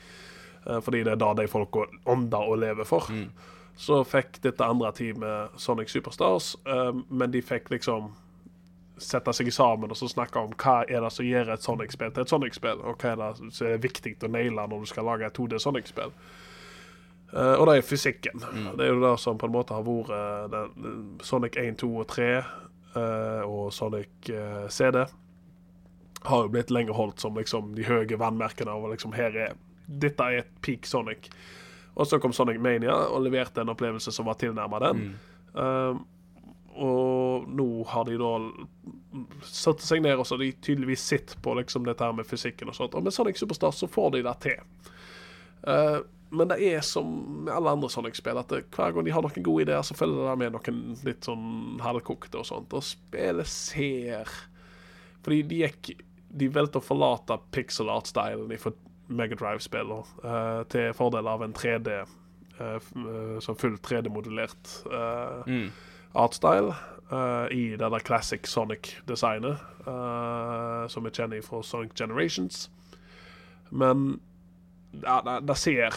[0.69, 3.11] uh, fordi det er da de folka ånder og lever for.
[3.77, 8.15] Så fikk dette andre teamet Sonic Superstars, uh, men de fikk liksom
[9.03, 12.25] sette seg sammen og så snakke om hva er det som gjør et Sonic-spill til
[12.25, 15.29] et Sonic-spill, og hva er det som er viktig å naile når du skal lage
[15.29, 16.15] et 2D Sonic-spill.
[17.33, 18.45] Uh, og det er fysikken.
[18.79, 21.89] Det er jo det som på en måte har vært eh, den Sonic 1, 2
[22.01, 25.03] og 3 uh, og Sonic eh, CD.
[26.27, 29.57] Har jo blitt lenge holdt som liksom de høye vannmerkene av liksom her er
[29.87, 31.29] Dette er et peak Sonic.
[31.95, 35.05] Og så kom Sonic Mania og leverte en opplevelse som var tilnærma den.
[35.55, 36.01] Um,
[36.77, 38.31] og nå har de da
[39.49, 42.77] satt seg ned og så de tydeligvis sett på liksom dette her med fysikken og
[42.77, 42.95] sånt.
[42.99, 44.61] Og med Sonic Superstar så får de det til.
[45.67, 46.01] Uh,
[46.37, 47.07] men det er som
[47.47, 50.27] med alle andre Sonic-spill, at det, hver gang de har noen gode ideer, så følger
[50.27, 52.75] det med noen litt sånn halvkokte og sånt.
[52.75, 54.33] Og spillet ser
[55.23, 55.93] Fordi de gikk
[56.37, 58.75] De valgte å forlate pixel art-stylen fra
[59.07, 65.69] Megadrive-spiller uh, til fordel av en 3D uh, f- eh, Sånn fullt 3D-modulert uh, Mm.
[66.17, 66.75] Artstyle
[67.13, 72.71] uh, i det der classic Sonic-designet uh, som vi kjenner fra Sonic Generations.
[73.71, 74.21] Men
[75.03, 75.95] ja, det, det ser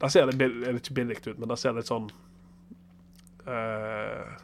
[0.00, 2.06] Det ser litt billig, ikke billig ut, men det ser litt sånn
[3.48, 4.36] uh,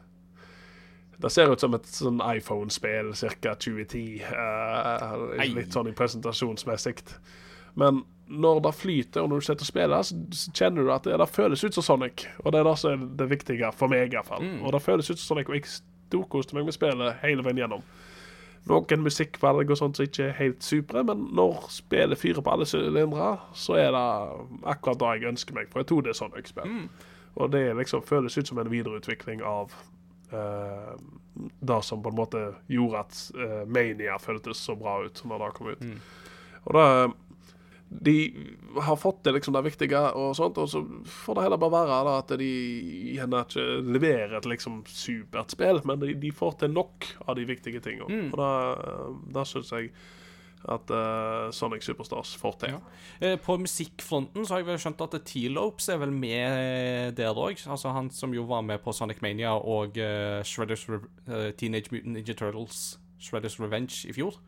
[1.22, 3.55] Det ser ut som et sånn iPhone-spill ca.
[3.55, 4.26] 2010.
[4.26, 7.01] Uh, litt sånn i presentasjonsmessig.
[7.78, 11.18] Men når det flyter, og når du sitter og spiller, så kjenner du at det,
[11.20, 12.26] det føles ut som Sonic.
[12.42, 14.42] Og det er det som er det viktige for meg, iallfall.
[14.42, 14.64] Mm.
[14.64, 17.84] Og det føles ut som Sonic, og jeg storkoste meg med spillet hele veien gjennom.
[18.66, 22.66] Noen musikkvalg og sånt som ikke er helt supre, men når spillet fyrer på alle
[22.66, 24.06] sylindere, så er det
[24.72, 26.72] akkurat det jeg ønsker meg for et 2D Sonic-spill.
[26.72, 27.12] Mm.
[27.36, 29.70] Og det liksom føles ut som en videreutvikling av
[30.32, 30.96] uh,
[31.60, 32.42] det som på en måte
[32.72, 35.86] gjorde at uh, Mania føltes så bra ut når det kom ut.
[35.86, 36.00] Mm.
[36.66, 36.86] Og da
[37.88, 38.16] De
[38.82, 42.00] har fått det liksom det viktige, og sånt, og så får det heller bare være
[42.08, 42.50] da, at de
[43.14, 47.46] gjerne ikke leverer et liksom supert spill, men de, de får til nok av de
[47.46, 48.10] viktige tingene.
[48.10, 48.30] Mm.
[48.34, 48.50] Og da,
[49.38, 49.92] da syns jeg
[50.66, 52.74] at uh, Sonic Superstars får til.
[52.74, 52.80] Ja.
[53.20, 57.60] Eh, På musikkfronten så har jeg vel skjønt at T-Lopes er vel med der òg.
[57.70, 61.92] Altså han som jo var med på Sonic Mania og uh, Shredders Re eh, Teenage
[61.92, 64.40] Mutant Ninja Turtles Shredders Revenge i fjor.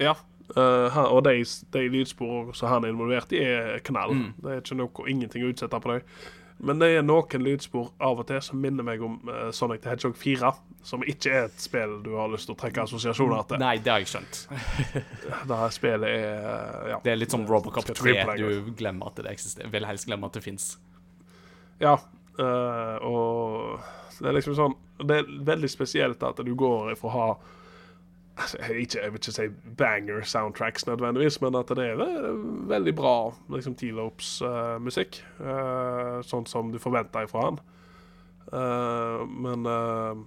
[0.00, 0.14] Ja.
[0.56, 1.38] Eh, her, og de,
[1.74, 4.16] de lydsporene som han er involvert i, er knall.
[4.16, 4.28] Mm.
[4.42, 6.04] Det er ikke noe, ingenting å utsette på dem.
[6.60, 9.94] Men det er noen lydspor av og til som minner meg om uh, Sonic the
[9.94, 10.50] Hedgehog 4.
[10.84, 13.62] Som ikke er et spill du har lyst til å trekke assosiasjoner til.
[13.62, 14.42] Nei, det har jeg skjønt.
[15.48, 17.00] Det spillet er uh, ja.
[17.04, 18.14] Det er litt som Robocop 3.
[18.36, 19.72] Du glemmer at det eksisterer.
[19.72, 20.74] Vil helst glemme at det fins.
[21.80, 21.94] Ja,
[22.36, 23.80] eh, og
[24.20, 27.28] det er liksom sånn Det er veldig spesielt at du går ifra å ha
[28.48, 29.46] ikke, jeg vil ikke si
[29.78, 32.00] banger soundtracks nødvendigvis, men at det er
[32.70, 33.14] veldig bra
[33.52, 35.22] liksom T-Lopes-musikk.
[35.40, 37.60] uh, sånn som du forventer ifra han.
[38.50, 40.22] Uh, men eh,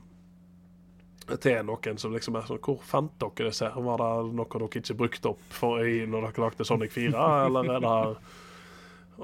[1.44, 3.68] til noen som liksom er sånn Hvor fant dere disse?
[3.68, 3.84] her?
[3.84, 7.12] Var det noe dere ikke brukte opp for i når dere lagde Sonic 4,
[7.50, 7.98] eller er det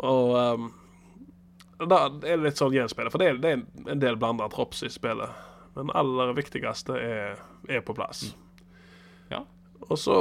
[0.03, 0.67] Og um,
[1.79, 4.83] da er det litt sånn gjenspillet, for det er, det er en del blanda drops
[4.83, 5.47] i spillet.
[5.77, 7.39] Men aller viktigste er,
[7.71, 8.33] er på plass.
[9.31, 9.43] Ja.
[9.89, 10.19] Og så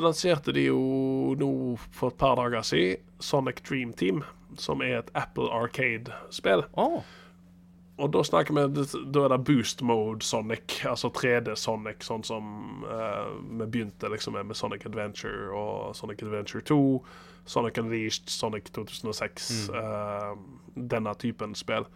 [0.00, 0.82] lanserte de jo
[1.38, 1.50] nå
[1.92, 4.22] for et par dager siden Sonic Dream Team,
[4.58, 6.64] som er et Apple Arcade-spill.
[6.72, 7.02] Oh.
[8.02, 12.84] Og da snakker vi Da er det boost mode Sonic, altså 3D Sonic, sånn som
[12.88, 17.04] uh, vi begynte liksom med, med Sonic Adventure og Sonic Adventure 2,
[17.44, 20.34] Sonic Unleashed, Sonic 2006, eh,
[20.76, 21.88] denne typen spill.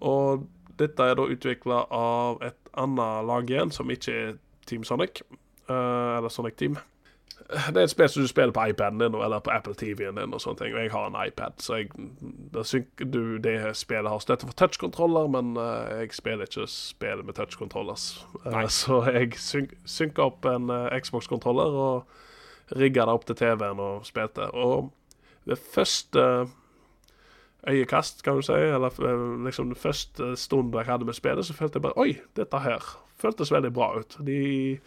[0.00, 0.46] Og
[0.80, 4.32] dette er da utvikla av et annet lag igjen, som ikke er
[4.64, 5.20] Team Sonic.
[5.68, 6.78] Eh, eller Sonic Team.
[7.44, 10.32] Det er et spill som du spiller på iPaden din eller på Apple TV-en din.
[10.34, 11.90] og sånne ting Og jeg har en iPad, så jeg,
[12.54, 17.24] det, synk, du, det spillet har støtte for touchkontroller, men uh, jeg spiller ikke spill
[17.24, 18.26] med touchkontrollers.
[18.46, 23.82] Uh, så jeg synk, synka opp en uh, Xbox-kontroller og rigga det opp til TV-en
[23.82, 24.48] og spilte.
[24.54, 24.92] Og
[25.44, 26.46] det første
[27.68, 31.76] øyekast, kan du si, eller liksom den første stunden jeg hadde med spillet, så følte
[31.76, 34.16] jeg bare Oi, dette her føltes veldig bra ut.
[34.26, 34.78] De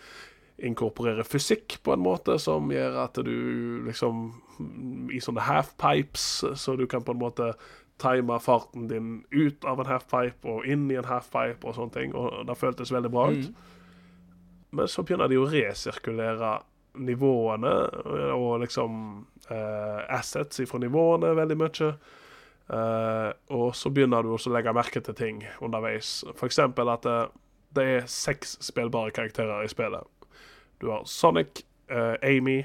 [0.58, 4.30] inkorporerer fysikk på en måte som gjør at du liksom
[5.14, 7.52] I sånne halfpipes, så du kan på en måte
[8.02, 12.16] time farten din ut av en halfpipe og inn i en halfpipe og sånne ting.
[12.18, 13.52] Og det føltes veldig bra ut.
[14.78, 16.58] Men så begynner de å resirkulere
[16.98, 17.74] nivåene
[18.34, 19.00] og liksom
[19.54, 21.90] eh, assets ifra nivåene veldig mye.
[22.68, 26.20] Eh, og så begynner du også å legge merke til ting underveis.
[26.36, 26.60] F.eks.
[26.66, 27.18] at det,
[27.78, 30.06] det er seks spillbare karakterer i spillet.
[30.82, 32.64] Du har Sonic, uh, Amy,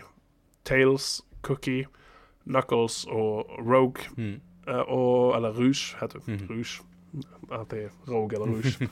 [0.64, 1.86] Tails, Cookie,
[2.44, 4.04] Knuckles og Rogue.
[4.68, 6.50] Eh, og Eller Rouge, heter det.
[6.50, 6.82] Rouge.
[7.52, 8.88] At det er Rogue eller Rouge.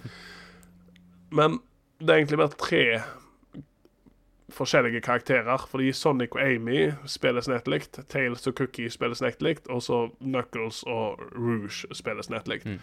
[1.38, 1.60] Men
[2.00, 3.00] det er egentlig bare tre
[4.48, 5.66] forskjellige karakterer.
[5.70, 9.68] Fordi Sonic og Amy spilles nett Tales Tails og Cookie spilles nettlikt.
[9.68, 12.78] Og så Knuckles og Rouge spilles nett Mm.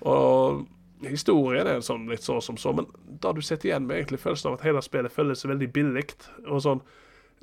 [0.00, 0.66] Og
[1.08, 2.86] historien er sånn litt så som så, men
[3.22, 6.06] da du sitter igjen med egentlig følelsen av at hele spillet føles veldig billig.
[6.46, 6.82] Og sånn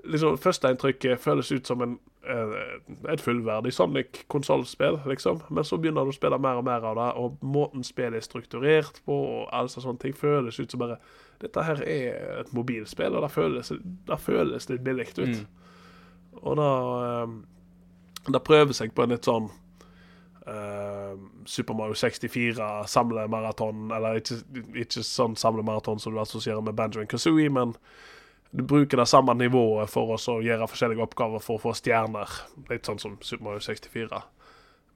[0.03, 5.41] liksom Førsteinntrykket føles ut som en, eh, et fullverdig Sonic-konsollspill, liksom.
[5.49, 8.26] Men så begynner du å spille mer og mer av det, og måten spillet er
[8.26, 10.99] strukturert på, og alle sånne ting, føles ut som bare
[11.40, 13.69] Dette her er et mobilspill, og det føles,
[14.07, 15.45] det føles litt billig ut.
[16.44, 17.27] Og da eh,
[18.31, 19.49] Det prøver seg på en litt sånn
[21.46, 24.40] Super Mario 64 samlemaraton, eller ikke,
[24.84, 27.76] ikke sånn samlemaraton som du assosierer med Benjamin Kazooie, men
[28.52, 32.32] du bruker det samme nivået for å gjøre forskjellige oppgaver for å få stjerner.
[32.72, 34.24] Litt sånn som Super Mario 64.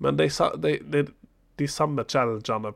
[0.02, 0.30] Men de,
[0.64, 1.04] de, de,
[1.62, 2.74] de samme challengene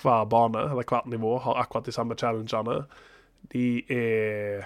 [0.00, 2.80] hver bane, eller hvert nivå, har akkurat de samme challengene.
[3.52, 4.64] De er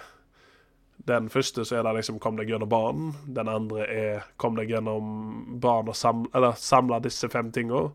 [1.08, 3.34] Den første så er det liksom 'kom deg gjennom banen'.
[3.34, 7.92] Den andre er 'kom deg gjennom banen og samle, eller samle disse fem tingene'.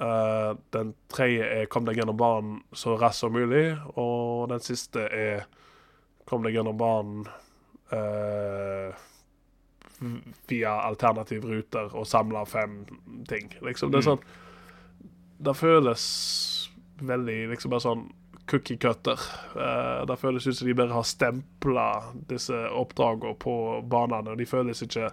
[0.00, 3.98] Uh, den tredje er 'kom deg gjennom banen så raskt som mulig'.
[3.98, 5.46] Og den siste er
[6.26, 7.26] 'kom deg gjennom banen
[7.92, 8.92] uh,
[10.48, 12.86] via alternative ruter og samle fem
[13.28, 13.52] ting'.
[13.62, 14.22] Liksom, det er sånn
[15.40, 16.70] Det føles
[17.00, 18.12] veldig liksom bare sånn
[18.48, 19.20] cookie cutter.
[19.54, 21.88] Uh, det føles ut som de bare har stempla
[22.30, 23.54] disse oppdragene på
[23.88, 25.10] banene, og de føles ikke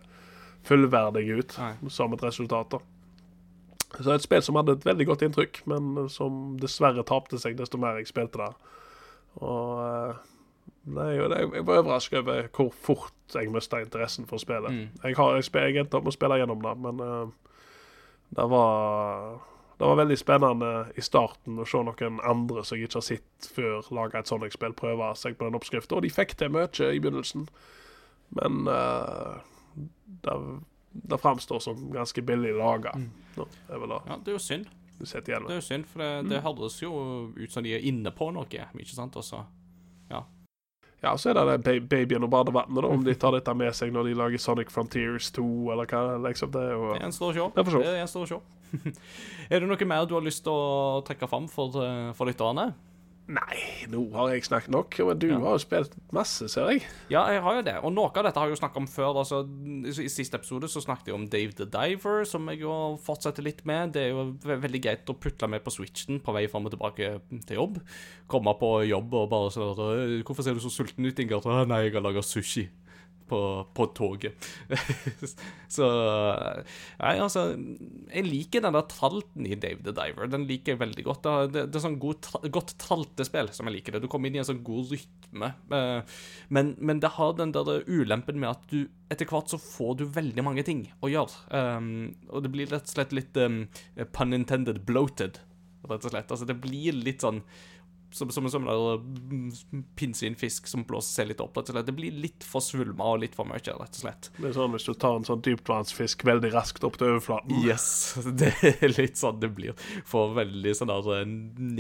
[0.66, 1.74] fullverdige ut Nei.
[1.94, 2.78] som et resultat.
[2.78, 2.80] da.
[3.96, 7.80] Så et spill som hadde et veldig godt inntrykk, men som dessverre tapte seg desto
[7.80, 8.72] mer jeg spilte det.
[9.44, 10.16] Og
[10.86, 14.70] og det, jeg var overrasket over hvor fort jeg mista interessen for spillet.
[14.70, 14.90] Mm.
[15.04, 17.56] Jeg, har, jeg, jeg endte opp med å spille gjennom det, men uh,
[18.38, 19.40] det var
[19.78, 23.50] det var veldig spennende i starten å se noen andre som jeg ikke har sett
[23.56, 25.98] før, lage et Sonic-spill, prøve seg på den oppskriften.
[25.98, 27.50] Og de fikk til mye i begynnelsen,
[28.40, 29.42] men uh,
[30.24, 30.38] det,
[31.12, 32.96] det framstår som ganske billig laga.
[33.36, 34.72] Det er Ja, det er jo synd.
[34.96, 36.94] du Det er jo synd, for det, det høres jo
[37.36, 39.16] ut som de er inne på noe, ikke sant?
[39.20, 39.44] Også.
[41.06, 43.92] Ja, så er det den babyen og badevannet, da, om de tar dette med seg
[43.94, 45.44] når de lager Sonic Frontiers 2,
[45.74, 46.18] eller hva.
[46.24, 47.82] liksom Det er jo Det gjenstår å se.
[47.84, 48.40] Det gjenstår å se.
[49.52, 52.74] er det noe mer du har lyst til å trekke fram for, eh, for lytterne?
[53.26, 53.58] Nei,
[53.90, 54.94] nå har jeg snakket nok.
[55.08, 55.40] Men du Ja.
[55.40, 56.84] har jo spilt masse, ser jeg.
[57.10, 57.74] Ja, jeg har jo det.
[57.84, 59.18] Og noe av dette har jeg jo snakket om før.
[59.18, 59.40] Altså,
[60.06, 63.66] I siste episode så snakket jeg om Dave the Diver, som jeg jo fortsetter litt
[63.66, 63.94] med.
[63.94, 66.72] Det er jo ve veldig greit å putle med på switchen på vei fram og
[66.78, 67.82] tilbake til jobb.
[68.30, 71.68] Komme på jobb og bare sånn at, «Øh, 'Hvorfor ser du så sulten ut, Ingrid?'
[71.68, 72.70] 'Nei, jeg har laga sushi'.
[73.26, 73.40] På,
[73.74, 74.38] på toget.
[75.76, 75.86] så
[77.00, 80.30] Nei, altså Jeg liker den der tralten i Dave the Diver.
[80.30, 81.26] Den liker jeg veldig godt.
[81.26, 84.04] Det, det, det er sånn god, godt traltespill som jeg liker det.
[84.06, 85.50] Du kommer inn i en sånn god rytme.
[85.74, 86.20] Eh,
[86.54, 90.06] Men, men det har den der ulempen med at du etter hvert så får du
[90.10, 91.42] veldig mange ting å gjøre.
[91.50, 91.90] Um,
[92.30, 93.64] og det blir rett og slett litt um,
[94.14, 95.38] pun intended bloated,
[95.90, 96.32] rett og slett.
[96.34, 97.42] Altså det blir litt sånn
[98.16, 99.52] som, som, som en
[100.00, 101.58] pinnsvinfisk som blåser seg litt opp.
[101.58, 101.88] Rett og slett.
[101.90, 104.30] Det blir litt for svulma og litt for mye, rett og slett.
[104.38, 107.60] Det er sånn Hvis du tar en sånn dyptvannsfisk veldig raskt opp til overflaten.
[107.66, 109.76] Yes, det er litt sånn det blir.
[110.08, 111.28] Får veldig sånn der eh,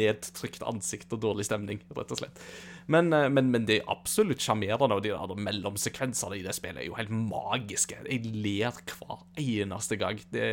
[0.01, 2.43] nedtrykt ansikt og dårlig stemning, rett og slett.
[2.91, 6.83] Men, eh, men, men det er absolutt sjarmerende, og de der mellomsekvensene i det spillet
[6.83, 8.03] er jo helt magiske.
[8.11, 10.19] Jeg ler hver eneste gang.
[10.35, 10.45] Det,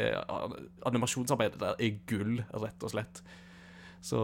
[0.86, 3.24] animasjonsarbeidet der er gull, rett og slett.
[4.02, 4.18] Så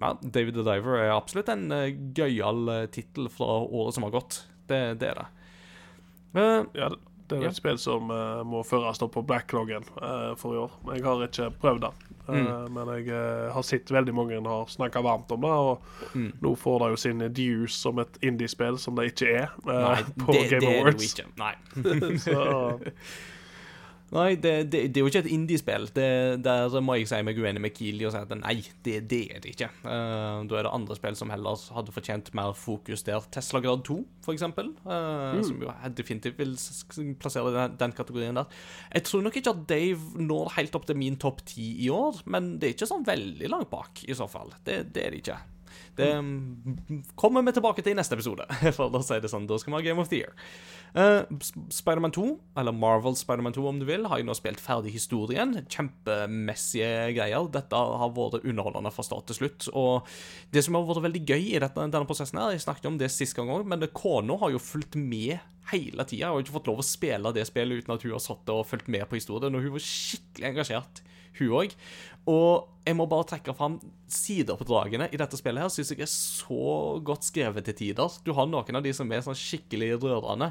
[0.00, 1.86] ja, David the Diver er absolutt en uh,
[2.18, 4.40] gøyal uh, tittel fra året som har gått.
[4.66, 5.26] Det, det er det.
[6.34, 6.98] Uh, Ja, det-
[7.30, 7.48] er er Ja.
[7.48, 10.74] et spill som uh, må føres opp på backloggen uh, for i år.
[10.94, 11.90] Jeg har ikke prøvd det,
[12.28, 12.72] eh, Mm.
[12.74, 15.50] men jeg eh, har sett veldig mange har snakka varmt om det.
[15.50, 15.80] Og
[16.14, 16.32] Mm.
[16.42, 20.02] nå får det jo sin dues som et indiespill, som det ikke er eh, nei,
[20.24, 21.14] på det, Game det er det Awards.
[21.14, 21.26] ikke.
[21.38, 21.54] Nei.
[22.26, 22.80] Så
[24.12, 25.86] Nei, det, det, det er jo ikke et indiespill.
[25.96, 29.20] Det- Der må jeg si meg uenig med Kili og si at nei, det, det
[29.34, 29.70] er det ikke.
[29.82, 33.24] Uh, da er det andre spill som heller hadde fortjent mer fokus der.
[33.34, 34.70] Tesla Grad 2, for eksempel.
[34.84, 35.40] mm.
[35.48, 36.54] Som jo definitivt vil
[37.18, 38.46] plassere den, den kategorien der.
[38.92, 42.22] Jeg tror nok ikke at Dave når helt opp til min topp ti i år,
[42.26, 44.52] men det er ikke sånn veldig langt bak, i så fall.
[44.64, 45.40] Det, det er det ikke.
[45.96, 49.46] Det mm, kommer vi tilbake til i neste episode, for å si det sånn.
[49.50, 50.34] Da skal vi ha Game of the Year.
[50.94, 51.26] Uh,
[51.74, 52.24] Spiderman 2,
[52.60, 55.56] eller Marvel Spiderman 2 om du vil, har jeg nå spilt ferdig historien.
[55.66, 57.48] Kjempemessige greier.
[57.50, 59.66] Dette har vært underholdende fra start til slutt.
[59.74, 60.06] Og
[60.54, 63.10] det som har vært veldig gøy i dette, denne prosessen her, jeg snakket om det
[63.10, 65.42] sist gang òg, men kona har jo fulgt med
[65.72, 66.28] hele tida.
[66.28, 68.66] Jeg har ikke fått lov å spille det spillet uten at hun har satt og
[68.68, 71.02] fulgt med på historien, og hun var skikkelig engasjert,
[71.40, 71.74] hun òg.
[72.30, 73.78] Og jeg må bare trekke fram
[74.12, 78.16] sideoppdragene i dette spillet her, syns jeg er så godt skrevet til tider.
[78.24, 80.50] Du har noen av de som er sånn skikkelig rørende.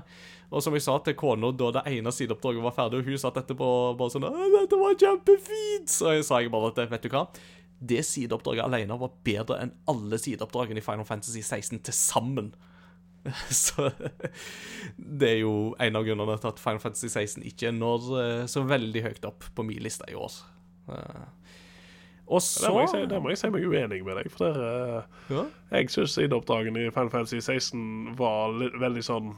[0.54, 3.40] Og som jeg sa til kona da det ene sideoppdraget var ferdig, og hun satt
[3.42, 3.68] etterpå
[3.98, 7.26] bare sånn «Å, 'Dette var kjempefint!' Så jeg sa jeg bare at vet du hva,
[7.84, 12.54] det sideoppdraget alene var bedre enn alle sideoppdragene i Final Fantasy 16 til sammen.
[13.50, 13.90] Så
[14.98, 18.66] det er jo en av grunnene til at Final Fantasy 16 ikke når eh, så
[18.68, 20.42] veldig høyt opp på min liste i år.
[22.28, 24.30] Og så det må, jeg si, det må jeg si meg uenig med deg.
[24.32, 25.44] For der, uh, Ja.
[25.76, 29.34] jeg syns sideoppdragene i Final Fantasy 16 var veldig sånn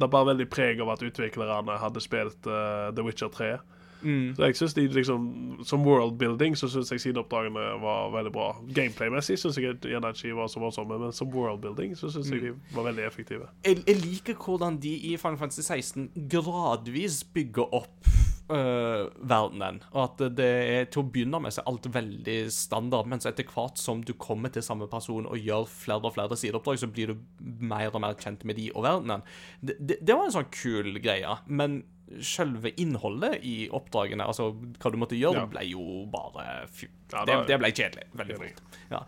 [0.00, 3.58] Det bar veldig preg av at utviklerne hadde spilt uh, The Witcher 3.
[4.04, 4.34] Mm.
[4.36, 5.22] Så jeg synes de liksom
[5.64, 8.50] Som worldbuilding så syns jeg sideoppdragene var veldig bra.
[8.76, 12.52] Gameplay-messig syns jeg gjerne ikke var så voldsomme, men som worldbuilding så syns jeg de
[12.74, 13.48] var veldig effektive.
[13.64, 18.12] jeg, jeg liker hvordan de i Final Fantasy 16 gradvis bygger opp
[18.52, 19.80] øh, verdenen.
[19.92, 23.30] Og at det er til å begynne med så er alt veldig standard, men så
[23.30, 26.90] etter hvert som du kommer til samme person og gjør flere og flere sideoppdrag, så
[26.90, 29.24] blir du mer og mer kjent med de og verdenen.
[29.60, 31.82] Det, det, det var en sånn kul greie, men
[32.22, 35.46] selve innholdet i oppdragene, altså hva du måtte gjøre, Ja.
[35.50, 38.06] ble jo bare fy, Ja, det, det ble kjedelig.
[38.18, 38.60] Veldig fort.
[38.90, 39.00] Ja.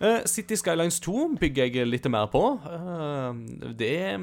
[0.00, 2.42] Uh, City Skylines 2 bygger jeg litt mer på.
[2.64, 3.36] Uh,
[3.76, 4.16] det,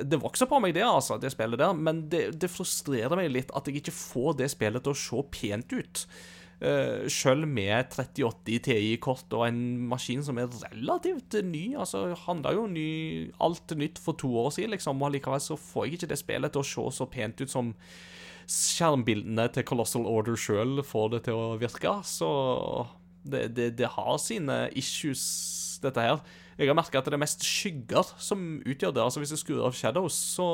[0.00, 1.72] det, vokser på meg, det, altså, det spillet der.
[1.76, 5.24] Men det, det frustrerer meg litt at jeg ikke får det spillet til å se
[5.36, 6.06] pent ut.
[6.60, 11.70] Uh, Sjøl med 3080 TI-kort og en maskin som er relativt ny.
[11.80, 12.90] Altså, handla jo ny,
[13.40, 16.52] alt nytt for to år siden, liksom, og likevel så får jeg ikke det spillet
[16.52, 17.72] til å se så pent ut som
[18.50, 21.94] skjermbildene til Colossal Order sjøl får det til å virke.
[22.04, 22.28] Så
[23.22, 25.24] det, det, det har sine issues,
[25.80, 26.20] dette her.
[26.60, 29.04] Jeg har merka at det er mest skygger som utgjør det.
[29.04, 30.48] Altså Hvis jeg skrur av Shadows, så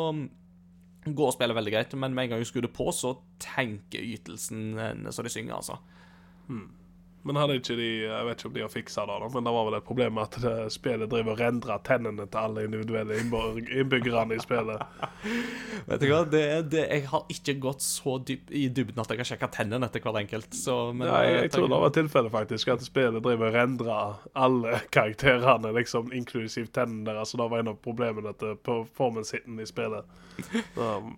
[1.15, 4.79] går spillet veldig greit, men med en gang jeg skrur det på, så tenker ytelsen
[4.81, 5.79] eh, så det synger, altså.
[7.27, 9.67] Men hadde ikke de Jeg vet ikke om de har fiksa det, men det var
[9.69, 14.43] vel et problem med at spillet driver og rendrer tennene til alle individuelle innbyggerne i
[14.43, 14.85] spillet.
[15.89, 19.23] Vet du hva, det, det, Jeg har ikke gått så dyp, i dybden at jeg
[19.23, 20.55] har sjekka tennene etter hver enkelt.
[20.57, 22.73] Så, men, Nei, jeg, jeg tror det var tilfellet, faktisk.
[22.75, 27.33] At spillet driver og rendrer alle karakterene, liksom, inklusiv tennene deres.
[27.33, 30.17] Så det var en av problemene til performance-hiten i spillet.
[30.77, 31.15] Um,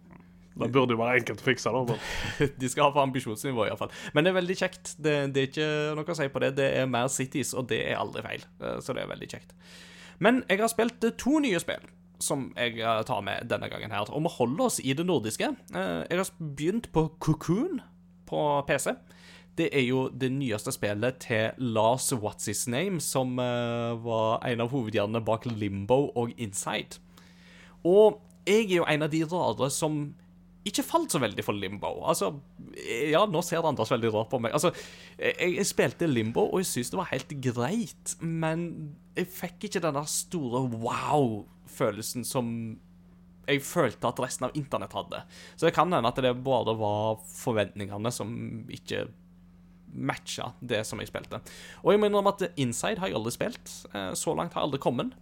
[0.59, 1.83] det burde jo være enkelt å fikse, da.
[1.89, 3.93] Men De skal ha på ambisjonsnivå, iallfall.
[4.15, 4.95] Men det er veldig kjekt.
[4.99, 5.69] Det, det er ikke
[5.99, 6.51] noe å si på det.
[6.59, 8.47] Det er mer Cities, og det er aldri feil.
[8.63, 9.55] Eh, Så det er veldig kjekt.
[10.25, 11.87] Men jeg har spilt eh, to nye spill
[12.19, 14.11] som jeg eh, tar med denne gangen her.
[14.11, 15.53] Og vi holder oss i det nordiske.
[15.75, 17.79] Jeg har begynt på Cocoon
[18.27, 18.97] på PC.
[19.59, 24.71] Det er jo det nyeste spillet til Lars What's His Name, som var en av
[24.71, 27.01] hovedhjernene bak Limbo og Inside.
[27.87, 29.99] Og jeg er jo en av de rare som
[30.71, 31.93] ikke falt så veldig for Limbo.
[32.09, 32.33] Altså,
[33.11, 34.55] ja, nå ser det Anders veldig rart på meg.
[34.57, 34.73] Altså,
[35.19, 38.67] jeg, jeg spilte Limbo, og jeg syntes det var helt greit, men
[39.19, 42.53] jeg fikk ikke den der store wow-følelsen som
[43.49, 45.23] jeg følte at resten av internett hadde.
[45.57, 48.35] Så det kan hende at det bare var forventningene som
[48.73, 49.07] ikke
[49.95, 51.41] matcha det som jeg spilte.
[51.83, 53.75] Og jeg må innrømme at Inside har jeg aldri spilt.
[53.93, 55.13] Eh, Så langt har jeg aldri kommet.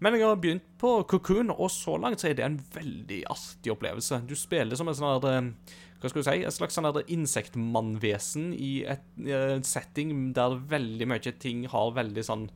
[0.00, 3.72] Men jeg har begynt på Cocoon, og så langt så er det en veldig artig
[3.72, 4.22] opplevelse.
[4.26, 6.38] Du spiller som en sånn eh, Hva skal du si?
[6.42, 12.48] Et slags sånn insektmannvesen i et setting der veldig mye ting har veldig sånn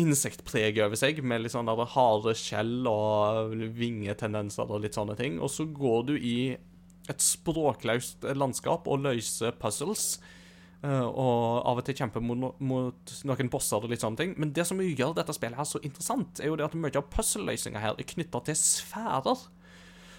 [0.00, 5.38] insektpreg over seg, med litt sånn harde skjell og vingetendenser og litt sånne ting.
[5.42, 6.36] Og så går du i
[7.08, 10.20] et språkløst landskap og løse puzzles.
[10.82, 14.34] eh, og av og til kjempe mot, noen bosser og litt sånne ting.
[14.38, 17.10] Men det som gjør dette spillet her så interessant, er jo det at mye av
[17.12, 19.48] puzzle-løsninga her er knytta til sfærer.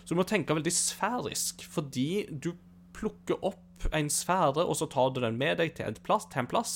[0.03, 2.53] Så du må tenke veldig sfærisk, fordi du
[2.93, 6.43] plukker opp en sfære, og så tar du den med deg til en plass, til
[6.43, 6.75] en plass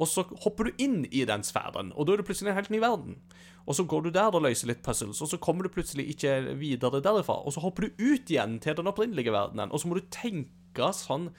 [0.00, 2.72] og så hopper du inn i den sfæren, og da er du plutselig en helt
[2.72, 3.18] ny verden.
[3.66, 6.56] Og så går du der og løser litt puzzles, og så kommer du plutselig ikke
[6.58, 7.38] videre derifra.
[7.46, 10.88] Og så hopper du ut igjen til den opprinnelige verdenen, og så må du tenke
[10.96, 11.30] sånn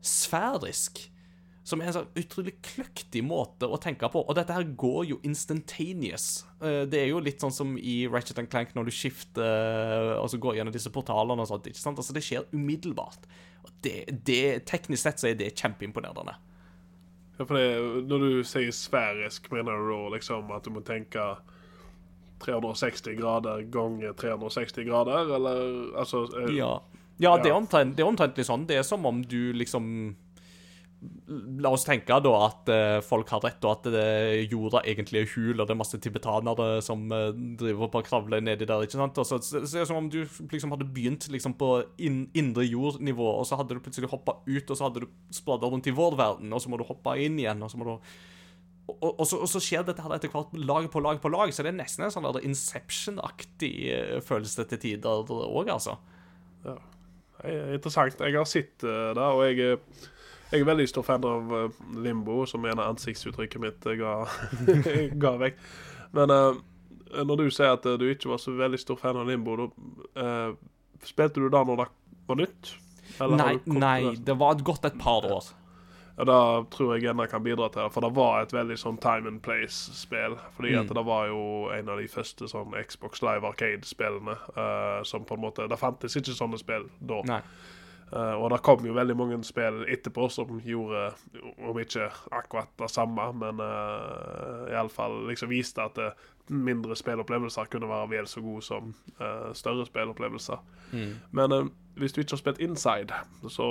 [0.00, 1.08] sfærisk.
[1.70, 4.22] Som er en sånn utrolig kløktig måte å tenke på.
[4.24, 6.46] Og dette her går jo instantaneous.
[6.64, 10.40] Eh, Det er jo litt sånn som i Ratchet Clank når du skifter og så
[10.40, 11.68] går gjennom disse portalene og sånt.
[11.68, 12.00] ikke sant?
[12.00, 13.28] Altså Det skjer umiddelbart.
[13.84, 16.34] Det, det, teknisk sett så er det kjempeimponerende.
[17.40, 21.22] Ja, for det, når du sier sfærisk, mener du da liksom at du må tenke
[22.44, 25.62] 360 grader ganger 360 grader, eller
[25.96, 26.74] altså eh, Ja,
[27.16, 28.66] ja det, er omtrent, det er omtrentlig sånn.
[28.68, 29.88] Det er som om du liksom
[31.62, 35.30] La oss tenke da at eh, folk har rett, og at det jorda egentlig er
[35.32, 38.84] hul, og det er masse tibetanere som eh, driver på å kravle nedi der.
[38.84, 39.20] ikke sant?
[39.22, 40.18] Og så, så, er det som om du
[40.50, 41.70] liksom hadde begynt liksom på
[42.04, 45.72] in, indre jordnivå, og så hadde du plutselig hoppa ut, og så hadde du spradda
[45.72, 47.94] rundt i vår verden, og så må du hoppe inn igjen, og så må du
[48.90, 51.30] og, og, og, så, og så skjer dette her etter hvert lag på lag på
[51.32, 55.96] lag, så det er nesten en sånn Inception-aktig eh, følelse til tider òg, altså.
[56.60, 58.18] Det er Interessant.
[58.20, 60.18] Jeg har sett der og jeg, er-
[60.50, 64.14] jeg er veldig stor fan av eh, Limbo, som en av ansiktsuttrykket mitt eh, ga,
[65.22, 65.62] ga vekk.
[66.16, 66.58] Men uh,
[67.24, 70.52] når du sier at du ikke var så veldig stor fan av Limbo, da
[71.06, 71.86] spilte du da når det
[72.28, 72.74] var nytt?
[73.20, 74.24] Eller Nei, nei, det?
[74.28, 75.48] det var gått et par år.
[76.20, 76.36] Ja, Det
[76.74, 80.36] tror jeg ennå kan bidra til, for det var et veldig sånn time and place-spill.
[80.56, 80.80] Fordi Mm.
[80.82, 81.40] at det var jo
[81.72, 84.36] en av de første sånn Xbox Live Arcade-spillene
[85.08, 87.22] som på en måte Det fantes ikke sånne spill da.
[87.24, 87.40] Nei.
[88.12, 91.12] Eh, og det kom jo veldig mange spill etterpå som gjorde,
[91.62, 97.90] om ikke akkurat det samme, men uh, iallfall liksom viste at eh, mindre spillopplevelser kunne
[97.90, 100.58] være vel så gode som uh, større spillopplevelser.
[101.30, 101.68] Men uh,
[102.00, 103.68] hvis du ikke har spilt Inside, så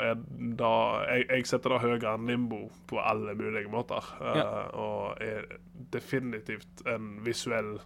[0.00, 0.16] er
[0.56, 0.72] da
[1.10, 4.08] Jeg, jeg setter det høyere enn Limbo på alle mulige måter.
[4.20, 4.46] Uh, Ja.
[4.72, 5.44] Og er
[5.92, 7.76] definitivt en visuell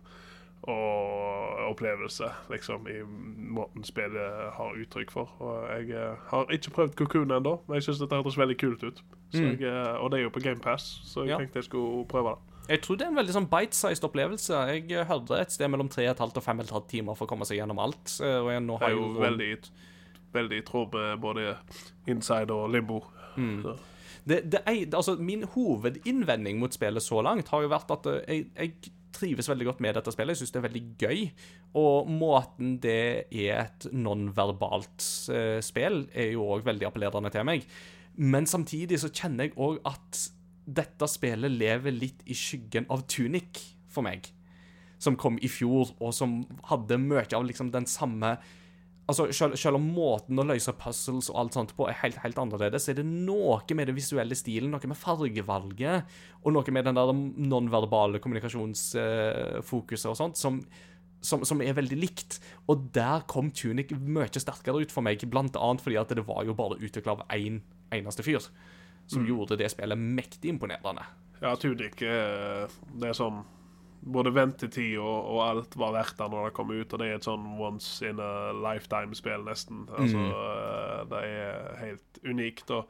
[0.66, 3.00] og opplevelse, liksom, i
[3.56, 5.30] måten spillet har uttrykk for.
[5.40, 8.82] Og jeg eh, har ikke prøvd Cocoon ennå, men jeg syns dette hørtes veldig kult
[8.82, 9.02] ut.
[9.34, 9.48] Så Mm.
[9.50, 11.38] jeg, eh, og det er jo på GamePass, så jeg Ja.
[11.38, 12.38] tenkte jeg skulle prøve det.
[12.68, 14.54] Jeg tror det er en veldig sånn bite-sized opplevelse.
[14.66, 17.78] Jeg eh, hørte et sted mellom 3,5 og 5,5 timer for å komme seg gjennom
[17.78, 18.20] alt.
[18.20, 19.70] Og jeg nå Det er jo rundt- veldig,
[20.34, 21.56] veldig i tråd med både
[22.06, 23.04] Inside og Limbo.
[23.36, 23.62] Mm.
[23.62, 23.76] Så.
[24.26, 28.46] det, det er, altså, Min hovedinnvending mot spillet så langt har jo vært at jeg,
[28.56, 28.72] jeg
[29.16, 30.36] trives veldig godt med dette spillet.
[30.36, 31.24] Jeg syns det er veldig gøy.
[31.80, 37.66] Og måten det er et nonverbalt eh, spill, er jo òg veldig appellerende til meg.
[38.16, 40.22] Men samtidig så kjenner jeg òg at
[40.66, 43.60] dette spillet lever litt i skyggen av Tunic
[43.92, 44.28] for meg.
[44.98, 46.40] Som kom i fjor, og som
[46.70, 48.36] hadde mye av liksom den samme
[49.06, 52.38] Altså, selv, selv om måten å løse puzzles og alt sånt på er helt, helt
[52.42, 56.88] annerledes, så er det noe med den visuelle stilen, noe med fargevalget, og noe med
[56.88, 60.58] den der nonverbale kommunikasjonsfokuset og sånt, som,
[61.22, 62.40] som, som er veldig likt.
[62.66, 66.42] Og der kom Tunic mye sterkere ut for meg, blant annet fordi at det var
[66.48, 67.62] jo bare utvikla av én
[67.94, 68.42] eneste fyr,
[69.06, 71.06] som gjorde det spillet mektig imponerende.
[71.38, 72.64] Ja, Tunic eh,
[72.96, 73.44] Det er sånn
[74.00, 77.18] Både ventetid og, og alt var verdt det når det kom ut, og det er
[77.18, 79.84] et sånn once in a lifetime-spill, nesten.
[79.96, 81.10] Altså, mm.
[81.10, 82.70] det er helt unikt.
[82.76, 82.86] Og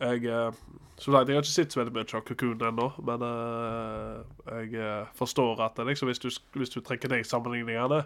[0.00, 0.52] jeg eh,
[0.98, 5.00] Som sagt, jeg har ikke sett så veldig mye av Cocoon ennå, men eh, jeg
[5.18, 8.04] forstår at det, liksom, hvis, du, hvis du trekker ned sammenligningene,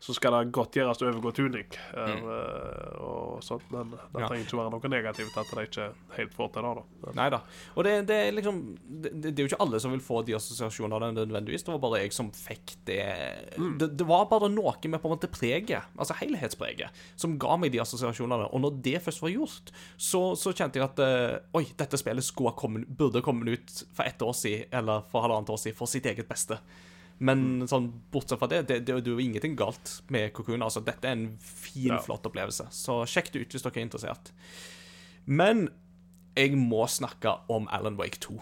[0.00, 1.76] så skal det godt gjøres å overgå Tunic.
[1.92, 4.28] Uh, og sånt, Men det Ja.
[4.28, 6.72] trenger ikke være noe negativt at de ikke helt får til det.
[7.04, 7.12] da.
[7.18, 7.40] Neida.
[7.76, 10.34] Og det, det er liksom det, det er jo ikke alle som vil få de
[10.38, 11.64] assosiasjonene nødvendigvis.
[11.66, 13.00] Det var bare jeg som fikk det
[13.78, 16.90] det, det var bare noe med på en måte preget, altså helhetspreget,
[17.20, 18.48] som ga meg de assosiasjonene.
[18.54, 22.24] Og når det først var gjort, så, så kjente jeg at uh, Oi, dette spillet
[22.24, 25.76] skulle ha kommet, burde kommet ut for ett år siden, eller for halvannet år siden,
[25.76, 26.56] for sitt eget beste.
[27.20, 30.62] Men sånn, bortsett fra det, det, det, det er jo ingenting galt med Cocoon.
[30.64, 31.98] Altså, dette er en fin, Ja.
[32.00, 32.70] flott opplevelse.
[32.72, 34.30] Så sjekk det ut hvis dere er interessert.
[35.26, 35.66] Men
[36.38, 38.38] jeg må snakke om Alan Wake 2.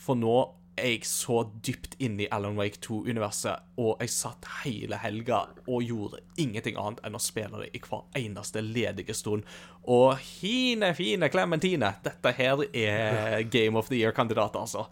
[0.00, 0.36] For nå
[0.76, 5.84] er jeg så dypt inne i Alan Wake 2-universet, og jeg satt hele helga og
[5.88, 9.44] gjorde ingenting annet enn å spille det i hver eneste ledige stund.
[9.88, 14.84] Og hine, fine Clementine, dette her er Game of the Year-kandidat, altså.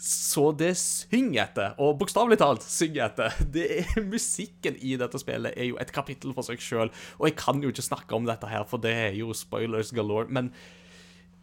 [0.00, 3.34] Så det synger etter, og bokstavelig talt synger etter.
[3.52, 7.36] Det er Musikken i dette spillet er jo et kapittel for seg sjøl, og jeg
[7.40, 10.48] kan jo ikke snakke om dette her, for det er jo spoilers galore, men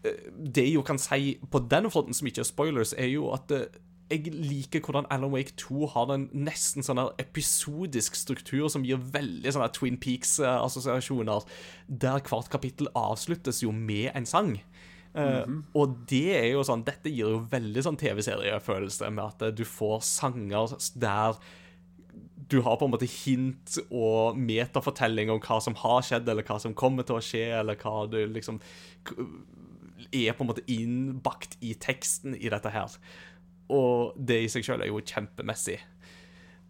[0.01, 3.29] eh, det jeg jo kan si på den fronten som ikke er spoilers, er jo
[3.35, 3.67] at eh,
[4.09, 9.01] jeg liker hvordan Alan Wake 2 har en nesten sånn her episodisk struktur som gir
[9.13, 11.45] veldig sånne Twin Peaks-assosiasjoner,
[11.87, 14.55] der hvert kapittel avsluttes jo med en sang.
[15.17, 19.55] Eh, og det er jo sånn Dette gir jo veldig sånn TV-seriefølelse, med at eh,
[19.55, 21.39] du får sanger der
[22.47, 26.55] du har på en måte hint og metafortelling om hva som har skjedd, eller hva
[26.63, 28.61] som kommer til å skje, eller hva du liksom
[30.15, 32.95] er på en måte innbakt i teksten i dette her.
[33.73, 35.75] Og det i seg selv er jo kjempemessig.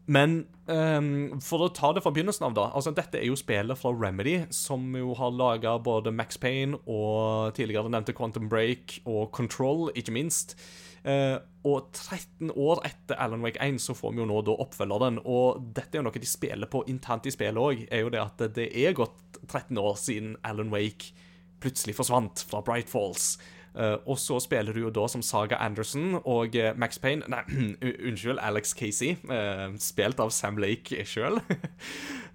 [0.08, 0.38] Men
[0.72, 2.70] um, for å ta det fra begynnelsen av, da.
[2.72, 7.52] altså Dette er jo spillet fra Remedy, som jo har laga både Max Payne og
[7.58, 10.56] tidligere nevnte Quantum Break og Control, ikke minst.
[11.04, 15.20] Uh, og 13 år etter Alan Wake 1 så får vi jo nå da oppfølgeren.
[15.28, 18.24] Og dette er jo noe de spiller på internt i spillet òg, er jo det
[18.24, 21.12] at det er gått 13 år siden Alan Wake
[21.60, 23.36] plutselig forsvant fra Bright Falls.
[23.78, 27.44] Eh, og så spiller du jo da som Saga Anderson og eh, Max Payne Nei,
[28.10, 31.40] unnskyld, Alex Casey, eh, spilt av Sam Lake sjøl.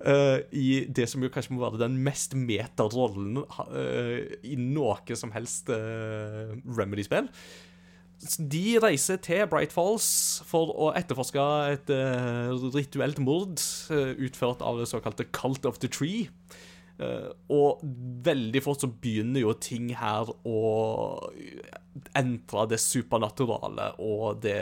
[0.02, 5.70] I det som jo kanskje må være den mest meta-rollen eh, i noe som helst
[5.70, 7.28] Remedy-spill.
[8.38, 10.06] De reiser til Bright Falls
[10.46, 11.90] for å etterforske et
[12.74, 16.28] rituelt mord utført av det såkalte Cult of the Tree.
[17.02, 17.82] Eh, og
[18.26, 20.60] veldig fort så begynner jo ting her å
[22.18, 24.60] entre det supernaturale og det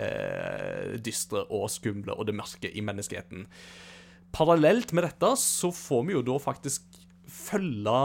[1.05, 3.47] dystre og skumle og det mørke i menneskeheten.
[4.35, 7.01] Parallelt med dette så får vi jo da faktisk
[7.31, 8.01] følge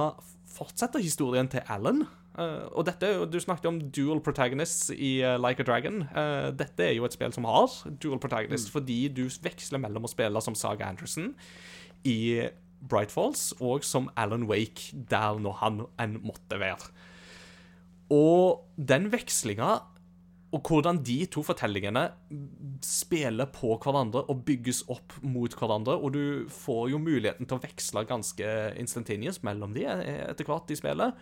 [0.55, 2.05] Fortsette historien til Alan.
[2.35, 6.03] Uh, og dette, Du snakket om dual protagonists i uh, Like a Dragon.
[6.15, 7.67] Uh, dette er jo et spill som har
[7.99, 11.33] dual protagonist, fordi du veksler mellom å spille som Saga Anderson
[12.07, 12.47] i
[12.89, 16.93] Bright Falls og som Alan Wake der når han enn måtte være.
[18.13, 19.79] Og den vekslinga
[20.55, 22.05] og hvordan de to fortellingene
[22.85, 27.63] spiller på hverandre og bygges opp mot hverandre, og du får jo muligheten til å
[27.63, 31.17] veksle ganske instantaneous mellom de eh, etter hvert i spillet.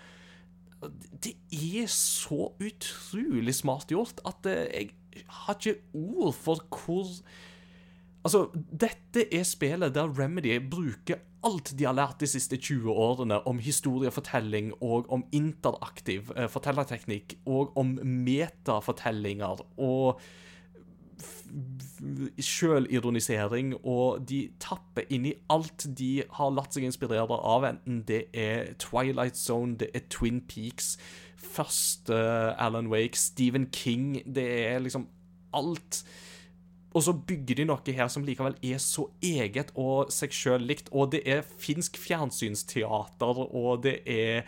[1.24, 7.10] Det er så utrolig smart gjort at eh, jeg har ikke ord for hvor
[8.24, 13.42] Altså, dette er spillet der Remedy bruker alt de har lært de siste 20 årene
[13.48, 20.24] om historiefortelling og om interaktiv eh, fortellerteknikk og om metafortellinger og
[22.42, 28.24] sjølironisering, og de tapper inn i alt de har latt seg inspirere av, enten det
[28.34, 30.96] er Twilight Zone, det er Twin Peaks,
[31.38, 32.18] første
[32.58, 35.08] Alan Wake, Stephen King Det er liksom
[35.54, 36.04] alt.
[36.94, 40.92] Og så bygger de noe her som likevel er så eget og seg sjøl likt.
[40.94, 44.48] Og det er finsk fjernsynsteater, og det er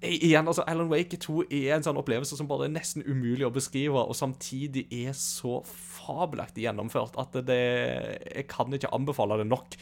[0.00, 3.52] Igjen, altså, Alan Wake 2 er en sånn opplevelse som bare er nesten umulig å
[3.52, 9.76] beskrive, og samtidig er så fabelaktig gjennomført at det Jeg kan ikke anbefale det nok.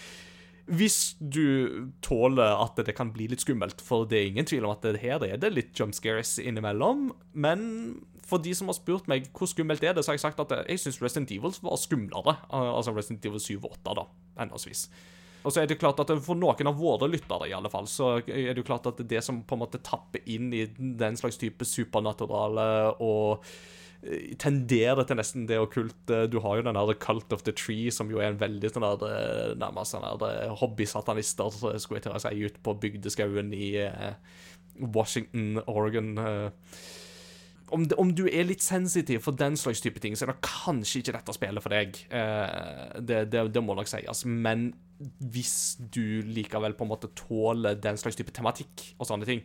[0.69, 4.75] Hvis du tåler at det kan bli litt skummelt, for det er ingen tvil om
[4.75, 7.13] at det her er det litt jump scares innimellom.
[7.33, 7.63] Men
[8.29, 10.53] for de som har spurt meg hvor skummelt er det, så har jeg sagt at
[10.61, 12.35] jeg syns Resident Evil var skumlere.
[12.53, 14.05] Altså Resident Evil 7 og 8, da,
[14.43, 14.89] henholdsvis.
[15.47, 18.19] Og så er det klart at For noen av våre lyttere i alle fall, så
[18.21, 21.39] er det jo klart at det som på en måte tapper inn i den slags
[21.41, 22.69] type supernaturale
[23.05, 23.47] og
[24.03, 27.89] eh, tenderer til nesten det okkulte Du har jo den der Cult of the Tree,
[27.95, 32.09] som jo er en veldig sånn der eh, nærmest sånn der eh, hobbysatanister, skulle jeg
[32.11, 34.15] til å si, ut på bygdeskauen i eh,
[34.79, 36.13] Washington, Oregon.
[37.69, 37.75] Eh.
[37.77, 41.03] Om, om du er litt sensitiv for den slags type ting, så er det kanskje
[41.03, 42.03] ikke dette spillet for deg.
[42.11, 44.25] Eh, det, det, det må nok sies.
[44.27, 44.71] Men
[45.23, 49.45] hvis du likevel på en måte tåler den slags type tematikk og sånne ting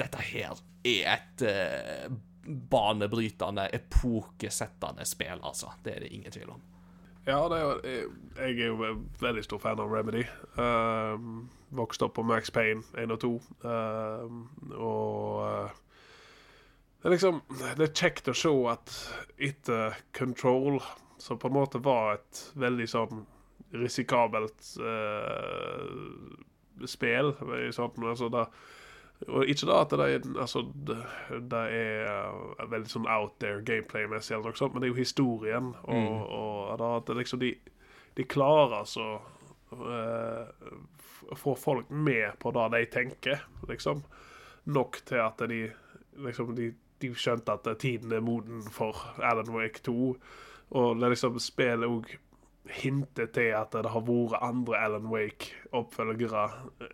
[0.00, 0.56] Dette her
[0.88, 2.06] er et eh,
[2.42, 5.74] banebrytende, epokesettende spill, altså.
[5.84, 6.62] Det er det ingen tvil om.
[7.26, 8.06] Ja, er, jeg,
[8.36, 10.24] jeg er jo veldig stor fan av Remedy.
[10.58, 13.30] Uh, vokste opp på Max Payne 1 og 2.
[13.62, 15.82] Uh, og uh,
[17.02, 17.40] det er liksom
[17.76, 18.92] Det er kjekt å se at
[19.42, 20.78] etter Control,
[21.18, 23.24] som på en måte var et veldig sånn
[23.72, 25.82] risikabelt eh,
[26.88, 27.32] spill
[27.72, 28.42] sånn, altså da,
[29.28, 30.96] og ikke da at det er, altså, det,
[31.52, 35.68] det er veldig sånn out there gameplay-messig, eller noe sånt, men det er jo historien.
[35.84, 37.52] Og, og da, at det liksom de,
[38.18, 39.06] de klarer altså
[39.72, 44.02] f- få folk med på det de tenker, liksom.
[44.74, 45.60] Nok til at de
[46.26, 46.72] liksom de,
[47.02, 50.16] de skjønte at tiden er moden for Alan Wake 2.
[50.72, 52.14] Og det liksom spillet òg
[52.70, 56.44] hintet til at det har vært andre Alan Wake-oppfølgere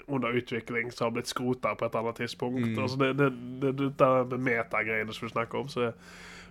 [0.09, 2.79] under utvikling som har blitt skrota på et annet tidspunkt.
[2.79, 3.33] Altså det, det,
[3.63, 5.69] det, det, det med metagreiene som vi snakker om.
[5.69, 5.91] Så,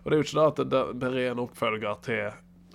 [0.03, 2.27] og det er jo ikke det at det, det er en oppfølger til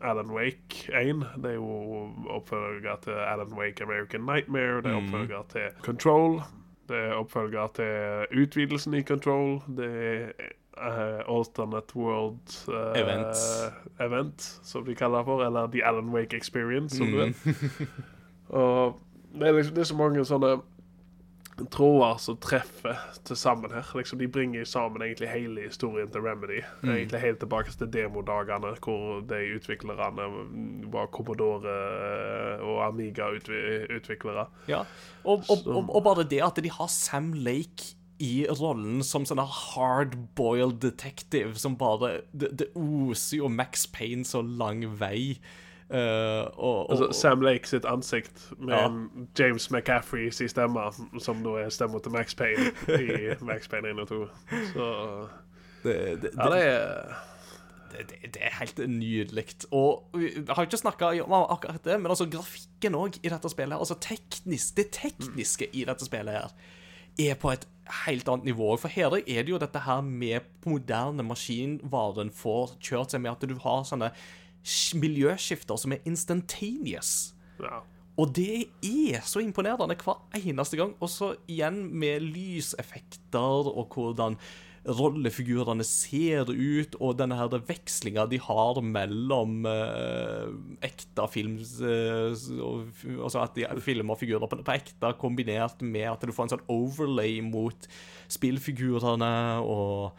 [0.02, 1.22] Alan Wake 1.
[1.44, 4.82] Det er jo oppfølger til Alan Wake American Nightmare.
[4.82, 6.40] Det er oppfølger til Control.
[6.88, 9.62] Det er oppfølger til utvidelsen i Control.
[9.76, 10.32] Det er
[10.76, 13.36] eh, Alternate World uh, Event.
[14.00, 15.44] Event, som de kaller det for.
[15.44, 17.36] Eller The Alan Wake Experience, som du vet.
[18.48, 19.00] Og
[19.32, 20.56] det er, liksom, det er så mange sånne
[21.72, 23.86] tråder som treffer til sammen her.
[23.96, 26.62] Liksom, de bringer sammen egentlig hele historien til Remedy.
[26.84, 30.28] Egentlig helt tilbake til demodagene, hvor de utviklerne
[30.92, 34.46] var Commodore eh, og Amiga-utviklere.
[34.68, 34.84] Ja.
[35.24, 39.42] Og, og, og, og bare det at de har Sam Lake i rollen som sånn
[39.42, 45.40] hardboiled detective som bare Det, det oser jo Max Payne så lang vei.
[45.92, 48.86] Uh, og, og, Altså, Sam Lake sitt ansikt med Ja.
[49.38, 50.86] James McCaffrey sin stemme,
[51.20, 54.22] som da er stemma til Max Payne i Max Payne 1 og 2.
[54.72, 54.88] Så
[55.82, 57.20] det, det, ja, det er
[57.92, 59.44] det, det, det er helt nydelig.
[59.70, 63.76] Og vi har ikke snakka om akkurat det, men altså grafikken òg i dette spillet.
[63.76, 66.54] Altså teknisk, Det tekniske i dette spillet her
[67.20, 67.66] er på et
[68.06, 68.72] helt annet nivå.
[68.80, 73.48] For her er det jo dette her med moderne maskinvaren får kjørt seg med at
[73.48, 74.12] du har sånne
[74.98, 77.32] miljøskifter som er instantaneous.
[77.62, 77.82] ja.
[78.20, 80.92] Og det er så imponerende hver eneste gang.
[81.00, 84.36] Og så igjen med lyseffekter og hvordan
[84.82, 90.48] rollefigurene ser ut, og denne her vekslinga de har mellom eh,
[90.82, 92.34] ekte film eh,
[93.22, 96.68] Altså at de filmer figurer på, på ekte, kombinert med at du får en sånn
[96.72, 97.86] overlay mot
[98.32, 99.32] spillfigurene,
[99.62, 100.18] og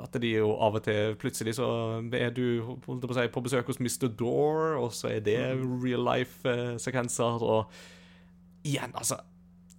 [0.00, 1.68] at de jo av og til Plutselig så
[2.14, 4.08] er du på, si, på besøk hos Mr.
[4.08, 5.40] Door, og så er det
[5.82, 7.68] real life-sekvenser, og
[8.64, 9.20] igjen, altså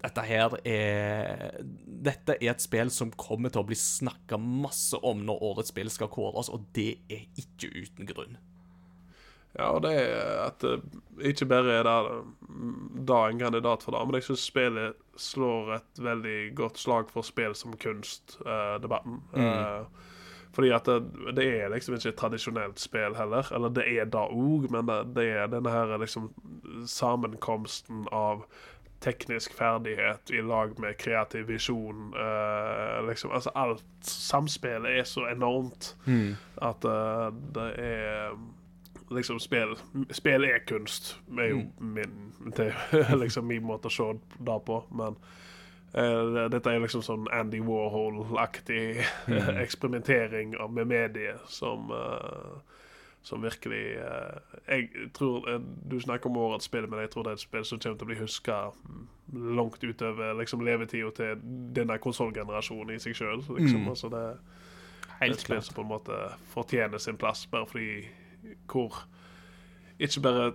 [0.02, 5.22] dette her er Dette er et spill som kommer til å bli snakka masse om
[5.28, 8.40] når årets spill skal kåres, og det er ikke uten grunn.
[9.52, 10.64] Ja, og det er at
[11.28, 11.96] ikke bare er det,
[13.08, 17.28] da en kandidat for det, men jeg syns spillet slår et veldig godt slag for
[17.28, 19.20] spill som kunst-debatten.
[20.56, 23.48] fordi at det, det er liksom ikke et tradisjonelt spill heller.
[23.56, 26.32] Eller det er det òg, men det, det er denne her liksom
[26.88, 28.48] sammenkomsten av
[29.02, 32.14] teknisk ferdighet i lag med kreativ visjon.
[32.14, 35.96] Uh, liksom, altså alt Samspillet er så enormt
[36.62, 38.36] at uh, det er
[39.12, 39.76] liksom spill
[40.12, 42.74] Spill er kunst, er jo min Det
[43.18, 44.10] liksom min måte å se
[44.40, 45.18] det på, men
[45.98, 49.04] uh, dette er liksom sånn Andy Warhol-aktig
[49.64, 52.71] eksperimentering med mediet som eh,
[53.22, 54.38] som virkelig eh,
[54.68, 55.62] Jeg tror eh,
[55.92, 58.08] Du snakker om årets spill, men jeg tror det er et spill som kommer til
[58.08, 58.58] å bli huska
[59.32, 61.44] langt utover liksom, levetida til
[61.76, 63.44] denne konsollgenerasjonen i seg sjøl.
[63.46, 63.86] Liksom.
[63.88, 64.24] Altså, det,
[65.06, 66.18] det er et spill som på en måte
[66.52, 68.10] fortjener sin plass, bare fordi
[68.68, 69.04] hvor
[70.02, 70.52] Ikke bare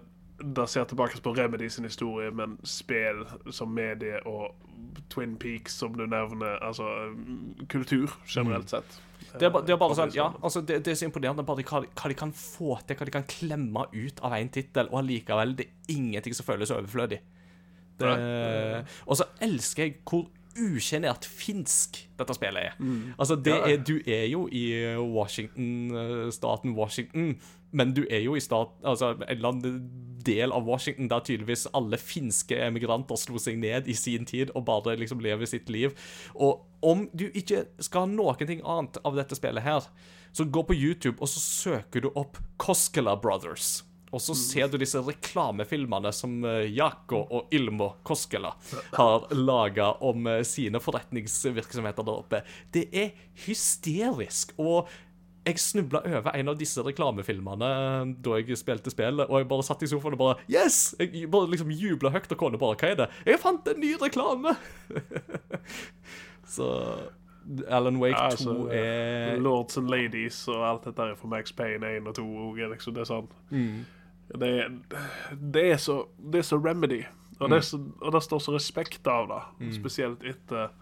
[0.69, 4.53] ser tilbake på Remedy sin historie, men spill som medie og
[5.13, 6.59] Twin Peaks, som du nevner.
[6.63, 6.85] Altså
[7.15, 9.01] mm, kultur generelt sett.
[9.37, 11.45] Det er, ba- det er bare Eh, sånn, ja, altså det, det er så imponerende
[11.45, 14.89] bare hva, hva de kan få til, hva de kan klemme ut av en tittel,
[14.93, 17.21] og allikevel det er ingenting som føles overflødig.
[17.97, 18.11] Det,
[19.09, 20.27] og så elsker jeg hvor
[20.57, 22.77] usjenert finsk dette spillet er.
[23.21, 24.63] Altså, det er, du er jo i
[24.97, 27.35] Washington, eh, staten Washington,
[27.77, 29.81] men du er jo i stat, altså, en eller annen
[30.27, 34.67] del av Washington der tydeligvis alle finske emigranter slo seg ned i sin tid og
[34.67, 35.95] bare liksom lever sitt liv.
[36.35, 39.87] Og om du ikke skal ha noen ting annet av dette spillet her,
[40.37, 43.85] så gå på YouTube og så søker du opp Koskela Brothers.
[44.15, 48.53] Og så ser du disse reklamefilmene som eh, Jako og Ilmo Koskela
[48.95, 52.41] har laga om eh, sine forretningsvirksomheter der oppe.
[52.73, 53.11] Det er
[53.47, 54.55] hysterisk.
[54.63, 54.87] Og
[55.47, 59.67] jeg snubla over en av disse reklamefilmene eh, da jeg spilte spillet, og jeg bare
[59.67, 60.97] satt i sofaen og bare Yes!
[61.01, 63.11] Jeg bare liksom jubla høyt, og kona bare Hva er det?
[63.29, 64.57] Jeg fant en ny reklame!
[66.57, 66.71] så
[67.71, 71.95] Alan Wake 2 Altså, er Lords and Ladies og alt dette er for Max Payne
[72.01, 73.31] 1 og 2 og er liksom, det er sånn
[74.27, 74.73] det, er,
[75.39, 77.05] det, er så, det er så remedy.
[77.39, 79.39] Og, det er så, og det står så respekt av det,
[79.77, 80.73] spesielt etter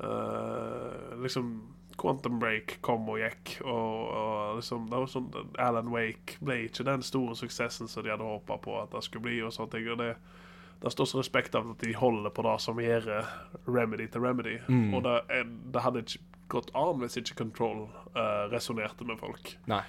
[0.00, 1.52] uh, liksom
[2.00, 5.28] Quantum Break kom og gikk, og, og liksom det var sånn,
[5.62, 9.28] Alan Wake ble ikke den store suksessen som de hadde håpa på at det skulle
[9.28, 9.40] bli.
[9.46, 10.12] og sånt, og det,
[10.82, 13.10] det står så respekt av at de holder på det som gjør
[13.64, 14.58] Remedy til Remedy.
[14.94, 19.56] Og det, det hadde ikke gått an hvis ikke Control uh, resonnerte med folk.
[19.70, 19.82] Nei.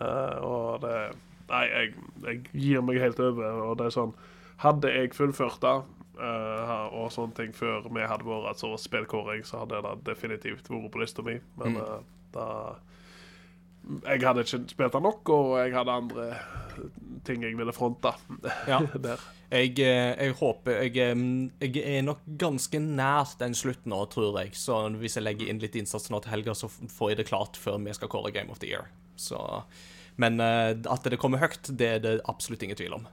[0.00, 0.98] Uh, og det
[1.44, 1.90] Nei, jeg,
[2.24, 3.58] jeg gir meg helt over.
[3.68, 4.14] Og det er sånn
[4.62, 5.74] Hadde jeg fullført det
[6.20, 10.90] eh, og sånne ting før vi hadde vært altså, spillkåring, så hadde det definitivt vært
[10.92, 11.38] på lista mi.
[11.60, 12.00] Men uh,
[12.34, 12.48] da
[14.04, 16.28] Jeg hadde ikke spilt det nok, og jeg hadde andre
[17.24, 18.14] ting jeg ville fronte
[18.68, 18.80] Ja.
[19.06, 19.22] der.
[19.54, 24.54] Jeg, eh, jeg håper jeg, jeg er nok ganske nær den slutten nå, tror jeg.
[24.58, 27.60] Så hvis jeg legger inn litt innsats nå til helga, så får jeg det klart
[27.60, 28.88] før vi skal kåre Game of the Year.
[29.20, 29.38] Så,
[30.18, 33.06] men at det kommer høyt, det er det absolutt ingen tvil om.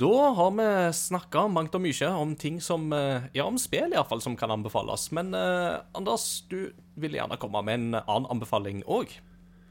[0.00, 4.22] Da har vi snakka mangt og mye om ting som eh, Ja, om spill iallfall,
[4.24, 5.10] som kan anbefales.
[5.12, 9.12] Men eh, Anders, du vil gjerne komme med en annen anbefaling òg,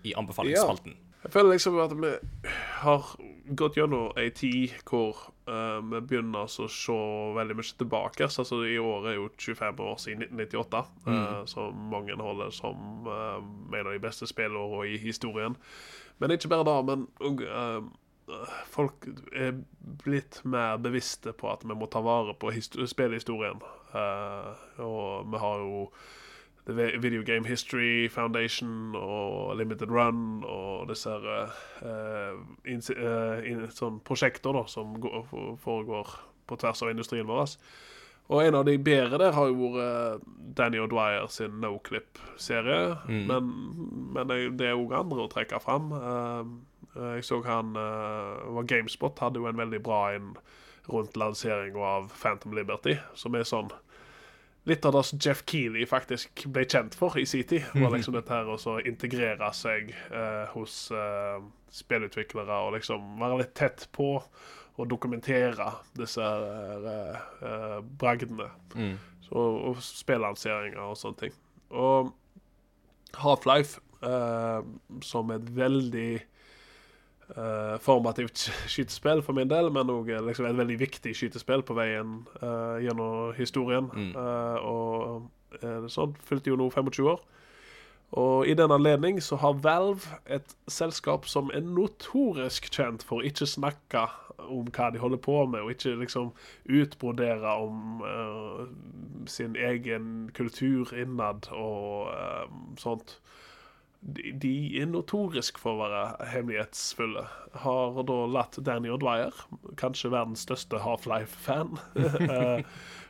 [0.05, 0.93] i anbefalingsspalten.
[1.23, 2.11] Jeg føler liksom at vi
[2.79, 3.09] har
[3.59, 5.17] gått gjennom ei tid hvor
[5.49, 6.97] uh, vi begynner altså å se
[7.35, 8.29] veldig mye tilbake.
[8.31, 13.07] Så Altså, I år er jo 25 år siden 1998, eh, som mange holder som
[13.09, 13.39] uh,
[13.73, 15.57] en av de beste spillårene i historien.
[16.19, 17.07] Men ikke bare da, men
[18.69, 19.55] folk er
[20.05, 23.61] blitt mer bevisste på at vi må ta vare på histo- spillhistorien.
[23.95, 25.83] Eh, og vi har jo
[26.73, 31.51] Video Game History Foundation og Limited Run og disse her,
[31.81, 32.35] eh,
[32.71, 35.25] inns- eh, inn- sånn prosjekter da, som går,
[35.63, 36.07] foregår
[36.47, 37.55] på tvers av industrien vår.
[38.29, 42.97] Og en av de bedre der har jo vært eh, Danny O'Dwyer sin Noclip-serie.
[43.07, 43.49] Men,
[44.13, 44.27] men
[44.57, 45.91] det er òg andre å trekke fram.
[45.91, 46.43] Uh,
[47.15, 50.35] jeg så han var Gamespot hadde jo en veldig bra en
[50.89, 53.69] rundt lanseringa av Phantom Liberty, som er sånn
[54.67, 58.13] Litt av det som Jeff Keeley faktisk ble kjent for i sin tid, var liksom
[58.17, 61.39] dette her å integrere seg eh, hos eh,
[61.73, 64.17] spillutviklere og liksom være litt tett på
[64.79, 68.49] og dokumentere disse eh, eh, bragdene.
[69.29, 69.35] Så,
[69.69, 71.33] og spillanseringer og sånne ting.
[71.69, 72.11] Og
[73.19, 74.61] Half-Life, eh,
[75.05, 76.11] som et veldig
[77.35, 82.21] eh, formativt skytespill for min del, men òg liksom et veldig viktig skytespill på veien
[82.43, 83.91] uh, gjennom historien.
[83.95, 87.21] Eh, og uh, sånn fylte jo nå 25 år.
[88.11, 93.45] Og i den anledning så har Valve et selskap som er notorisk kjent for ikke
[93.45, 94.07] snakke
[94.49, 96.31] om hva de holder på med, og ikke liksom
[96.65, 98.63] utbrodere om eh,
[99.29, 103.19] sin egen kultur innad og eh, sånt.
[103.99, 107.25] De, de er notorisk for å være hemmelighetsfulle.
[107.65, 109.35] Har da latt Danny O'Dwyer,
[109.79, 111.75] kanskje verdens største Half-Life-fan,
[112.29, 112.63] eh,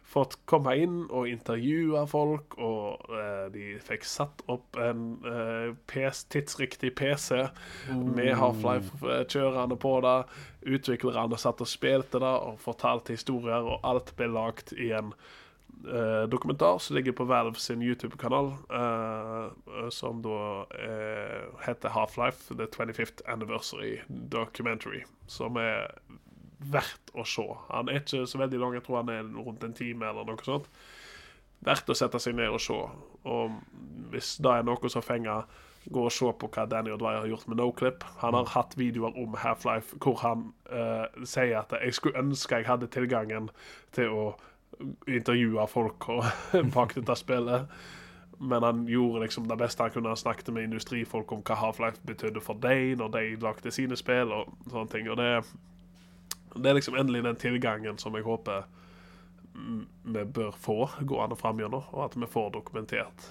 [0.10, 6.24] fått komme inn og intervjue folk, og eh, de fikk satt opp en eh, PS,
[6.34, 7.44] tidsriktig PC
[7.94, 10.18] med Half-Life eh, kjørende på det.
[10.66, 15.14] Utviklerne satt og spilte det og fortalte historier, og alt ble lagt i en
[16.32, 23.24] dokumentar som ligger på Valve sin YouTube-kanal, eh, som da eh, heter Half-Life The 25th
[23.28, 25.88] Anniversary Documentary, som er
[26.60, 27.46] verdt å se.
[27.70, 30.44] Han er ikke så veldig lang, jeg tror han er rundt en time eller noe
[30.44, 30.68] sånt.
[31.64, 32.78] Verdt å sette seg ned og se.
[33.28, 33.56] Og
[34.12, 35.48] hvis det er noe som fenger,
[35.90, 38.04] gå og se på hva Danny O'Dwyer har gjort med Noclip.
[38.20, 42.68] Han har hatt videoer om Half-Life hvor han uh, sier at jeg skulle ønske jeg
[42.68, 43.50] hadde tilgangen
[43.96, 44.24] til å
[45.08, 46.28] intervjue folk og,
[46.76, 47.80] bak dette spillet.
[48.40, 50.14] Men han gjorde liksom det beste han kunne.
[50.14, 54.32] Han snakket med industrifolk om hva Half-Life betydde for dem når de lagde sine spill
[54.32, 55.10] og sånne ting.
[55.12, 55.44] Og det,
[56.56, 58.64] det er liksom endelig den tilgangen som jeg håper
[59.54, 59.84] mm,
[60.16, 63.28] vi bør få gående fram gjennom, og at vi får dokumentert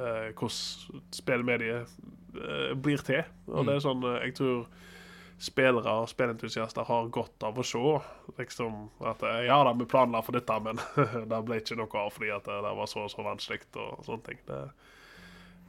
[0.00, 1.94] eh, hvordan spillmediet
[2.34, 3.22] eh, blir til.
[3.46, 4.66] Og det er sånn eh, jeg tror
[5.38, 7.80] spillere og spillentusiaster har godt av å se
[8.40, 10.80] liksom at eh, ja da, vi planla for dette, men
[11.30, 14.26] det ble ikke noe av fordi at det, var så og så vanskelig og sånne
[14.26, 14.40] ting.
[14.48, 14.62] Det,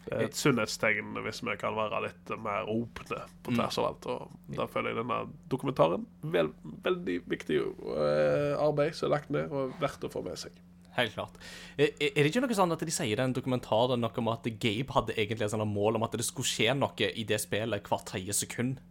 [0.08, 4.10] det er et sunnhetstegn hvis vi kan være litt mer åpne på tvers av alt.
[4.10, 5.20] Og da føler jeg denne
[5.54, 6.50] dokumentaren vel,
[6.88, 10.58] veldig viktig eh, arbeid som er lagt ned, og verdt å få med seg.
[10.98, 11.36] Helt klart.
[11.78, 14.96] Er det ikke noe sånn at de sier i den dokumentaren noe om at Gabe
[14.96, 18.36] hadde egentlig et mål om at det skulle skje noe i det spillet hvert tredje
[18.41, 18.82] sekund?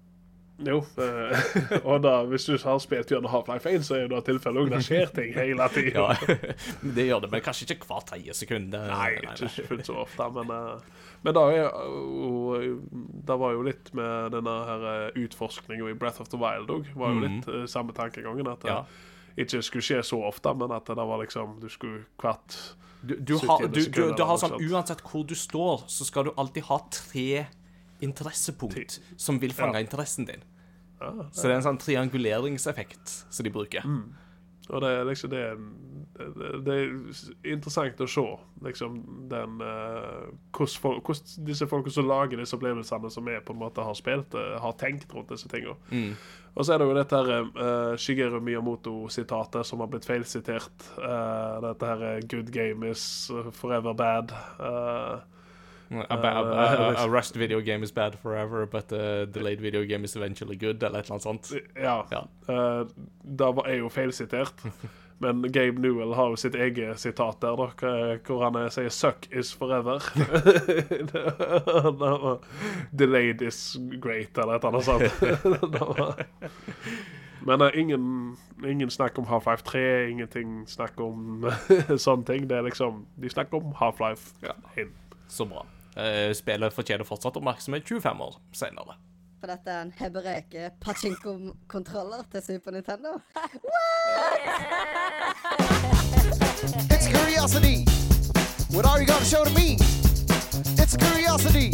[0.66, 1.42] Jo, eh,
[1.86, 4.70] og da, hvis du har spilt gjennom Half-Life 1, så er det tilfellet òg.
[4.72, 6.06] Det skjer ting hele tida.
[6.18, 6.38] Ja,
[6.96, 8.72] det gjør det, men kanskje ikke hvert tredje sekund.
[8.74, 11.68] Det- Nei, ikke fullt så ofte, men eh, Men da er
[13.26, 16.90] Det var jo litt med denne her eh, utforskninga i Breath of the Wild òg.
[16.94, 18.46] Var jo litt eh, samme tankegangen.
[18.50, 18.82] At det Ja.
[19.38, 22.58] ikke skulle skje så ofte, men at det var liksom Du skulle hvert
[23.02, 24.58] Du, du, har, du, du, du har sånn.
[24.58, 27.46] Uansett hvor du står, så skal du alltid ha tre
[28.00, 29.84] interessepunkt som vil fange Ja.
[29.86, 30.42] interessen din.
[31.00, 33.84] Ja, Så det er en sånn trianguleringseffekt som de bruker.
[34.68, 35.44] Og det er liksom det,
[36.18, 38.24] det, det er interessant å se
[38.66, 38.98] liksom
[39.30, 41.08] den eh, hvordan, folk,
[41.46, 44.76] disse folkene som lager disse opplevelsene, som er på en måte har spilt uh, har
[44.76, 45.78] tenkt rundt disse tingene.
[45.88, 46.12] Mm.
[46.54, 50.90] Og så er det jo dette her uh, Shigeru Miyamoto-sitatet som har blitt feilsitert.
[51.62, 54.34] Dette her 'Good game is forever bad'.
[54.58, 55.20] Eh,
[55.90, 60.04] A, ba- a, a, rushed video game is bad forever, but a delayed video game
[60.04, 61.52] is eventually good, eller et eller annet sånt.
[61.76, 62.02] ja.
[62.10, 62.20] Ja.
[62.48, 62.86] Uh,
[63.38, 64.54] da er jo feilsitert.
[65.20, 67.66] Men Gabe Newell har jo sitt eget sitat der, da,
[68.26, 69.98] hvor han eh, sier 'suck is forever'.
[72.94, 75.02] 'delayed is great', eller et eller annet sånt.
[77.46, 78.36] Men uh, ingen,
[78.66, 81.46] ingen snakk om Half-Life 3, ingenting snakk om
[81.96, 82.48] sånne ting.
[82.50, 84.52] Det er liksom De snakker om Half-Life Ja.
[84.76, 84.88] 1.
[85.28, 85.66] Så bra.
[85.98, 88.94] Eh, spillet fortjener fortsatt oppmerksomhet 25 år senere.
[89.40, 93.18] For dette er en hebreke pachinko-kontroller til Super Nintendo.
[96.94, 97.84] It's curiosity.
[98.70, 99.76] What are you gonna show to me?
[100.78, 101.70] It's curiosity.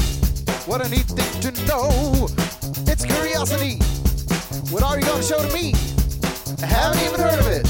[0.67, 1.89] What a neat thing to know.
[2.89, 3.77] It's curiosity.
[4.73, 5.75] What are you gonna show to me?
[6.63, 7.67] I haven't even heard of it.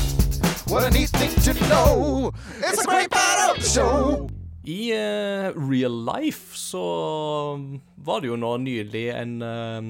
[0.70, 2.32] What a neat thing to know.
[2.59, 4.28] It's a great part of the show.
[4.65, 6.85] I uh, real life så
[7.95, 9.89] var det jo nå nylig en eh,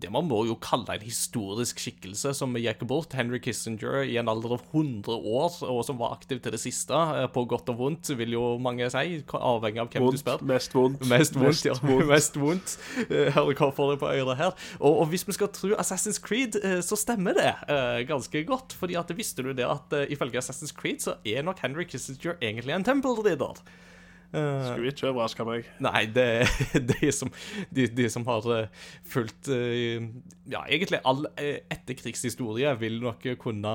[0.00, 3.12] Det man må jo kalle en historisk skikkelse som gikk bort.
[3.14, 6.94] Henry Kissinger i en alder av 100 år, og som var aktiv til det siste.
[6.94, 10.42] eh, På godt og vondt, vil jo mange si, avhengig av hvem du Vondt, spør.
[10.50, 11.06] mest vondt.
[11.10, 11.76] Mest vondt, ja.
[11.88, 12.08] vondt.
[12.10, 12.76] Mest vondt.
[13.08, 14.52] hva får det på øret her.
[14.80, 18.74] Og, og hvis vi skal tro Assassin's Creed, eh, så stemmer det eh, ganske godt.
[18.80, 22.74] Fordi at visste du det at ifølge Assassin's Creed så er nok Henry Kissinger egentlig
[22.74, 23.62] en tempelridder.
[24.34, 25.68] Eh, Skulle ikke overraske meg.
[25.84, 26.26] Nei, det
[26.90, 27.30] de som,
[27.74, 30.02] de, de som har eh, fulgt eh,
[30.50, 33.74] Ja, egentlig all etterkrigshistorie, vil nok kunne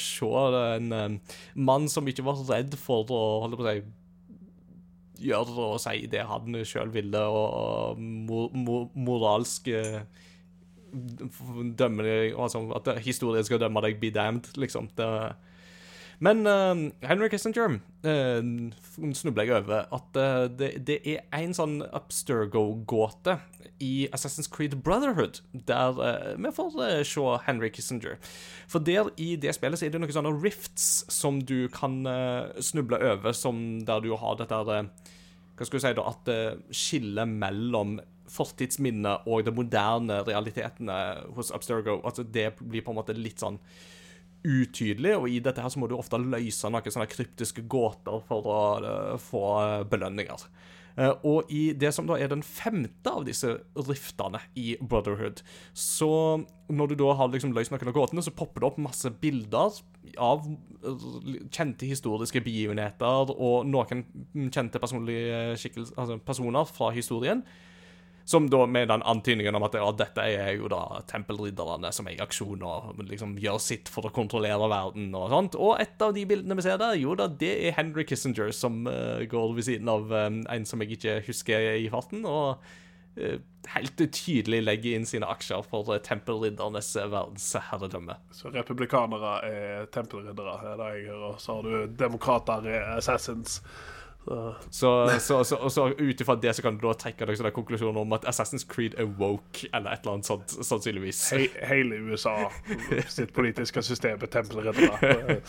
[0.00, 0.30] se
[0.74, 1.20] en
[1.54, 3.84] mann som ikke var redd for å holde på å si
[5.24, 9.70] gjøre og si det han sjøl ville, og, mor, mo, mo, moralsk
[11.78, 14.90] dømme deg Altså at historien skal dømme deg, be damned, liksom.
[14.98, 15.08] Det,
[16.24, 17.76] men uh, Henry Kissinger
[18.06, 23.36] uh, snubler jeg over at uh, det, det er en sånn Abstergo-gåte
[23.82, 28.16] i Assassin's Creed Brotherhood, der uh, vi får eh, se Henry Kissinger.
[28.70, 32.00] For der i det spillet så er det noen sånne rifts som du kan
[32.62, 36.06] snuble over, som der du har dette Hva skal du si, da?
[36.14, 36.30] At
[36.70, 37.98] skillet mellom
[38.30, 41.00] fortidsminnet og de moderne realitetene
[41.36, 43.58] hos Abstergo, altså det blir på en måte litt sånn
[44.44, 48.48] utydelig, og i dette her så må du ofte løse noen sånne kryptiske gåter for
[48.50, 50.46] å eh, få eh, belønninger.
[50.94, 53.56] Eh, og i det som da er den femte av disse
[53.88, 55.42] riftene i Brotherhood,
[55.72, 56.12] så
[56.70, 59.80] når du da har liksom løst noen av gåtene, så popper det opp masse bilder
[60.22, 60.46] av
[61.50, 64.04] kjente historiske begivenheter og noen
[64.52, 67.42] kjente altså personer fra historien.
[68.24, 72.16] Som da med den antydningen om at ja, dette er jo da tempelridderne som er
[72.16, 75.58] i aksjon og liksom gjør sitt for å kontrollere verden og sånt.
[75.60, 78.86] Og et av de bildene vi ser der, jo da, det er Henry Kissinger som
[78.88, 82.64] uh, går ved siden av um, en som jeg ikke husker i farten, og
[83.20, 83.36] uh,
[83.74, 88.16] helt tydelig legger inn sine aksjer for uh, tempelriddernes verdensherredømme.
[88.32, 91.36] Så republikanere er tempelriddere, er det jeg hører.
[91.44, 93.60] Så har du demokrater er assassins.
[94.70, 94.90] Så,
[95.20, 98.24] Så, så, så, ut ifra det så kan du da trekke deg konklusjonen om at
[98.30, 101.20] Assassin's Creed er woke, eller et eller annet sånt, sannsynligvis.
[101.36, 102.50] he, hele USA
[103.08, 105.40] sitt politiske system er tempelriddere.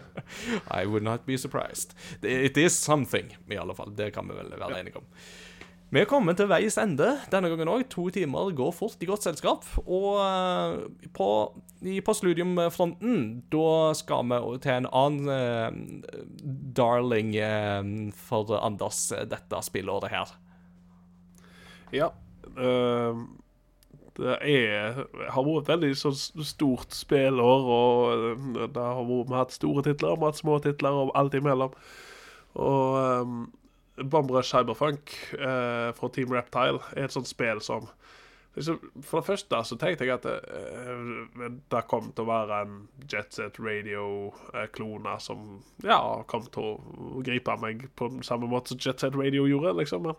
[0.80, 1.94] I would not be surprised.
[2.22, 3.92] It is something, i alle fall.
[3.96, 5.08] Det kan vi vel være enige om.
[5.94, 7.84] Vi er kommet til veis ende denne gangen òg.
[7.92, 9.62] To timer går fort i godt selskap.
[9.84, 10.80] Og eh,
[11.14, 11.28] på,
[11.86, 13.20] i postludium-fronten,
[13.54, 16.18] da skal vi til en annen eh,
[16.74, 20.34] darling eh, for Anders eh, dette spillåret her.
[21.94, 22.10] Ja.
[22.58, 23.22] Øh,
[24.18, 29.44] det er, har vært et veldig så stort spillår, og det har vært, vi har
[29.46, 31.74] hatt store titler, vi små titler, og alt imellom.
[32.58, 33.44] Og um,
[33.96, 37.86] Bombrush Cyberfunk eh, fra Team Reptile er et sånt spill som
[38.56, 42.80] liksom, For det første så tenkte jeg at eh, det kom til å være en
[43.10, 45.46] Jetset Radio-klone som
[45.86, 46.00] ja,
[46.30, 49.76] kom til å gripe meg på samme måte som Jetset Radio gjorde.
[49.82, 50.18] liksom, men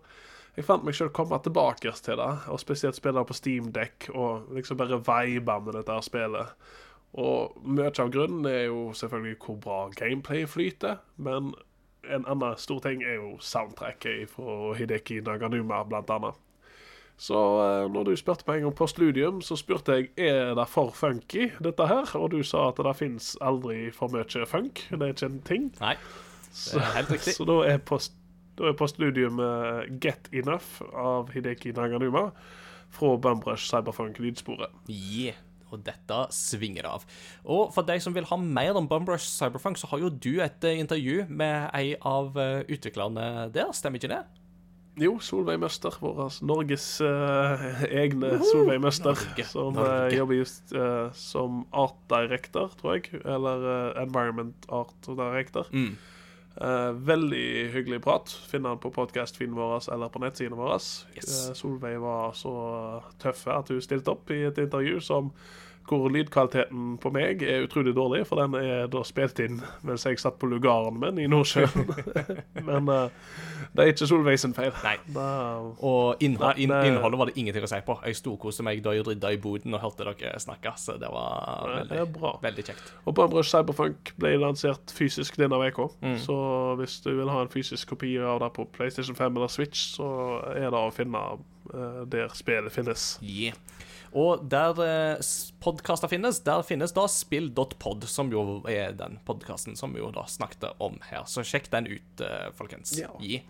[0.55, 4.53] jeg fant meg selv komme tilbake til det, og spesielt spille på Steam Deck og
[4.55, 6.53] liksom bare vibe med dette spillet.
[7.19, 11.51] Og mye av grunnen er jo selvfølgelig hvor bra gameplay flyter, men
[12.09, 16.41] en annen stor ting er jo soundtracket fra Hideki Naganuma, blant annet.
[17.17, 21.47] Så eh, når du spurte meg om postludium, så spurte jeg er det for funky,
[21.63, 22.11] dette her.
[22.19, 24.83] Og du sa at det fins aldri for mye funk.
[24.91, 25.71] Det er ikke en ting.
[25.79, 25.95] Nei,
[26.51, 27.37] det er helt riktig.
[27.37, 28.17] så da er, post,
[28.59, 32.29] da er postludium eh, Get Enough av Hideki Naganuma
[32.95, 34.71] fra Bumbrush Cyberfunk-lydsporet.
[34.87, 35.44] yeah.
[35.73, 37.05] Og dette svinger av.
[37.43, 40.67] Og for deg som vil ha mer om Bumbrush Cyberfunk, så har jo du et
[40.67, 44.23] eh, intervju med ei av eh, utviklerne der, stemmer ikke det?
[44.95, 47.63] Jo, Solveig Møster, vår Norges uh,
[48.03, 50.05] egne Solveig Møster, Norge, som Norge.
[50.05, 53.19] Uh, jobber just uh, som art director, tror jeg.
[53.27, 53.65] Eller
[53.99, 55.67] environment art director.
[55.75, 55.97] Mm.
[56.61, 58.31] Eh, veldig hyggelig prat.
[58.47, 60.79] Finn den på podkast-feeden vår eller på nettsidene våre.
[61.17, 61.49] Yes.
[61.49, 62.55] Uh, Solveig var så
[63.19, 65.33] tøff at hun stilte opp i et intervju som
[65.89, 70.19] hvor lydkvaliteten på meg er utrolig dårlig, for den er da spilt inn mens jeg
[70.21, 71.91] satt på lugaren min i Nordsjøen.
[72.67, 73.27] Men uh,
[73.75, 74.71] det er ikke Solveig sin feil.
[74.85, 74.95] Nei.
[75.13, 75.27] Da,
[75.85, 77.97] Og innhold, Nei, inn, innholdet var det ingenting å si på.
[78.07, 81.69] Jeg storkoste meg da jeg rydda i boden og hørte dere snakke, så det var
[81.75, 82.93] veldig, det veldig kjekt.
[83.05, 85.89] Og Bumbrush Cyberfunk ble lansert fysisk denne uka.
[86.01, 86.17] Mm.
[86.23, 86.37] Så
[86.81, 90.07] hvis du vil ha en fysisk kopi av det på PlayStation 5 eller Switch, så
[90.55, 91.25] er det å finne
[91.73, 93.15] uh, der spillet finnes.
[93.21, 93.59] Yeah.
[94.15, 95.23] Og der eh,
[95.59, 100.23] podkaster finnes, der finnes da spill.pod, som jo er den podkasten som vi jo da
[100.31, 101.25] snakket om her.
[101.27, 102.93] Så sjekk den ut, eh, folkens.
[102.99, 103.09] Ja.
[103.19, 103.41] Gi.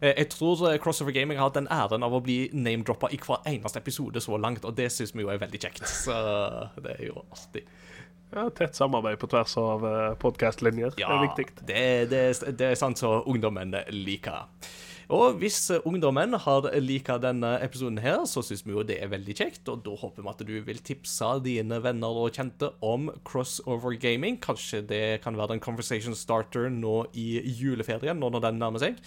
[0.00, 3.46] Eh, Jeg tror Crossover Gaming har hatt den æren av å bli name-droppa i hver
[3.46, 5.86] eneste episode så langt, og det syns vi jo er veldig kjekt.
[5.86, 6.18] Så
[6.82, 7.62] det er jo artig.
[8.34, 9.86] Ja, tett samarbeid på tvers av
[10.20, 10.98] podkastlinjer.
[11.00, 11.46] Ja, Det er viktig.
[11.64, 14.50] Det, det, det er sant så ungdommen liker.
[15.08, 19.08] Og hvis eh, ungdommen har lika denne episoden her, så syns vi jo det er
[19.08, 23.08] veldig kjekt, og da håper vi at du vil tipse dine venner og kjente om
[23.24, 24.36] crossover gaming.
[24.44, 29.00] Kanskje det kan være en conversation starter nå i juleferien, nå når den nærmer seg.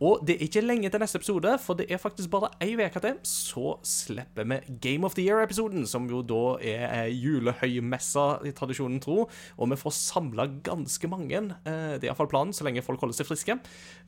[0.00, 3.00] Og det er ikke lenge til neste episode, for det er faktisk bare ei uke
[3.02, 8.52] til, så slipper vi Game of the Year-episoden, som jo da er eh, julehøymessa, i
[8.54, 9.24] tradisjonen tro,
[9.58, 11.40] og vi får samla ganske mange.
[11.66, 13.58] eh, Det er iallfall planen, så lenge folk holder seg friske.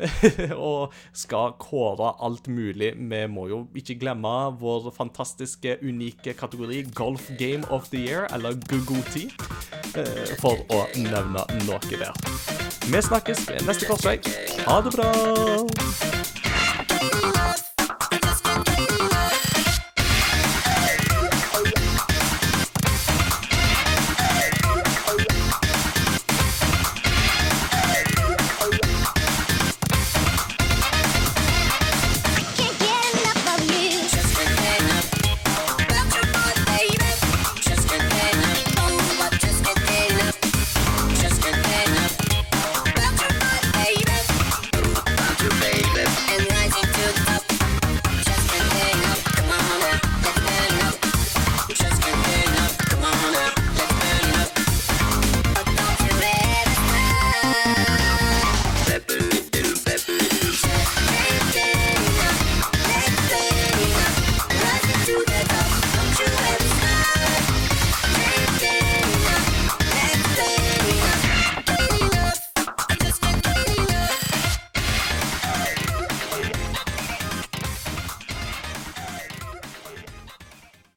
[0.57, 2.93] og skal kåre alt mulig.
[2.95, 8.55] Vi må jo ikke glemme vår fantastiske, unike kategori Golf Game of the Year, eller
[8.71, 9.27] Gugoti,
[9.99, 12.15] eh, for å nevne noe der.
[12.91, 14.19] Vi snakkes ved neste korsvei.
[14.67, 15.80] Ha det bra!
[15.81, 15.83] あ
[17.27, 17.30] っ!